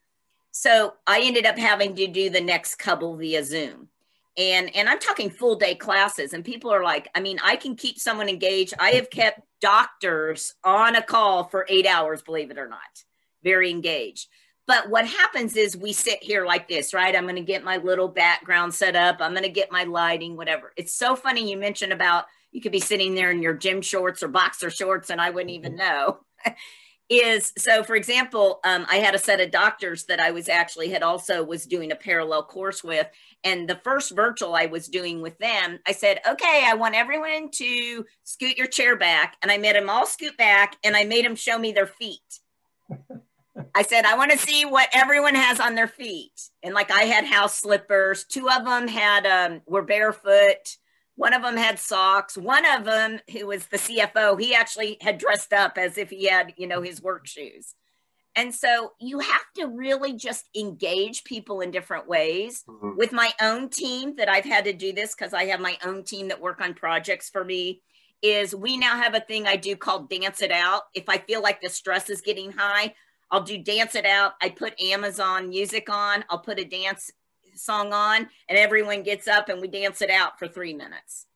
So 0.50 0.94
I 1.06 1.20
ended 1.20 1.44
up 1.44 1.58
having 1.58 1.94
to 1.96 2.06
do 2.06 2.30
the 2.30 2.40
next 2.40 2.76
couple 2.76 3.16
via 3.16 3.44
Zoom. 3.44 3.88
And, 4.38 4.74
and 4.74 4.88
I'm 4.88 4.98
talking 4.98 5.28
full 5.28 5.56
day 5.56 5.74
classes 5.74 6.32
and 6.32 6.42
people 6.42 6.72
are 6.72 6.82
like, 6.82 7.08
I 7.14 7.20
mean, 7.20 7.38
I 7.42 7.56
can 7.56 7.76
keep 7.76 7.98
someone 7.98 8.28
engaged. 8.28 8.72
I 8.78 8.92
have 8.92 9.10
kept 9.10 9.40
doctors 9.60 10.54
on 10.64 10.96
a 10.96 11.02
call 11.02 11.44
for 11.44 11.66
eight 11.68 11.86
hours, 11.86 12.22
believe 12.22 12.50
it 12.50 12.58
or 12.58 12.68
not, 12.68 13.04
very 13.44 13.70
engaged. 13.70 14.28
But 14.70 14.88
what 14.88 15.04
happens 15.04 15.56
is 15.56 15.76
we 15.76 15.92
sit 15.92 16.22
here 16.22 16.46
like 16.46 16.68
this, 16.68 16.94
right? 16.94 17.16
I'm 17.16 17.24
going 17.24 17.34
to 17.34 17.42
get 17.42 17.64
my 17.64 17.78
little 17.78 18.06
background 18.06 18.72
set 18.72 18.94
up. 18.94 19.16
I'm 19.18 19.32
going 19.32 19.42
to 19.42 19.48
get 19.48 19.72
my 19.72 19.82
lighting, 19.82 20.36
whatever. 20.36 20.72
It's 20.76 20.94
so 20.94 21.16
funny 21.16 21.50
you 21.50 21.56
mentioned 21.56 21.92
about 21.92 22.26
you 22.52 22.60
could 22.60 22.70
be 22.70 22.78
sitting 22.78 23.16
there 23.16 23.32
in 23.32 23.42
your 23.42 23.54
gym 23.54 23.82
shorts 23.82 24.22
or 24.22 24.28
boxer 24.28 24.70
shorts 24.70 25.10
and 25.10 25.20
I 25.20 25.30
wouldn't 25.30 25.50
even 25.50 25.74
know. 25.74 26.20
is 27.08 27.52
so 27.58 27.82
for 27.82 27.96
example 27.96 28.60
um, 28.62 28.86
i 28.88 28.98
had 28.98 29.16
a 29.16 29.18
set 29.18 29.40
of 29.40 29.50
doctors 29.50 30.04
that 30.04 30.20
i 30.20 30.30
was 30.30 30.48
actually 30.48 30.90
had 30.90 31.02
also 31.02 31.42
was 31.42 31.66
doing 31.66 31.90
a 31.90 31.96
parallel 31.96 32.44
course 32.44 32.84
with 32.84 33.08
and 33.42 33.68
the 33.68 33.80
first 33.82 34.14
virtual 34.14 34.54
i 34.54 34.66
was 34.66 34.86
doing 34.86 35.20
with 35.20 35.36
them 35.38 35.80
i 35.88 35.90
said 35.90 36.20
okay 36.24 36.62
i 36.68 36.74
want 36.74 36.94
everyone 36.94 37.50
to 37.50 38.06
scoot 38.22 38.56
your 38.56 38.68
chair 38.68 38.94
back 38.94 39.36
and 39.42 39.50
i 39.50 39.58
made 39.58 39.74
them 39.74 39.90
all 39.90 40.06
scoot 40.06 40.36
back 40.36 40.76
and 40.84 40.94
i 40.94 41.02
made 41.02 41.24
them 41.24 41.34
show 41.34 41.58
me 41.58 41.72
their 41.72 41.88
feet 41.88 42.38
I 43.74 43.82
said, 43.82 44.04
I 44.04 44.16
want 44.16 44.32
to 44.32 44.38
see 44.38 44.64
what 44.64 44.88
everyone 44.92 45.34
has 45.34 45.60
on 45.60 45.74
their 45.74 45.88
feet. 45.88 46.48
And 46.62 46.74
like 46.74 46.90
I 46.90 47.02
had 47.02 47.24
house 47.24 47.56
slippers. 47.56 48.24
Two 48.24 48.48
of 48.48 48.64
them 48.64 48.88
had 48.88 49.26
um, 49.26 49.62
were 49.66 49.82
barefoot. 49.82 50.76
One 51.16 51.34
of 51.34 51.42
them 51.42 51.56
had 51.56 51.78
socks. 51.78 52.36
One 52.36 52.64
of 52.64 52.84
them, 52.84 53.20
who 53.30 53.46
was 53.46 53.66
the 53.66 53.76
CFO, 53.76 54.40
he 54.40 54.54
actually 54.54 54.96
had 55.00 55.18
dressed 55.18 55.52
up 55.52 55.76
as 55.76 55.98
if 55.98 56.10
he 56.10 56.26
had, 56.26 56.54
you 56.56 56.66
know, 56.66 56.80
his 56.80 57.02
work 57.02 57.26
shoes. 57.26 57.74
And 58.36 58.54
so 58.54 58.92
you 59.00 59.18
have 59.18 59.52
to 59.56 59.66
really 59.66 60.12
just 60.12 60.48
engage 60.56 61.24
people 61.24 61.60
in 61.60 61.70
different 61.70 62.08
ways. 62.08 62.64
Mm-hmm. 62.68 62.96
With 62.96 63.12
my 63.12 63.32
own 63.40 63.68
team 63.68 64.16
that 64.16 64.28
I've 64.28 64.44
had 64.44 64.64
to 64.64 64.72
do 64.72 64.92
this 64.92 65.14
because 65.14 65.34
I 65.34 65.46
have 65.46 65.60
my 65.60 65.76
own 65.84 66.04
team 66.04 66.28
that 66.28 66.40
work 66.40 66.60
on 66.60 66.74
projects 66.74 67.28
for 67.28 67.44
me 67.44 67.82
is 68.22 68.54
we 68.54 68.76
now 68.76 68.96
have 68.96 69.14
a 69.14 69.20
thing 69.20 69.46
I 69.46 69.56
do 69.56 69.76
called 69.76 70.08
dance 70.08 70.42
it 70.42 70.52
out. 70.52 70.82
If 70.94 71.08
I 71.08 71.18
feel 71.18 71.42
like 71.42 71.60
the 71.60 71.68
stress 71.68 72.08
is 72.08 72.20
getting 72.20 72.52
high, 72.52 72.94
I'll 73.30 73.42
do 73.42 73.58
dance 73.58 73.94
it 73.94 74.06
out. 74.06 74.32
I 74.42 74.50
put 74.50 74.80
Amazon 74.80 75.48
music 75.48 75.88
on. 75.88 76.24
I'll 76.28 76.40
put 76.40 76.58
a 76.58 76.64
dance 76.64 77.10
song 77.54 77.92
on, 77.92 78.28
and 78.48 78.58
everyone 78.58 79.02
gets 79.02 79.28
up 79.28 79.48
and 79.48 79.60
we 79.60 79.68
dance 79.68 80.02
it 80.02 80.10
out 80.10 80.38
for 80.38 80.48
three 80.48 80.74
minutes. 80.74 81.26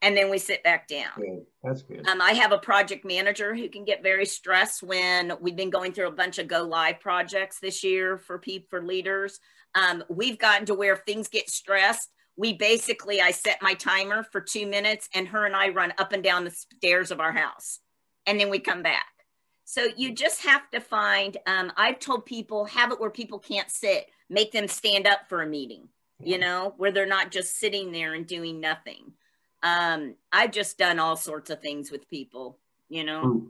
And 0.00 0.16
then 0.16 0.30
we 0.30 0.38
sit 0.38 0.62
back 0.62 0.86
down. 0.86 1.10
Good. 1.16 1.46
That's 1.62 1.82
good. 1.82 2.06
Um, 2.06 2.20
I 2.20 2.32
have 2.32 2.52
a 2.52 2.58
project 2.58 3.04
manager 3.04 3.54
who 3.54 3.68
can 3.68 3.84
get 3.84 4.02
very 4.02 4.26
stressed 4.26 4.82
when 4.82 5.32
we've 5.40 5.56
been 5.56 5.70
going 5.70 5.92
through 5.92 6.06
a 6.06 6.12
bunch 6.12 6.38
of 6.38 6.46
go 6.46 6.62
live 6.62 7.00
projects 7.00 7.58
this 7.58 7.82
year 7.82 8.16
for 8.16 8.38
people 8.38 8.68
for 8.70 8.80
leaders. 8.80 9.40
Um, 9.74 10.04
we've 10.08 10.38
gotten 10.38 10.66
to 10.66 10.74
where 10.74 10.92
if 10.92 11.00
things 11.00 11.28
get 11.28 11.50
stressed. 11.50 12.10
We 12.36 12.52
basically, 12.52 13.20
I 13.20 13.32
set 13.32 13.60
my 13.60 13.74
timer 13.74 14.22
for 14.22 14.40
two 14.40 14.68
minutes, 14.68 15.08
and 15.12 15.26
her 15.26 15.44
and 15.44 15.56
I 15.56 15.70
run 15.70 15.92
up 15.98 16.12
and 16.12 16.22
down 16.22 16.44
the 16.44 16.52
stairs 16.52 17.10
of 17.10 17.18
our 17.18 17.32
house, 17.32 17.80
and 18.26 18.38
then 18.38 18.48
we 18.48 18.60
come 18.60 18.84
back 18.84 19.06
so 19.70 19.86
you 19.98 20.14
just 20.14 20.40
have 20.46 20.70
to 20.70 20.80
find, 20.80 21.36
um, 21.46 21.70
I've 21.76 21.98
told 21.98 22.24
people, 22.24 22.64
have 22.64 22.90
it 22.90 22.98
where 22.98 23.10
people 23.10 23.38
can't 23.38 23.70
sit, 23.70 24.06
make 24.30 24.50
them 24.50 24.66
stand 24.66 25.06
up 25.06 25.28
for 25.28 25.42
a 25.42 25.46
meeting, 25.46 25.90
you 26.24 26.38
know, 26.38 26.72
where 26.78 26.90
they're 26.90 27.04
not 27.04 27.30
just 27.30 27.60
sitting 27.60 27.92
there 27.92 28.14
and 28.14 28.26
doing 28.26 28.60
nothing. 28.60 29.12
Um, 29.62 30.14
I've 30.32 30.52
just 30.52 30.78
done 30.78 30.98
all 30.98 31.16
sorts 31.16 31.50
of 31.50 31.60
things 31.60 31.90
with 31.90 32.08
people, 32.08 32.56
you 32.88 33.04
know. 33.04 33.22
Mm. 33.22 33.46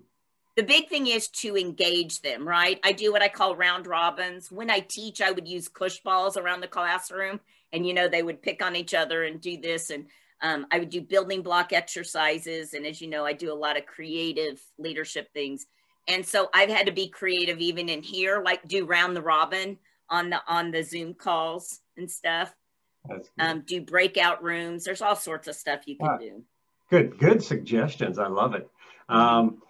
The 0.56 0.64
big 0.64 0.88
thing 0.88 1.06
is 1.06 1.28
to 1.28 1.56
engage 1.56 2.20
them, 2.20 2.48
right? 2.48 2.80
I 2.82 2.90
do 2.90 3.12
what 3.12 3.22
I 3.22 3.28
call 3.28 3.54
round 3.54 3.86
robins. 3.86 4.50
When 4.50 4.72
I 4.72 4.80
teach, 4.80 5.20
I 5.20 5.30
would 5.30 5.46
use 5.46 5.68
push 5.68 6.00
balls 6.00 6.36
around 6.36 6.62
the 6.62 6.66
classroom, 6.66 7.38
and 7.72 7.86
you 7.86 7.94
know, 7.94 8.08
they 8.08 8.24
would 8.24 8.42
pick 8.42 8.60
on 8.60 8.74
each 8.74 8.92
other 8.92 9.22
and 9.22 9.40
do 9.40 9.56
this. 9.56 9.90
And 9.90 10.06
um, 10.42 10.66
I 10.72 10.80
would 10.80 10.90
do 10.90 11.00
building 11.00 11.42
block 11.42 11.72
exercises. 11.72 12.74
And 12.74 12.84
as 12.86 13.00
you 13.00 13.06
know, 13.06 13.24
I 13.24 13.34
do 13.34 13.52
a 13.52 13.54
lot 13.54 13.76
of 13.76 13.86
creative 13.86 14.60
leadership 14.78 15.32
things 15.32 15.68
and 16.08 16.26
so 16.26 16.48
I've 16.54 16.70
had 16.70 16.86
to 16.86 16.92
be 16.92 17.08
creative 17.08 17.58
even 17.58 17.88
in 17.88 18.02
here, 18.02 18.42
like 18.44 18.66
do 18.66 18.86
round 18.86 19.14
the 19.14 19.22
robin 19.22 19.78
on 20.10 20.30
the 20.30 20.40
on 20.46 20.70
the 20.70 20.82
Zoom 20.82 21.14
calls 21.14 21.80
and 21.96 22.10
stuff. 22.10 22.54
Um, 23.38 23.62
do 23.66 23.80
breakout 23.80 24.42
rooms. 24.42 24.84
There's 24.84 25.00
all 25.00 25.16
sorts 25.16 25.48
of 25.48 25.54
stuff 25.54 25.80
you 25.86 25.96
can 25.96 26.18
do. 26.18 26.42
Good, 26.90 27.18
good 27.18 27.42
suggestions. 27.42 28.18
I 28.18 28.28
love 28.28 28.54
it. 28.54 28.70
Um, 29.08 29.62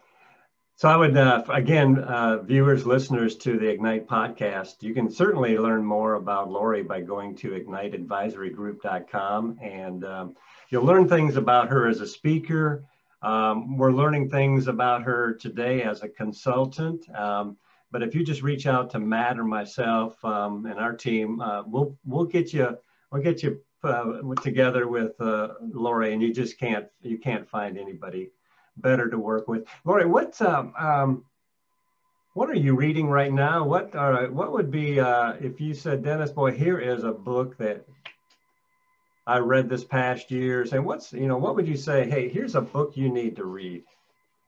so 0.77 0.89
I 0.89 0.97
would, 0.97 1.17
uh, 1.17 1.45
again, 1.49 1.99
uh, 1.99 2.43
viewers, 2.43 2.87
listeners 2.87 3.37
to 3.39 3.59
the 3.59 3.69
Ignite 3.69 4.07
podcast, 4.07 4.83
you 4.83 4.95
can 4.95 5.11
certainly 5.11 5.59
learn 5.59 5.85
more 5.85 6.15
about 6.15 6.49
Laurie 6.51 6.85
by 6.85 7.01
going 7.01 7.35
to 7.37 7.51
igniteadvisorygroup.com. 7.51 9.59
And 9.61 10.05
um, 10.05 10.37
you'll 10.71 10.85
learn 10.85 11.09
things 11.09 11.37
about 11.37 11.69
her 11.69 11.89
as 11.89 12.01
a 12.01 12.07
speaker, 12.07 12.85
um, 13.23 13.77
we're 13.77 13.93
learning 13.93 14.31
things 14.31 14.69
about 14.69 15.03
her 15.03 15.35
today 15.35 15.83
as 15.83 16.03
a 16.03 16.09
consultant. 16.09 17.09
Um, 17.17 17.57
but 17.91 18.03
if 18.03 18.15
you 18.15 18.23
just 18.23 18.43
reach 18.43 18.67
out 18.67 18.91
to 18.91 18.99
Matt 18.99 19.39
or 19.39 19.45
myself 19.45 20.23
um, 20.25 20.67
and 20.67 20.79
our 20.79 20.95
team, 20.95 21.41
uh, 21.41 21.63
we'll 21.67 21.97
we'll 22.05 22.27
get 22.27 22.53
you 22.53 22.77
we'll 23.11 23.23
get 23.23 23.43
you 23.43 23.61
uh, 23.83 24.21
together 24.43 24.87
with 24.89 25.19
uh, 25.21 25.55
Laurie, 25.61 26.13
and 26.13 26.23
you 26.23 26.33
just 26.33 26.59
can't 26.59 26.87
you 27.01 27.19
can't 27.19 27.49
find 27.49 27.79
anybody 27.79 28.31
better 28.77 29.09
to 29.09 29.19
work 29.19 29.49
with. 29.49 29.67
Laurie, 29.85 30.07
what 30.07 30.41
um, 30.43 30.75
um 30.79 31.25
what 32.35 32.51
are 32.51 32.55
you 32.55 32.77
reading 32.77 33.09
right 33.09 33.33
now? 33.33 33.65
What 33.65 33.97
are 33.97 34.31
what 34.31 34.53
would 34.53 34.71
be 34.71 35.01
uh, 35.01 35.33
if 35.41 35.61
you 35.61 35.75
said, 35.75 36.05
Dennis, 36.05 36.31
boy, 36.31 36.53
here 36.53 36.79
is 36.79 37.03
a 37.03 37.11
book 37.11 37.57
that 37.59 37.85
I 39.29 39.39
read 39.39 39.69
this 39.69 39.85
past 39.85 40.31
year. 40.31 40.65
Saying, 40.65 40.85
what's 40.85 41.13
you 41.13 41.29
know, 41.29 41.37
what 41.37 41.55
would 41.55 41.69
you 41.69 41.77
say? 41.77 42.09
Hey, 42.09 42.31
here's 42.31 42.55
a 42.55 42.63
book 42.63 42.97
you 42.97 43.11
need 43.11 43.37
to 43.37 43.45
read. 43.45 43.85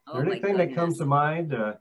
Oh 0.09 0.14
there 0.14 0.33
anything 0.33 0.57
that 0.57 0.74
comes 0.74 0.97
to 0.99 1.05
mind? 1.05 1.55
Uh, 1.55 1.74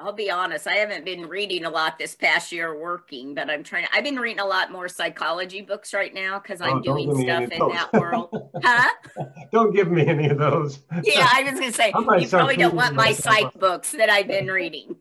I'll 0.00 0.12
be 0.12 0.28
honest, 0.28 0.66
I 0.66 0.74
haven't 0.74 1.04
been 1.04 1.26
reading 1.26 1.64
a 1.64 1.70
lot 1.70 1.98
this 1.98 2.16
past 2.16 2.50
year 2.50 2.78
working, 2.78 3.32
but 3.34 3.48
I'm 3.48 3.62
trying 3.62 3.86
I've 3.94 4.02
been 4.02 4.18
reading 4.18 4.40
a 4.40 4.44
lot 4.44 4.72
more 4.72 4.88
psychology 4.88 5.62
books 5.62 5.94
right 5.94 6.12
now 6.12 6.40
because 6.40 6.60
I'm 6.60 6.78
Oh, 6.78 6.80
doing 6.80 7.08
give 7.08 7.16
me 7.16 7.30
any 7.30 7.46
stuff 7.46 7.60
in 7.60 7.68
that 7.68 7.92
world. 7.92 8.50
Huh? 8.62 8.90
don't 9.52 9.72
give 9.72 9.90
me 9.90 10.04
any 10.04 10.28
of 10.28 10.38
those. 10.38 10.80
Yeah, 11.04 11.28
I 11.32 11.44
was 11.44 11.52
gonna 11.52 11.72
say 11.72 11.92
you 11.96 12.28
probably 12.28 12.56
don't 12.56 12.74
want 12.74 12.96
my 12.96 13.10
myself. 13.10 13.36
psych 13.36 13.54
books 13.54 13.92
that 13.92 14.10
I've 14.10 14.26
been 14.26 14.48
reading. 14.60 14.96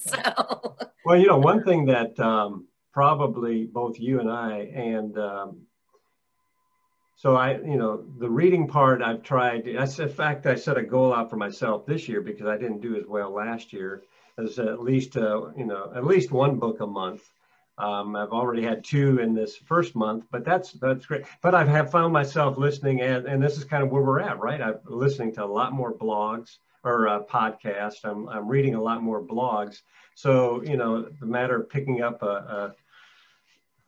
so 0.00 0.76
Well, 1.04 1.18
you 1.18 1.26
know, 1.26 1.36
one 1.38 1.62
thing 1.64 1.84
that 1.86 2.18
um, 2.18 2.66
probably 2.94 3.66
both 3.66 4.00
you 4.00 4.20
and 4.20 4.30
I, 4.30 4.70
and 4.74 5.16
um, 5.18 5.60
so 7.22 7.36
I, 7.36 7.52
you 7.52 7.76
know, 7.76 8.02
the 8.18 8.28
reading 8.28 8.66
part 8.66 9.00
I've 9.00 9.22
tried. 9.22 9.64
That's 9.64 10.00
in 10.00 10.08
fact, 10.08 10.44
I 10.44 10.56
set 10.56 10.76
a 10.76 10.82
goal 10.82 11.14
out 11.14 11.30
for 11.30 11.36
myself 11.36 11.86
this 11.86 12.08
year 12.08 12.20
because 12.20 12.48
I 12.48 12.56
didn't 12.56 12.80
do 12.80 12.96
as 12.96 13.06
well 13.06 13.32
last 13.32 13.72
year. 13.72 14.02
As 14.38 14.58
at 14.58 14.82
least, 14.82 15.16
uh, 15.16 15.50
you 15.56 15.64
know, 15.64 15.92
at 15.94 16.04
least 16.04 16.32
one 16.32 16.58
book 16.58 16.80
a 16.80 16.86
month. 16.86 17.22
Um, 17.78 18.16
I've 18.16 18.30
already 18.30 18.64
had 18.64 18.82
two 18.82 19.20
in 19.20 19.34
this 19.34 19.56
first 19.56 19.94
month, 19.94 20.24
but 20.32 20.44
that's 20.44 20.72
that's 20.72 21.06
great. 21.06 21.22
But 21.42 21.54
I 21.54 21.64
have 21.64 21.92
found 21.92 22.12
myself 22.12 22.58
listening, 22.58 23.02
and 23.02 23.24
and 23.26 23.40
this 23.40 23.56
is 23.56 23.62
kind 23.62 23.84
of 23.84 23.90
where 23.90 24.02
we're 24.02 24.18
at, 24.18 24.40
right? 24.40 24.60
I'm 24.60 24.80
listening 24.84 25.32
to 25.34 25.44
a 25.44 25.46
lot 25.46 25.72
more 25.72 25.94
blogs 25.94 26.58
or 26.82 27.06
uh, 27.06 27.20
podcasts. 27.20 28.02
I'm 28.02 28.28
I'm 28.28 28.48
reading 28.48 28.74
a 28.74 28.82
lot 28.82 29.00
more 29.00 29.22
blogs. 29.22 29.82
So 30.16 30.60
you 30.64 30.76
know, 30.76 31.08
the 31.20 31.26
matter 31.26 31.60
of 31.60 31.70
picking 31.70 32.02
up 32.02 32.20
a, 32.24 32.26
a, 32.26 32.74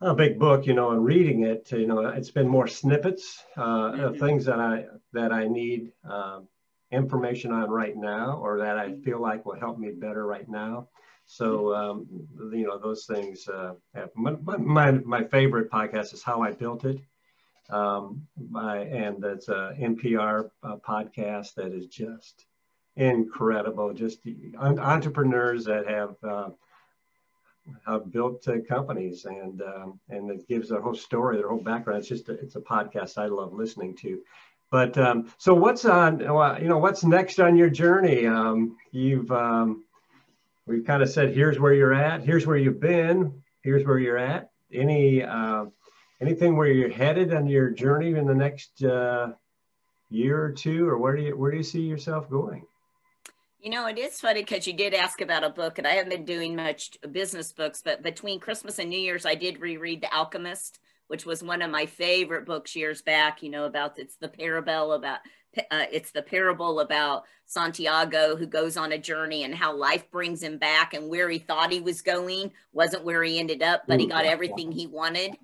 a 0.05 0.15
big 0.15 0.39
book, 0.39 0.65
you 0.67 0.73
know, 0.73 0.91
and 0.91 1.03
reading 1.05 1.43
it, 1.43 1.71
you 1.71 1.87
know, 1.87 1.99
it's 2.07 2.31
been 2.31 2.47
more 2.47 2.67
snippets 2.67 3.43
uh, 3.57 3.91
of 4.05 4.15
Mhm. 4.15 4.19
things 4.19 4.45
that 4.45 4.59
I 4.59 4.85
that 5.13 5.31
I 5.31 5.47
need 5.47 5.93
um, 6.03 6.47
information 6.91 7.51
on 7.51 7.69
right 7.69 7.95
now, 7.97 8.37
or 8.37 8.57
that 8.59 8.77
I 8.77 8.93
feel 9.01 9.19
like 9.19 9.45
will 9.45 9.59
help 9.59 9.79
me 9.79 9.91
better 9.91 10.25
right 10.25 10.47
now. 10.49 10.89
So 11.25 11.73
um, 11.75 12.07
you 12.53 12.65
know, 12.67 12.77
those 12.79 13.05
things. 13.05 13.47
Uh, 13.47 13.75
have, 13.95 14.11
my, 14.15 14.31
my 14.57 14.91
my 14.91 15.23
favorite 15.23 15.71
podcast 15.71 16.13
is 16.13 16.23
How 16.23 16.41
I 16.41 16.51
Built 16.51 16.85
It. 16.85 16.99
Um, 17.69 18.27
my, 18.51 18.79
and 18.79 19.21
that's 19.23 19.49
a 19.49 19.75
NPR 19.79 20.51
uh, 20.63 20.77
podcast 20.77 21.55
that 21.55 21.73
is 21.73 21.87
just 21.87 22.45
incredible. 22.95 23.93
Just 23.93 24.19
entrepreneurs 24.59 25.65
that 25.65 25.87
have 25.87 26.15
uh, 26.23 26.49
have 27.85 28.11
built 28.11 28.47
uh, 28.47 28.59
companies, 28.67 29.25
and 29.25 29.61
um, 29.61 29.99
and 30.09 30.29
it 30.29 30.47
gives 30.47 30.69
their 30.69 30.81
whole 30.81 30.95
story, 30.95 31.37
their 31.37 31.49
whole 31.49 31.63
background. 31.63 31.99
It's 31.99 32.07
just 32.07 32.29
a, 32.29 32.33
it's 32.33 32.55
a 32.55 32.61
podcast 32.61 33.17
I 33.17 33.25
love 33.27 33.53
listening 33.53 33.95
to. 33.97 34.21
But 34.71 34.97
um, 34.97 35.31
so 35.37 35.53
what's 35.53 35.85
on? 35.85 36.19
You 36.19 36.67
know, 36.67 36.79
what's 36.79 37.03
next 37.03 37.39
on 37.39 37.55
your 37.55 37.69
journey? 37.69 38.25
Um, 38.25 38.77
you've 38.91 39.31
um, 39.31 39.83
we've 40.65 40.85
kind 40.85 41.03
of 41.03 41.09
said 41.09 41.33
here's 41.33 41.59
where 41.59 41.73
you're 41.73 41.93
at, 41.93 42.23
here's 42.23 42.45
where 42.45 42.57
you've 42.57 42.79
been, 42.79 43.41
here's 43.61 43.85
where 43.85 43.99
you're 43.99 44.17
at. 44.17 44.49
Any 44.73 45.23
uh, 45.23 45.65
anything 46.21 46.57
where 46.57 46.67
you're 46.67 46.89
headed 46.89 47.33
on 47.33 47.47
your 47.47 47.69
journey 47.69 48.13
in 48.15 48.25
the 48.25 48.35
next 48.35 48.83
uh, 48.83 49.33
year 50.09 50.43
or 50.43 50.51
two, 50.51 50.87
or 50.87 50.97
where 50.97 51.15
do 51.15 51.23
you 51.23 51.37
where 51.37 51.51
do 51.51 51.57
you 51.57 51.63
see 51.63 51.81
yourself 51.81 52.29
going? 52.29 52.65
You 53.65 53.71
know, 53.71 53.87
it 53.87 53.97
is 53.97 54.21
funny 54.21 54.41
because 54.41 54.67
you 54.67 54.73
did 54.73 54.93
ask 54.93 55.21
about 55.21 55.43
a 55.43 55.49
book, 55.49 55.79
and 55.79 55.87
I 55.87 55.93
haven't 55.93 56.11
been 56.11 56.23
doing 56.23 56.55
much 56.55 56.99
business 57.11 57.51
books, 57.51 57.81
but 57.83 58.03
between 58.03 58.39
Christmas 58.39 58.77
and 58.77 58.91
New 58.91 58.99
Year's, 58.99 59.25
I 59.25 59.33
did 59.33 59.59
reread 59.59 60.01
The 60.01 60.15
Alchemist, 60.15 60.77
which 61.07 61.25
was 61.25 61.41
one 61.41 61.63
of 61.63 61.71
my 61.71 61.87
favorite 61.87 62.45
books 62.45 62.75
years 62.75 63.01
back. 63.01 63.41
You 63.41 63.49
know, 63.49 63.65
about 63.65 63.97
it's 63.97 64.17
the 64.17 64.27
parable 64.27 64.91
about 64.91 65.21
uh, 65.71 65.85
it's 65.91 66.11
the 66.11 66.21
parable 66.21 66.79
about 66.79 67.23
Santiago 67.47 68.35
who 68.35 68.45
goes 68.45 68.77
on 68.77 68.91
a 68.91 68.99
journey 68.99 69.43
and 69.43 69.55
how 69.55 69.75
life 69.75 70.11
brings 70.11 70.43
him 70.43 70.59
back, 70.59 70.93
and 70.93 71.09
where 71.09 71.27
he 71.27 71.39
thought 71.39 71.71
he 71.71 71.81
was 71.81 72.03
going 72.03 72.51
wasn't 72.71 73.03
where 73.03 73.23
he 73.23 73.39
ended 73.39 73.63
up, 73.63 73.81
but 73.87 73.99
he 73.99 74.05
got 74.05 74.25
everything 74.25 74.71
he 74.71 74.85
wanted. 74.85 75.35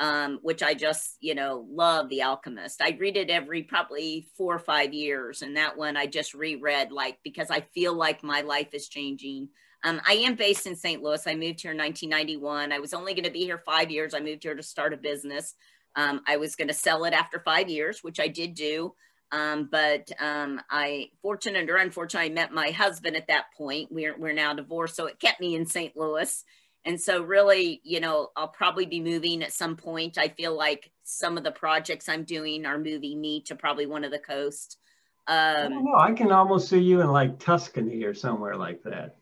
Um, 0.00 0.38
which 0.40 0.62
I 0.62 0.72
just, 0.72 1.18
you 1.20 1.34
know, 1.34 1.66
love 1.70 2.08
The 2.08 2.22
Alchemist. 2.22 2.80
I 2.80 2.96
read 2.98 3.18
it 3.18 3.28
every 3.28 3.62
probably 3.62 4.28
four 4.34 4.54
or 4.54 4.58
five 4.58 4.94
years, 4.94 5.42
and 5.42 5.54
that 5.58 5.76
one 5.76 5.94
I 5.94 6.06
just 6.06 6.32
reread, 6.32 6.90
like 6.90 7.18
because 7.22 7.50
I 7.50 7.60
feel 7.74 7.92
like 7.92 8.24
my 8.24 8.40
life 8.40 8.72
is 8.72 8.88
changing. 8.88 9.50
Um, 9.84 10.00
I 10.06 10.12
am 10.14 10.36
based 10.36 10.66
in 10.66 10.76
St. 10.76 11.02
Louis. 11.02 11.26
I 11.26 11.34
moved 11.34 11.60
here 11.60 11.72
in 11.72 11.78
1991. 11.78 12.72
I 12.72 12.78
was 12.78 12.94
only 12.94 13.14
going 13.14 13.24
to 13.24 13.30
be 13.30 13.44
here 13.44 13.58
five 13.58 13.90
years. 13.90 14.14
I 14.14 14.20
moved 14.20 14.42
here 14.42 14.54
to 14.54 14.62
start 14.62 14.92
a 14.94 14.96
business. 14.96 15.54
Um, 15.96 16.20
I 16.26 16.36
was 16.36 16.56
going 16.56 16.68
to 16.68 16.74
sell 16.74 17.04
it 17.04 17.14
after 17.14 17.40
five 17.40 17.68
years, 17.68 18.00
which 18.02 18.20
I 18.20 18.28
did 18.28 18.54
do. 18.54 18.94
Um, 19.32 19.68
but 19.70 20.10
um, 20.20 20.60
I, 20.70 21.10
fortunate 21.22 21.70
or 21.70 21.76
unfortunate, 21.76 22.20
I 22.20 22.28
met 22.30 22.52
my 22.52 22.70
husband 22.70 23.16
at 23.16 23.28
that 23.28 23.46
point. 23.56 23.90
We're 23.92 24.18
we're 24.18 24.32
now 24.32 24.54
divorced, 24.54 24.96
so 24.96 25.06
it 25.06 25.20
kept 25.20 25.40
me 25.40 25.54
in 25.54 25.66
St. 25.66 25.96
Louis. 25.96 26.44
And 26.84 27.00
so, 27.00 27.22
really, 27.22 27.80
you 27.84 28.00
know, 28.00 28.28
I'll 28.36 28.48
probably 28.48 28.86
be 28.86 29.00
moving 29.00 29.42
at 29.42 29.52
some 29.52 29.76
point. 29.76 30.16
I 30.18 30.28
feel 30.28 30.56
like 30.56 30.90
some 31.04 31.36
of 31.36 31.44
the 31.44 31.50
projects 31.52 32.08
I'm 32.08 32.24
doing 32.24 32.64
are 32.64 32.78
moving 32.78 33.20
me 33.20 33.42
to 33.42 33.54
probably 33.54 33.86
one 33.86 34.04
of 34.04 34.10
the 34.10 34.18
coast. 34.18 34.78
I 35.26 35.64
Um, 35.66 35.84
know. 35.84 35.94
I 35.96 36.12
can 36.12 36.32
almost 36.32 36.68
see 36.68 36.78
you 36.80 37.02
in 37.02 37.08
like 37.12 37.38
Tuscany 37.38 38.02
or 38.04 38.14
somewhere 38.14 38.56
like 38.56 38.82
that. 38.84 39.16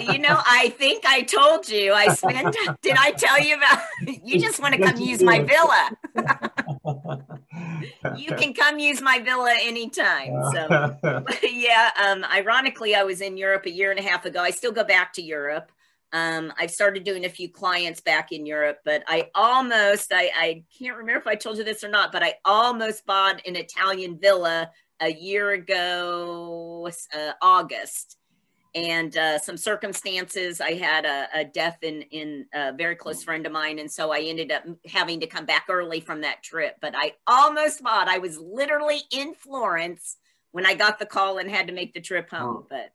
you 0.00 0.18
know, 0.18 0.40
I 0.46 0.70
think 0.78 1.04
I 1.06 1.22
told 1.22 1.68
you 1.68 1.92
I 1.92 2.08
spent. 2.14 2.56
did 2.82 2.96
I 2.98 3.12
tell 3.12 3.38
you 3.40 3.56
about? 3.56 3.78
You 4.24 4.40
just 4.40 4.60
want 4.60 4.74
to 4.74 4.80
come 4.80 4.96
use 4.96 5.22
my 5.22 5.40
villa. 5.40 5.90
You 8.16 8.34
can 8.34 8.52
come 8.54 8.78
use 8.78 9.00
my 9.00 9.20
villa 9.20 9.54
anytime. 9.60 10.32
So. 10.52 10.96
yeah 11.42 11.90
um 12.02 12.24
ironically 12.24 12.94
i 12.94 13.02
was 13.04 13.20
in 13.20 13.36
europe 13.36 13.66
a 13.66 13.70
year 13.70 13.90
and 13.90 14.00
a 14.00 14.02
half 14.02 14.24
ago 14.24 14.40
i 14.40 14.50
still 14.50 14.72
go 14.72 14.82
back 14.84 15.12
to 15.12 15.22
europe 15.22 15.70
um 16.14 16.52
i've 16.58 16.70
started 16.70 17.04
doing 17.04 17.26
a 17.26 17.28
few 17.28 17.48
clients 17.48 18.00
back 18.00 18.32
in 18.32 18.46
europe 18.46 18.78
but 18.84 19.02
i 19.06 19.28
almost 19.34 20.12
i 20.12 20.30
i 20.36 20.64
can't 20.78 20.96
remember 20.96 21.20
if 21.20 21.26
i 21.26 21.34
told 21.34 21.58
you 21.58 21.64
this 21.64 21.84
or 21.84 21.88
not 21.88 22.10
but 22.10 22.22
i 22.22 22.34
almost 22.44 23.04
bought 23.04 23.46
an 23.46 23.56
italian 23.56 24.18
villa 24.18 24.70
a 25.00 25.12
year 25.12 25.50
ago 25.50 26.88
uh, 27.14 27.32
august 27.42 28.16
and 28.74 29.16
uh, 29.16 29.38
some 29.38 29.56
circumstances 29.56 30.60
i 30.60 30.72
had 30.72 31.04
a, 31.04 31.28
a 31.34 31.44
death 31.44 31.78
in 31.82 32.02
in 32.02 32.46
a 32.54 32.72
very 32.72 32.96
close 32.96 33.22
friend 33.22 33.44
of 33.44 33.52
mine 33.52 33.78
and 33.78 33.90
so 33.90 34.10
i 34.10 34.20
ended 34.20 34.50
up 34.50 34.64
having 34.86 35.20
to 35.20 35.26
come 35.26 35.44
back 35.44 35.66
early 35.68 36.00
from 36.00 36.22
that 36.22 36.42
trip 36.42 36.76
but 36.80 36.94
i 36.96 37.12
almost 37.26 37.82
bought 37.82 38.08
i 38.08 38.18
was 38.18 38.38
literally 38.38 39.00
in 39.10 39.34
florence 39.34 40.16
when 40.54 40.64
I 40.64 40.74
got 40.74 41.00
the 41.00 41.06
call 41.06 41.38
and 41.38 41.50
had 41.50 41.66
to 41.66 41.72
make 41.72 41.94
the 41.94 42.00
trip 42.00 42.30
home. 42.30 42.58
Oh. 42.60 42.66
But 42.70 42.92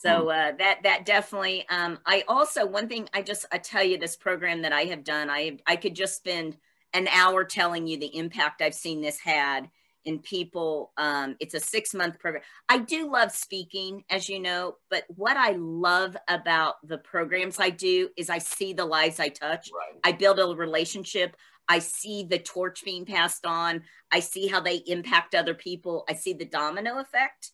so 0.00 0.30
uh, 0.30 0.52
that 0.58 0.82
that 0.84 1.04
definitely. 1.04 1.68
Um, 1.68 1.98
I 2.06 2.24
also 2.26 2.64
one 2.64 2.88
thing 2.88 3.08
I 3.12 3.20
just 3.20 3.44
I 3.52 3.58
tell 3.58 3.84
you 3.84 3.98
this 3.98 4.16
program 4.16 4.62
that 4.62 4.72
I 4.72 4.82
have 4.84 5.04
done. 5.04 5.28
I 5.28 5.58
I 5.66 5.76
could 5.76 5.94
just 5.94 6.16
spend 6.16 6.56
an 6.94 7.06
hour 7.08 7.44
telling 7.44 7.86
you 7.86 7.98
the 7.98 8.16
impact 8.16 8.62
I've 8.62 8.74
seen 8.74 9.02
this 9.02 9.20
had 9.20 9.68
in 10.06 10.18
people. 10.20 10.92
Um, 10.96 11.36
it's 11.38 11.52
a 11.52 11.60
six 11.60 11.92
month 11.92 12.18
program. 12.18 12.42
I 12.66 12.78
do 12.78 13.10
love 13.10 13.30
speaking, 13.30 14.04
as 14.08 14.26
you 14.26 14.40
know, 14.40 14.76
but 14.88 15.04
what 15.08 15.36
I 15.36 15.52
love 15.58 16.16
about 16.28 16.76
the 16.82 16.96
programs 16.96 17.60
I 17.60 17.68
do 17.68 18.08
is 18.16 18.30
I 18.30 18.38
see 18.38 18.72
the 18.72 18.86
lives 18.86 19.20
I 19.20 19.28
touch. 19.28 19.70
right. 19.74 20.00
I 20.02 20.12
build 20.12 20.38
a 20.38 20.46
relationship. 20.46 21.36
I 21.68 21.78
see 21.78 22.24
the 22.24 22.38
torch 22.38 22.84
being 22.84 23.04
passed 23.04 23.44
on. 23.44 23.82
I 24.10 24.20
see 24.20 24.48
how 24.48 24.60
they 24.60 24.76
impact 24.86 25.34
other 25.34 25.54
people. 25.54 26.04
I 26.08 26.14
see 26.14 26.32
the 26.32 26.46
domino 26.46 26.98
effect. 27.00 27.52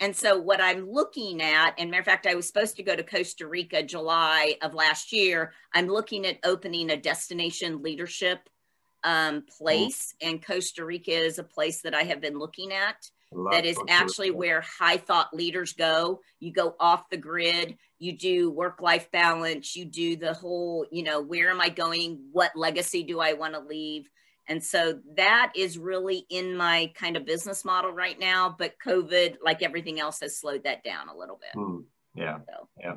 And 0.00 0.14
so, 0.14 0.38
what 0.38 0.60
I'm 0.60 0.88
looking 0.88 1.42
at, 1.42 1.74
and 1.78 1.90
matter 1.90 2.00
of 2.00 2.06
fact, 2.06 2.26
I 2.26 2.34
was 2.34 2.46
supposed 2.46 2.76
to 2.76 2.82
go 2.82 2.94
to 2.94 3.02
Costa 3.02 3.46
Rica 3.46 3.82
July 3.82 4.56
of 4.62 4.74
last 4.74 5.12
year. 5.12 5.52
I'm 5.74 5.88
looking 5.88 6.24
at 6.24 6.38
opening 6.44 6.90
a 6.90 6.96
destination 6.96 7.82
leadership 7.82 8.48
um, 9.02 9.44
place, 9.58 10.14
and 10.22 10.44
Costa 10.44 10.84
Rica 10.84 11.12
is 11.12 11.38
a 11.38 11.44
place 11.44 11.82
that 11.82 11.94
I 11.94 12.02
have 12.04 12.20
been 12.20 12.38
looking 12.38 12.72
at 12.72 13.10
that 13.50 13.64
is 13.64 13.76
Costa 13.76 13.92
actually 13.92 14.30
Rica. 14.30 14.38
where 14.38 14.60
high 14.62 14.96
thought 14.96 15.34
leaders 15.34 15.72
go. 15.72 16.20
You 16.40 16.52
go 16.52 16.74
off 16.80 17.10
the 17.10 17.16
grid, 17.16 17.76
you 17.98 18.16
do 18.16 18.50
work 18.50 18.80
life 18.80 19.10
balance, 19.10 19.76
you 19.76 19.84
do 19.84 20.16
the 20.16 20.32
whole, 20.32 20.86
you 20.90 21.02
know, 21.02 21.20
where 21.20 21.50
am 21.50 21.60
I 21.60 21.68
going? 21.68 22.20
What 22.32 22.56
legacy 22.56 23.02
do 23.02 23.20
I 23.20 23.34
want 23.34 23.54
to 23.54 23.60
leave? 23.60 24.08
And 24.48 24.62
so 24.64 24.98
that 25.16 25.52
is 25.54 25.78
really 25.78 26.24
in 26.30 26.56
my 26.56 26.90
kind 26.94 27.16
of 27.16 27.26
business 27.26 27.64
model 27.64 27.92
right 27.92 28.18
now. 28.18 28.54
But 28.58 28.74
COVID, 28.84 29.36
like 29.44 29.62
everything 29.62 30.00
else, 30.00 30.20
has 30.20 30.36
slowed 30.36 30.64
that 30.64 30.82
down 30.84 31.08
a 31.08 31.16
little 31.16 31.38
bit. 31.40 31.52
Hmm, 31.60 31.80
yeah, 32.14 32.38
So, 32.46 32.68
yeah. 32.80 32.94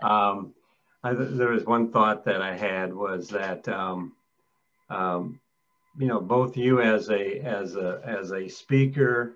but- 0.00 0.10
Um, 0.10 0.54
I, 1.02 1.14
there 1.14 1.48
was 1.48 1.64
one 1.64 1.90
thought 1.90 2.24
that 2.26 2.42
I 2.42 2.54
had 2.54 2.92
was 2.94 3.28
that, 3.30 3.66
um, 3.68 4.12
um, 4.90 5.40
you 5.98 6.06
know, 6.06 6.20
both 6.20 6.56
you 6.58 6.80
as 6.82 7.08
a 7.10 7.38
as 7.40 7.76
a 7.76 8.00
as 8.04 8.32
a 8.32 8.48
speaker, 8.48 9.34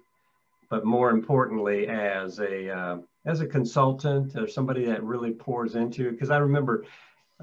but 0.68 0.84
more 0.84 1.10
importantly 1.10 1.88
as 1.88 2.38
a 2.38 2.70
uh, 2.70 2.98
as 3.24 3.40
a 3.40 3.46
consultant 3.46 4.36
or 4.36 4.46
somebody 4.46 4.84
that 4.84 5.02
really 5.02 5.32
pours 5.32 5.74
into 5.74 6.10
because 6.10 6.30
I 6.30 6.36
remember 6.36 6.84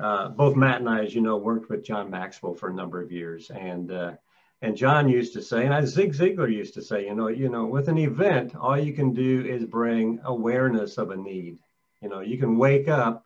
uh, 0.01 0.29
both 0.29 0.55
Matt 0.55 0.79
and 0.79 0.89
I, 0.89 1.03
as 1.03 1.13
you 1.13 1.21
know, 1.21 1.37
worked 1.37 1.69
with 1.69 1.83
John 1.83 2.09
Maxwell 2.09 2.55
for 2.55 2.69
a 2.69 2.73
number 2.73 3.01
of 3.01 3.11
years, 3.11 3.51
and 3.51 3.91
uh, 3.91 4.13
and 4.61 4.75
John 4.75 5.09
used 5.09 5.33
to 5.33 5.41
say, 5.41 5.65
and 5.65 5.73
I, 5.73 5.85
Zig 5.85 6.13
Ziglar 6.13 6.51
used 6.51 6.73
to 6.75 6.81
say, 6.81 7.05
you 7.05 7.15
know, 7.15 7.27
you 7.27 7.49
know, 7.49 7.65
with 7.65 7.87
an 7.87 7.97
event, 7.97 8.55
all 8.55 8.77
you 8.77 8.93
can 8.93 9.13
do 9.13 9.45
is 9.45 9.65
bring 9.65 10.19
awareness 10.23 10.97
of 10.97 11.11
a 11.11 11.15
need. 11.15 11.57
You 12.01 12.09
know, 12.09 12.21
you 12.21 12.37
can 12.37 12.57
wake 12.57 12.87
up 12.87 13.25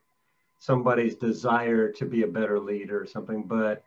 somebody's 0.59 1.15
desire 1.15 1.91
to 1.93 2.05
be 2.05 2.23
a 2.23 2.27
better 2.27 2.59
leader 2.59 3.01
or 3.01 3.05
something, 3.05 3.43
but 3.43 3.83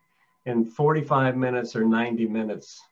in 0.46 0.64
45 0.64 1.36
minutes 1.36 1.74
or 1.74 1.84
90 1.84 2.26
minutes, 2.26 2.82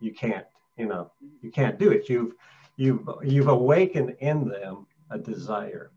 you 0.00 0.12
can't. 0.12 0.46
You 0.76 0.86
know, 0.86 1.10
you 1.42 1.50
can't 1.50 1.78
do 1.78 1.90
it. 1.90 2.08
You've 2.08 2.34
you've 2.76 3.08
you've 3.22 3.48
awakened 3.48 4.16
in 4.20 4.48
them 4.48 4.86
a 5.10 5.18
desire. 5.18 5.90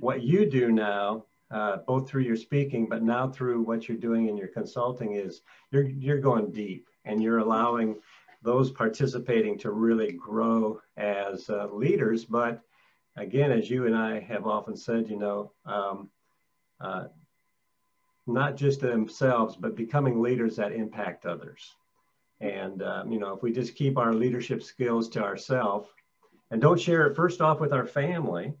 What 0.00 0.22
you 0.22 0.50
do 0.50 0.72
now, 0.72 1.24
uh, 1.50 1.78
both 1.86 2.08
through 2.08 2.22
your 2.22 2.36
speaking, 2.36 2.88
but 2.88 3.02
now 3.02 3.28
through 3.28 3.62
what 3.62 3.88
you're 3.88 3.96
doing 3.96 4.28
in 4.28 4.36
your 4.36 4.48
consulting, 4.48 5.14
is 5.14 5.42
you're 5.70 5.88
you're 5.88 6.20
going 6.20 6.50
deep 6.50 6.88
and 7.04 7.22
you're 7.22 7.38
allowing 7.38 7.96
those 8.42 8.70
participating 8.70 9.58
to 9.58 9.70
really 9.70 10.12
grow 10.12 10.80
as 10.96 11.48
uh, 11.50 11.66
leaders. 11.72 12.24
But 12.24 12.62
again, 13.16 13.50
as 13.52 13.70
you 13.70 13.86
and 13.86 13.96
I 13.96 14.20
have 14.20 14.46
often 14.46 14.76
said, 14.76 15.08
you 15.08 15.18
know, 15.18 15.52
um, 15.64 16.10
uh, 16.80 17.06
not 18.26 18.56
just 18.56 18.80
themselves, 18.80 19.56
but 19.56 19.76
becoming 19.76 20.20
leaders 20.20 20.56
that 20.56 20.72
impact 20.72 21.26
others. 21.26 21.74
And, 22.40 22.82
um, 22.82 23.10
you 23.10 23.18
know, 23.18 23.34
if 23.34 23.42
we 23.42 23.52
just 23.52 23.76
keep 23.76 23.96
our 23.96 24.12
leadership 24.12 24.62
skills 24.62 25.08
to 25.10 25.22
ourselves 25.22 25.88
and 26.50 26.60
don't 26.60 26.80
share 26.80 27.06
it 27.06 27.16
first 27.16 27.40
off 27.40 27.60
with 27.60 27.72
our 27.72 27.86
family 27.86 28.52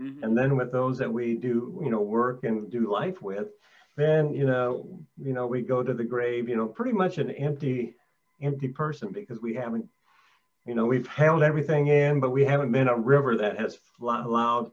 mm-hmm. 0.00 0.22
and 0.22 0.36
then 0.36 0.56
with 0.56 0.72
those 0.72 0.98
that 0.98 1.12
we 1.12 1.34
do, 1.34 1.80
you 1.82 1.90
know, 1.90 2.00
work 2.00 2.44
and 2.44 2.70
do 2.70 2.90
life 2.90 3.22
with, 3.22 3.48
then, 3.96 4.32
you 4.34 4.46
know, 4.46 4.98
you 5.20 5.32
know, 5.32 5.46
we 5.46 5.62
go 5.62 5.82
to 5.82 5.94
the 5.94 6.04
grave, 6.04 6.48
you 6.48 6.56
know, 6.56 6.66
pretty 6.66 6.92
much 6.92 7.18
an 7.18 7.30
empty, 7.30 7.94
empty 8.42 8.68
person 8.68 9.12
because 9.12 9.40
we 9.40 9.54
haven't, 9.54 9.86
you 10.66 10.74
know, 10.74 10.86
we've 10.86 11.06
held 11.06 11.42
everything 11.42 11.88
in, 11.88 12.20
but 12.20 12.30
we 12.30 12.44
haven't 12.44 12.72
been 12.72 12.88
a 12.88 12.96
river 12.96 13.36
that 13.36 13.58
has 13.58 13.78
allowed 14.00 14.70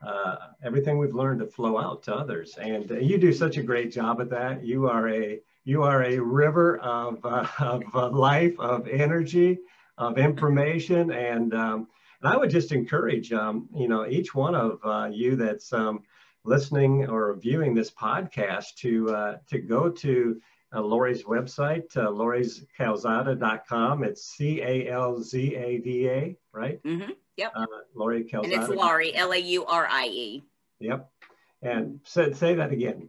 uh, 0.00 0.36
everything 0.62 0.98
we've 0.98 1.14
learned 1.14 1.40
to 1.40 1.46
flow 1.46 1.78
out 1.78 2.02
to 2.04 2.14
others. 2.14 2.56
And 2.56 2.90
uh, 2.90 2.98
you 2.98 3.18
do 3.18 3.32
such 3.32 3.56
a 3.56 3.62
great 3.62 3.92
job 3.92 4.20
at 4.20 4.30
that. 4.30 4.64
You 4.64 4.88
are 4.88 5.08
a 5.08 5.40
you 5.64 5.82
are 5.82 6.02
a 6.02 6.18
river 6.18 6.78
of, 6.78 7.18
uh, 7.26 7.46
of 7.92 8.14
life, 8.14 8.58
of 8.58 8.88
energy, 8.88 9.58
of 9.98 10.16
information, 10.16 11.10
and 11.10 11.52
um, 11.52 11.88
and 12.20 12.32
I 12.32 12.36
would 12.36 12.50
just 12.50 12.72
encourage 12.72 13.32
um, 13.32 13.68
you 13.74 13.88
know 13.88 14.06
each 14.06 14.34
one 14.34 14.54
of 14.54 14.78
uh, 14.84 15.08
you 15.12 15.36
that's 15.36 15.72
um, 15.72 16.02
listening 16.44 17.08
or 17.08 17.34
viewing 17.34 17.74
this 17.74 17.90
podcast 17.90 18.74
to 18.78 19.10
uh, 19.10 19.36
to 19.48 19.58
go 19.58 19.90
to 19.90 20.40
uh, 20.74 20.80
Laurie's 20.80 21.24
website, 21.24 21.96
uh, 21.96 22.08
loriscalzada.com. 22.08 24.04
It's 24.04 24.24
C 24.26 24.60
A 24.60 24.90
L 24.90 25.20
Z 25.22 25.54
A 25.54 25.78
D 25.78 26.08
A, 26.08 26.36
right? 26.52 26.82
Mm-hmm. 26.82 27.12
Yep. 27.36 27.52
Uh, 27.54 27.66
Laurie 27.94 28.24
Calzada. 28.24 28.54
And 28.54 28.64
it's 28.64 28.74
Laurie, 28.74 29.14
L 29.14 29.32
A 29.32 29.38
U 29.38 29.64
R 29.64 29.86
I 29.88 30.06
E. 30.06 30.44
Yep. 30.80 31.08
And 31.62 32.00
say, 32.04 32.32
say 32.32 32.54
that 32.56 32.72
again. 32.72 33.08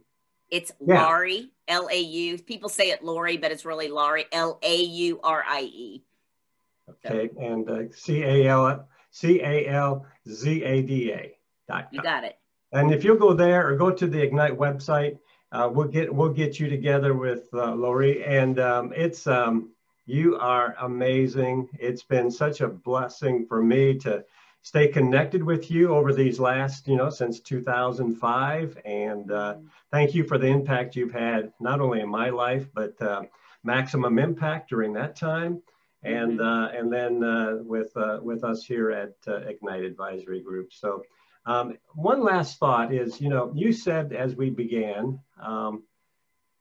It's 0.50 0.72
yeah. 0.80 1.04
Laurie, 1.04 1.50
L 1.68 1.88
A 1.90 1.98
U. 1.98 2.38
People 2.38 2.68
say 2.68 2.90
it 2.90 3.04
Lori, 3.04 3.36
but 3.36 3.52
it's 3.52 3.64
really 3.64 3.88
Laurie, 3.88 4.26
L 4.32 4.58
A 4.62 4.82
U 4.82 5.20
R 5.22 5.44
I 5.46 5.62
E. 5.62 6.04
Okay. 6.88 7.30
So. 7.34 7.40
And 7.40 7.70
uh, 7.70 7.92
C 7.92 8.22
A 8.22 8.48
L 8.48 8.88
C 9.10 9.40
A 9.40 9.66
L 9.68 10.06
Z 10.28 10.62
A 10.62 10.82
D 10.82 11.12
A. 11.12 11.36
You 11.92 12.02
got 12.02 12.24
it. 12.24 12.36
And 12.72 12.92
if 12.92 13.04
you'll 13.04 13.16
go 13.16 13.32
there 13.32 13.68
or 13.68 13.76
go 13.76 13.90
to 13.90 14.06
the 14.06 14.20
Ignite 14.20 14.56
website, 14.56 15.18
uh, 15.52 15.68
we'll 15.72 15.88
get 15.88 16.14
we'll 16.14 16.32
get 16.32 16.60
you 16.60 16.68
together 16.68 17.14
with 17.14 17.48
uh, 17.52 17.74
Laurie, 17.74 18.24
and 18.24 18.60
um, 18.60 18.92
it's 18.94 19.26
um, 19.26 19.70
you 20.06 20.36
are 20.36 20.76
amazing. 20.80 21.68
It's 21.78 22.02
been 22.02 22.30
such 22.30 22.60
a 22.60 22.68
blessing 22.68 23.46
for 23.46 23.62
me 23.62 23.98
to 23.98 24.24
stay 24.62 24.88
connected 24.88 25.42
with 25.42 25.70
you 25.70 25.94
over 25.94 26.12
these 26.12 26.38
last, 26.38 26.86
you 26.86 26.96
know, 26.96 27.10
since 27.10 27.40
2005. 27.40 28.78
And 28.84 29.32
uh, 29.32 29.56
thank 29.90 30.14
you 30.14 30.24
for 30.24 30.38
the 30.38 30.48
impact 30.48 30.96
you've 30.96 31.12
had, 31.12 31.52
not 31.60 31.80
only 31.80 32.00
in 32.00 32.08
my 32.08 32.30
life, 32.30 32.66
but 32.74 33.00
uh, 33.00 33.22
maximum 33.64 34.18
impact 34.18 34.68
during 34.70 34.92
that 34.94 35.16
time. 35.16 35.62
And, 36.02 36.38
mm-hmm. 36.38 36.40
uh, 36.40 36.68
and 36.68 36.92
then 36.92 37.22
uh, 37.22 37.58
with, 37.62 37.94
uh, 37.96 38.20
with 38.22 38.44
us 38.44 38.64
here 38.64 38.90
at 38.90 39.14
uh, 39.28 39.38
Ignite 39.38 39.84
Advisory 39.84 40.40
Group. 40.40 40.72
So 40.72 41.02
um, 41.46 41.76
one 41.94 42.22
last 42.22 42.58
thought 42.58 42.92
is, 42.92 43.20
you 43.20 43.28
know, 43.28 43.52
you 43.54 43.72
said 43.72 44.12
as 44.12 44.34
we 44.34 44.50
began, 44.50 45.20
um, 45.42 45.82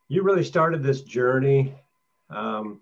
you 0.07 0.23
really 0.23 0.43
started 0.43 0.81
this 0.81 1.01
journey 1.01 1.75
um, 2.29 2.81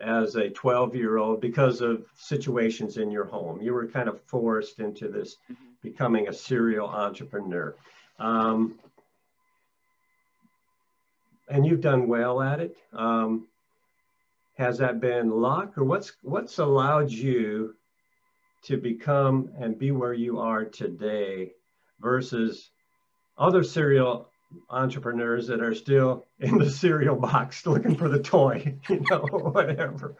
as 0.00 0.36
a 0.36 0.50
12 0.50 0.96
year 0.96 1.18
old 1.18 1.40
because 1.40 1.80
of 1.80 2.04
situations 2.16 2.96
in 2.96 3.10
your 3.10 3.24
home. 3.24 3.60
You 3.60 3.74
were 3.74 3.86
kind 3.86 4.08
of 4.08 4.20
forced 4.22 4.80
into 4.80 5.08
this 5.08 5.36
mm-hmm. 5.50 5.64
becoming 5.82 6.28
a 6.28 6.32
serial 6.32 6.88
entrepreneur. 6.88 7.74
Um, 8.18 8.78
and 11.48 11.66
you've 11.66 11.80
done 11.80 12.08
well 12.08 12.40
at 12.40 12.60
it. 12.60 12.76
Has 14.62 14.78
that 14.78 15.00
been 15.00 15.28
luck 15.28 15.76
or 15.76 15.82
what's 15.82 16.12
what's 16.22 16.58
allowed 16.58 17.10
you 17.10 17.74
to 18.62 18.76
become 18.76 19.50
and 19.58 19.76
be 19.76 19.90
where 19.90 20.14
you 20.14 20.38
are 20.38 20.64
today 20.64 21.50
versus 21.98 22.70
other 23.36 23.64
serial 23.64 24.30
entrepreneurs 24.70 25.48
that 25.48 25.60
are 25.60 25.74
still 25.74 26.26
in 26.38 26.58
the 26.58 26.70
cereal 26.70 27.16
box 27.16 27.66
looking 27.66 27.96
for 27.96 28.08
the 28.08 28.20
toy, 28.20 28.78
you 28.88 29.02
know, 29.10 29.26
whatever. 29.32 30.14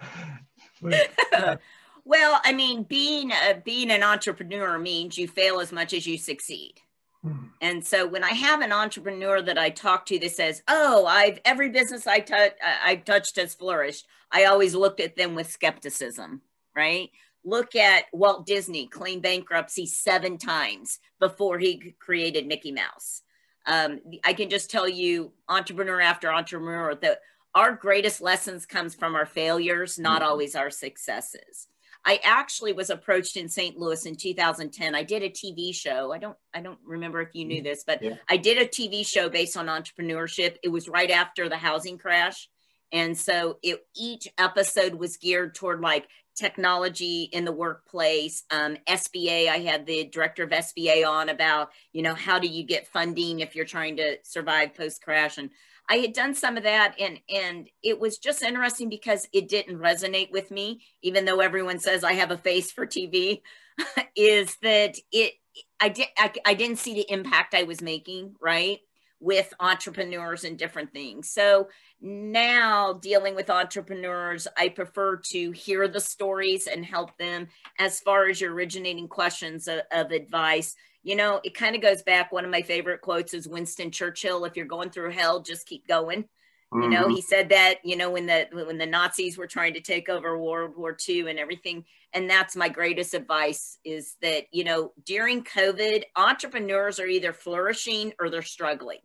well, 2.05 2.40
I 2.43 2.53
mean, 2.53 2.82
being 2.82 3.30
a, 3.30 3.62
being 3.64 3.93
an 3.93 4.03
entrepreneur 4.03 4.76
means 4.76 5.16
you 5.16 5.28
fail 5.28 5.61
as 5.61 5.70
much 5.70 5.93
as 5.93 6.05
you 6.05 6.18
succeed. 6.18 6.80
Hmm. 7.23 7.47
And 7.61 7.87
so 7.87 8.07
when 8.07 8.25
I 8.25 8.33
have 8.33 8.61
an 8.61 8.73
entrepreneur 8.73 9.41
that 9.43 9.59
I 9.59 9.70
talk 9.70 10.07
to 10.07 10.18
that 10.18 10.33
says, 10.33 10.62
"Oh, 10.66 11.07
I've 11.07 11.41
every 11.45 11.70
business 11.70 12.07
I 12.07 12.20
touch 12.20 12.53
I've 12.62 13.05
touched 13.05 13.37
has 13.37 13.55
flourished," 13.55 14.07
I 14.31 14.45
always 14.45 14.75
looked 14.75 15.01
at 15.01 15.16
them 15.16 15.35
with 15.35 15.51
skepticism, 15.51 16.43
right? 16.75 17.11
Look 17.45 17.77
at 17.77 18.05
Walt 18.12 18.47
Disney 18.47 18.87
claim 18.87 19.20
bankruptcy 19.20 19.87
seven 19.87 20.39
times 20.39 20.99
before 21.20 21.59
he 21.59 21.95
created 22.01 22.47
Mickey 22.47 22.73
Mouse 22.73 23.23
um, 23.66 24.01
I 24.25 24.33
can 24.33 24.51
just 24.51 24.70
tell 24.70 24.89
you, 24.89 25.33
entrepreneur 25.49 26.01
after 26.01 26.33
entrepreneur, 26.33 26.95
that 26.97 27.20
our 27.55 27.73
greatest 27.73 28.20
lessons 28.20 28.66
comes 28.66 28.95
from 28.95 29.14
our 29.14 29.27
failures, 29.27 29.99
not 29.99 30.23
mm-hmm. 30.23 30.31
always 30.31 30.55
our 30.55 30.70
successes. 30.70 31.68
I 32.05 32.20
actually 32.24 32.72
was 32.72 32.90
approached 32.90 33.36
in 33.36 33.48
St. 33.48 33.78
Louis 33.78 34.07
in 34.07 34.16
2010. 34.16 34.94
I 34.94 35.03
did 35.03 35.22
a 35.22 35.30
TV 35.30 35.74
show. 35.74 36.12
I 36.12 36.18
don't 36.18 36.36
I 36.53 36.61
don't 36.61 36.78
remember 36.84 37.20
if 37.20 37.34
you 37.34 37.44
knew 37.44 37.57
mm-hmm. 37.57 37.64
this, 37.64 37.84
but 37.86 38.03
yeah. 38.03 38.16
I 38.28 38.36
did 38.36 38.59
a 38.59 38.66
TV 38.66 39.07
show 39.07 39.28
based 39.28 39.57
on 39.57 39.66
entrepreneurship. 39.66 40.57
It 40.62 40.68
was 40.68 40.88
right 40.88 41.11
after 41.11 41.48
the 41.48 41.57
housing 41.57 41.98
crash. 41.98 42.48
And 42.90 43.16
so 43.16 43.59
it, 43.62 43.80
each 43.96 44.28
episode 44.36 44.94
was 44.94 45.16
geared 45.16 45.55
toward 45.55 45.80
like 45.80 46.07
technology 46.34 47.24
in 47.24 47.44
the 47.44 47.53
workplace 47.53 48.44
um, 48.50 48.76
sba 48.88 49.48
i 49.48 49.59
had 49.59 49.84
the 49.84 50.05
director 50.05 50.44
of 50.44 50.50
sba 50.50 51.07
on 51.07 51.28
about 51.28 51.68
you 51.92 52.00
know 52.00 52.14
how 52.14 52.38
do 52.38 52.48
you 52.48 52.64
get 52.64 52.88
funding 52.88 53.40
if 53.40 53.55
you're 53.55 53.66
trying 53.66 53.96
to 53.96 54.16
survive 54.22 54.74
post 54.74 55.03
crash 55.03 55.36
and 55.36 55.50
i 55.93 55.99
had 55.99 56.12
done 56.12 56.34
some 56.34 56.57
of 56.57 56.62
that 56.62 56.95
and 56.99 57.20
and 57.28 57.68
it 57.82 58.01
was 58.01 58.18
just 58.18 58.43
interesting 58.43 58.88
because 58.88 59.28
it 59.32 59.49
didn't 59.49 59.78
resonate 59.78 60.32
with 60.32 60.51
me 60.51 60.82
even 61.03 61.24
though 61.24 61.40
everyone 61.40 61.78
says 61.78 62.03
i 62.03 62.14
have 62.14 62.30
a 62.30 62.38
face 62.38 62.72
for 62.72 62.86
tv 62.86 63.43
is 64.16 64.57
that 64.62 64.97
it 65.12 65.34
i 65.80 65.88
did 65.88 66.09
I, 66.16 66.32
I 66.47 66.55
didn't 66.55 66.78
see 66.78 66.95
the 66.95 67.11
impact 67.12 67.55
i 67.55 67.64
was 67.64 67.82
making 67.82 68.34
right 68.40 68.80
with 69.22 69.55
entrepreneurs 69.61 70.43
and 70.43 70.59
different 70.59 70.93
things. 70.93 71.30
So 71.30 71.68
now 72.01 72.95
dealing 72.95 73.36
with 73.36 73.49
entrepreneurs 73.49 74.49
i 74.59 74.68
prefer 74.68 75.16
to 75.16 75.53
hear 75.53 75.86
the 75.86 76.01
stories 76.01 76.66
and 76.66 76.84
help 76.84 77.16
them 77.16 77.47
as 77.78 78.01
far 78.01 78.28
as 78.28 78.40
your 78.40 78.53
originating 78.53 79.07
questions 79.07 79.68
of, 79.68 79.82
of 79.93 80.11
advice 80.11 80.74
you 81.03 81.16
know 81.16 81.40
it 81.44 81.55
kind 81.55 81.74
of 81.74 81.82
goes 81.82 82.03
back 82.03 82.32
one 82.32 82.44
of 82.44 82.50
my 82.50 82.62
favorite 82.62 83.00
quotes 83.00 83.34
is 83.34 83.48
winston 83.48 83.90
churchill 83.90 84.44
if 84.44 84.57
you're 84.57 84.66
going 84.66 84.90
through 84.90 85.11
hell 85.11 85.40
just 85.40 85.66
keep 85.66 85.86
going 85.86 86.22
mm-hmm. 86.22 86.82
you 86.82 86.88
know 86.88 87.05
mm-hmm. 87.05 87.14
he 87.14 87.20
said 87.20 87.48
that 87.48 87.76
you 87.84 87.96
know 87.96 88.11
when 88.11 88.26
the 88.26 88.46
when 88.53 88.78
the 88.78 88.86
nazis 88.86 89.36
were 89.36 89.46
trying 89.46 89.74
to 89.74 89.80
take 89.80 90.09
over 90.09 90.38
world 90.38 90.72
war 90.76 90.96
ii 91.09 91.28
and 91.28 91.38
everything 91.38 91.84
and 92.12 92.28
that's 92.28 92.57
my 92.57 92.68
greatest 92.68 93.14
advice 93.14 93.78
is 93.84 94.16
that 94.22 94.44
you 94.53 94.64
know 94.64 94.92
during 95.05 95.44
covid 95.44 96.03
entrepreneurs 96.16 96.98
are 97.00 97.07
either 97.07 97.32
flourishing 97.32 98.12
or 98.18 98.30
they're 98.30 98.42
struggling 98.42 99.00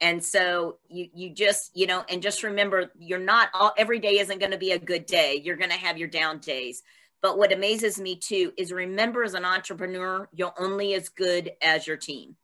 and 0.00 0.22
so 0.22 0.78
you 0.88 1.06
you 1.14 1.30
just 1.30 1.70
you 1.74 1.86
know 1.86 2.04
and 2.08 2.22
just 2.22 2.42
remember 2.42 2.90
you're 2.98 3.18
not 3.18 3.48
all 3.54 3.72
every 3.78 4.00
day 4.00 4.18
isn't 4.18 4.40
going 4.40 4.50
to 4.50 4.58
be 4.58 4.72
a 4.72 4.78
good 4.78 5.06
day 5.06 5.40
you're 5.42 5.56
going 5.56 5.70
to 5.70 5.76
have 5.76 5.96
your 5.96 6.08
down 6.08 6.38
days 6.38 6.82
But 7.22 7.38
what 7.38 7.52
amazes 7.52 8.00
me 8.00 8.16
too 8.16 8.52
is 8.58 8.72
remember 8.72 9.22
as 9.22 9.34
an 9.34 9.44
entrepreneur, 9.44 10.28
you're 10.34 10.54
only 10.58 10.94
as 10.94 11.08
good 11.08 11.52
as 11.62 11.86
your 11.86 11.96
team. 11.96 12.36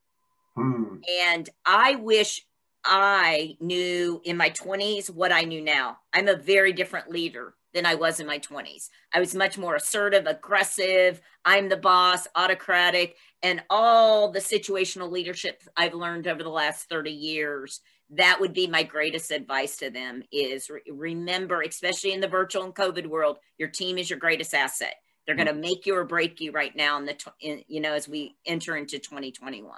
Hmm. 0.55 0.99
And 1.21 1.51
I 1.67 1.97
wish 1.97 2.47
I 2.85 3.57
knew 3.61 4.23
in 4.25 4.37
my 4.37 4.51
20s 4.51 5.11
what 5.11 5.33
I 5.33 5.43
knew 5.43 5.61
now. 5.61 5.99
I'm 6.15 6.29
a 6.29 6.37
very 6.37 6.73
different 6.73 7.11
leader 7.11 7.55
than 7.75 7.85
I 7.85 7.97
was 7.97 8.19
in 8.19 8.27
my 8.27 8.39
20s. 8.39 8.89
I 9.13 9.21
was 9.21 9.35
much 9.35 9.59
more 9.59 9.75
assertive, 9.75 10.27
aggressive, 10.27 11.21
I'm 11.45 11.69
the 11.69 11.77
boss, 11.77 12.27
autocratic, 12.35 13.17
and 13.43 13.63
all 13.69 14.31
the 14.31 14.39
situational 14.39 15.11
leadership 15.11 15.63
I've 15.77 15.95
learned 15.95 16.27
over 16.27 16.43
the 16.43 16.49
last 16.49 16.89
30 16.89 17.11
years. 17.11 17.81
That 18.11 18.39
would 18.41 18.55
be 18.55 18.67
my 18.67 18.83
greatest 18.83 19.31
advice 19.31 19.77
to 19.79 19.91
them 19.91 20.23
is 20.33 20.71
re- 20.71 20.81
remember, 20.91 21.63
especially 21.63 22.13
in 22.13 22.21
the 22.21 22.29
virtual 22.29 22.65
and 22.65 22.75
COVID 22.75 23.07
world, 23.07 23.39
your 23.59 23.69
team 23.69 23.99
is 23.99 24.09
your 24.09 24.19
greatest 24.19 24.55
asset. 24.55 24.95
They're 25.27 25.37
going 25.37 25.49
to 25.49 25.55
make 25.55 25.85
you 25.85 25.95
or 25.95 26.05
break 26.05 26.41
you 26.41 26.53
right 26.53 26.75
now 26.75 26.97
in 26.99 27.05
the, 27.05 27.17
in, 27.41 27.63
you 27.69 27.81
know, 27.81 27.93
as 27.93 28.09
we 28.09 28.37
enter 28.47 28.77
into 28.77 28.99
2021. 28.99 29.71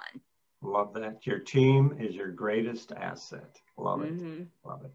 Love 0.61 0.93
that. 0.93 1.25
Your 1.27 1.39
team 1.39 1.97
is 1.99 2.15
your 2.15 2.31
greatest 2.31 2.93
asset. 2.93 3.59
Love 3.77 4.03
it. 4.03 4.15
Mm-hmm. 4.15 4.43
Love 4.63 4.85
it. 4.85 4.91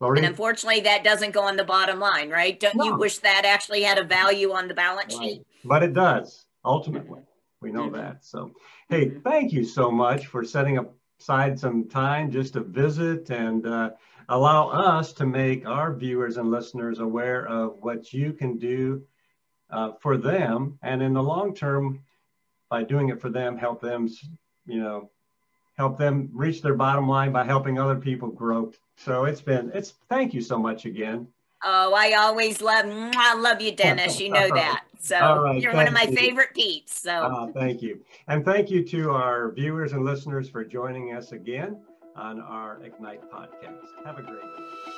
And 0.00 0.24
unfortunately, 0.24 0.80
that 0.82 1.02
doesn't 1.02 1.32
go 1.32 1.42
on 1.42 1.56
the 1.56 1.64
bottom 1.64 1.98
line, 1.98 2.30
right? 2.30 2.58
Don't 2.58 2.76
no. 2.76 2.84
you 2.84 2.96
wish 2.96 3.18
that 3.18 3.44
actually 3.44 3.82
had 3.82 3.98
a 3.98 4.04
value 4.04 4.52
on 4.52 4.68
the 4.68 4.74
balance 4.74 5.16
right. 5.18 5.24
sheet? 5.24 5.46
But 5.64 5.82
it 5.82 5.92
does, 5.92 6.46
ultimately. 6.64 7.20
We 7.60 7.72
know 7.72 7.86
mm-hmm. 7.86 7.96
that. 7.96 8.24
So, 8.24 8.52
hey, 8.88 9.06
mm-hmm. 9.06 9.20
thank 9.20 9.52
you 9.52 9.64
so 9.64 9.90
much 9.90 10.28
for 10.28 10.44
setting 10.44 10.78
aside 11.20 11.58
some 11.58 11.88
time 11.88 12.30
just 12.30 12.52
to 12.54 12.60
visit 12.60 13.30
and 13.30 13.66
uh, 13.66 13.90
allow 14.28 14.68
us 14.68 15.12
to 15.14 15.26
make 15.26 15.66
our 15.66 15.92
viewers 15.94 16.36
and 16.36 16.50
listeners 16.50 16.98
aware 17.00 17.46
of 17.46 17.76
what 17.80 18.12
you 18.12 18.32
can 18.32 18.58
do 18.58 19.02
uh, 19.70 19.92
for 20.00 20.16
them. 20.16 20.78
And 20.82 21.02
in 21.02 21.12
the 21.14 21.22
long 21.22 21.54
term, 21.54 22.00
by 22.68 22.84
doing 22.84 23.08
it 23.08 23.20
for 23.20 23.30
them, 23.30 23.56
help 23.56 23.80
them, 23.80 24.08
you 24.66 24.80
know, 24.80 25.10
help 25.76 25.96
them 25.96 26.28
reach 26.32 26.60
their 26.60 26.74
bottom 26.74 27.08
line 27.08 27.32
by 27.32 27.44
helping 27.44 27.78
other 27.78 27.96
people 27.96 28.28
grow. 28.28 28.72
So 28.96 29.24
it's 29.24 29.40
been, 29.40 29.70
it's, 29.74 29.94
thank 30.08 30.34
you 30.34 30.40
so 30.40 30.58
much 30.58 30.84
again. 30.84 31.28
Oh, 31.64 31.94
I 31.94 32.12
always 32.12 32.60
love, 32.60 32.86
I 32.88 33.34
love 33.34 33.60
you, 33.60 33.72
Dennis. 33.72 34.20
You 34.20 34.30
know 34.30 34.48
that. 34.48 34.84
So 35.00 35.42
right, 35.42 35.60
you're 35.60 35.74
one 35.74 35.86
of 35.86 35.94
my 35.94 36.02
you. 36.02 36.16
favorite 36.16 36.54
peeps. 36.54 37.00
So 37.00 37.10
uh, 37.12 37.46
thank 37.52 37.82
you. 37.82 38.00
And 38.26 38.44
thank 38.44 38.70
you 38.70 38.84
to 38.84 39.10
our 39.10 39.50
viewers 39.52 39.92
and 39.92 40.04
listeners 40.04 40.48
for 40.50 40.64
joining 40.64 41.14
us 41.14 41.32
again 41.32 41.80
on 42.16 42.40
our 42.40 42.82
Ignite 42.82 43.22
podcast. 43.30 43.86
Have 44.04 44.18
a 44.18 44.22
great 44.22 44.40
day. 44.42 44.92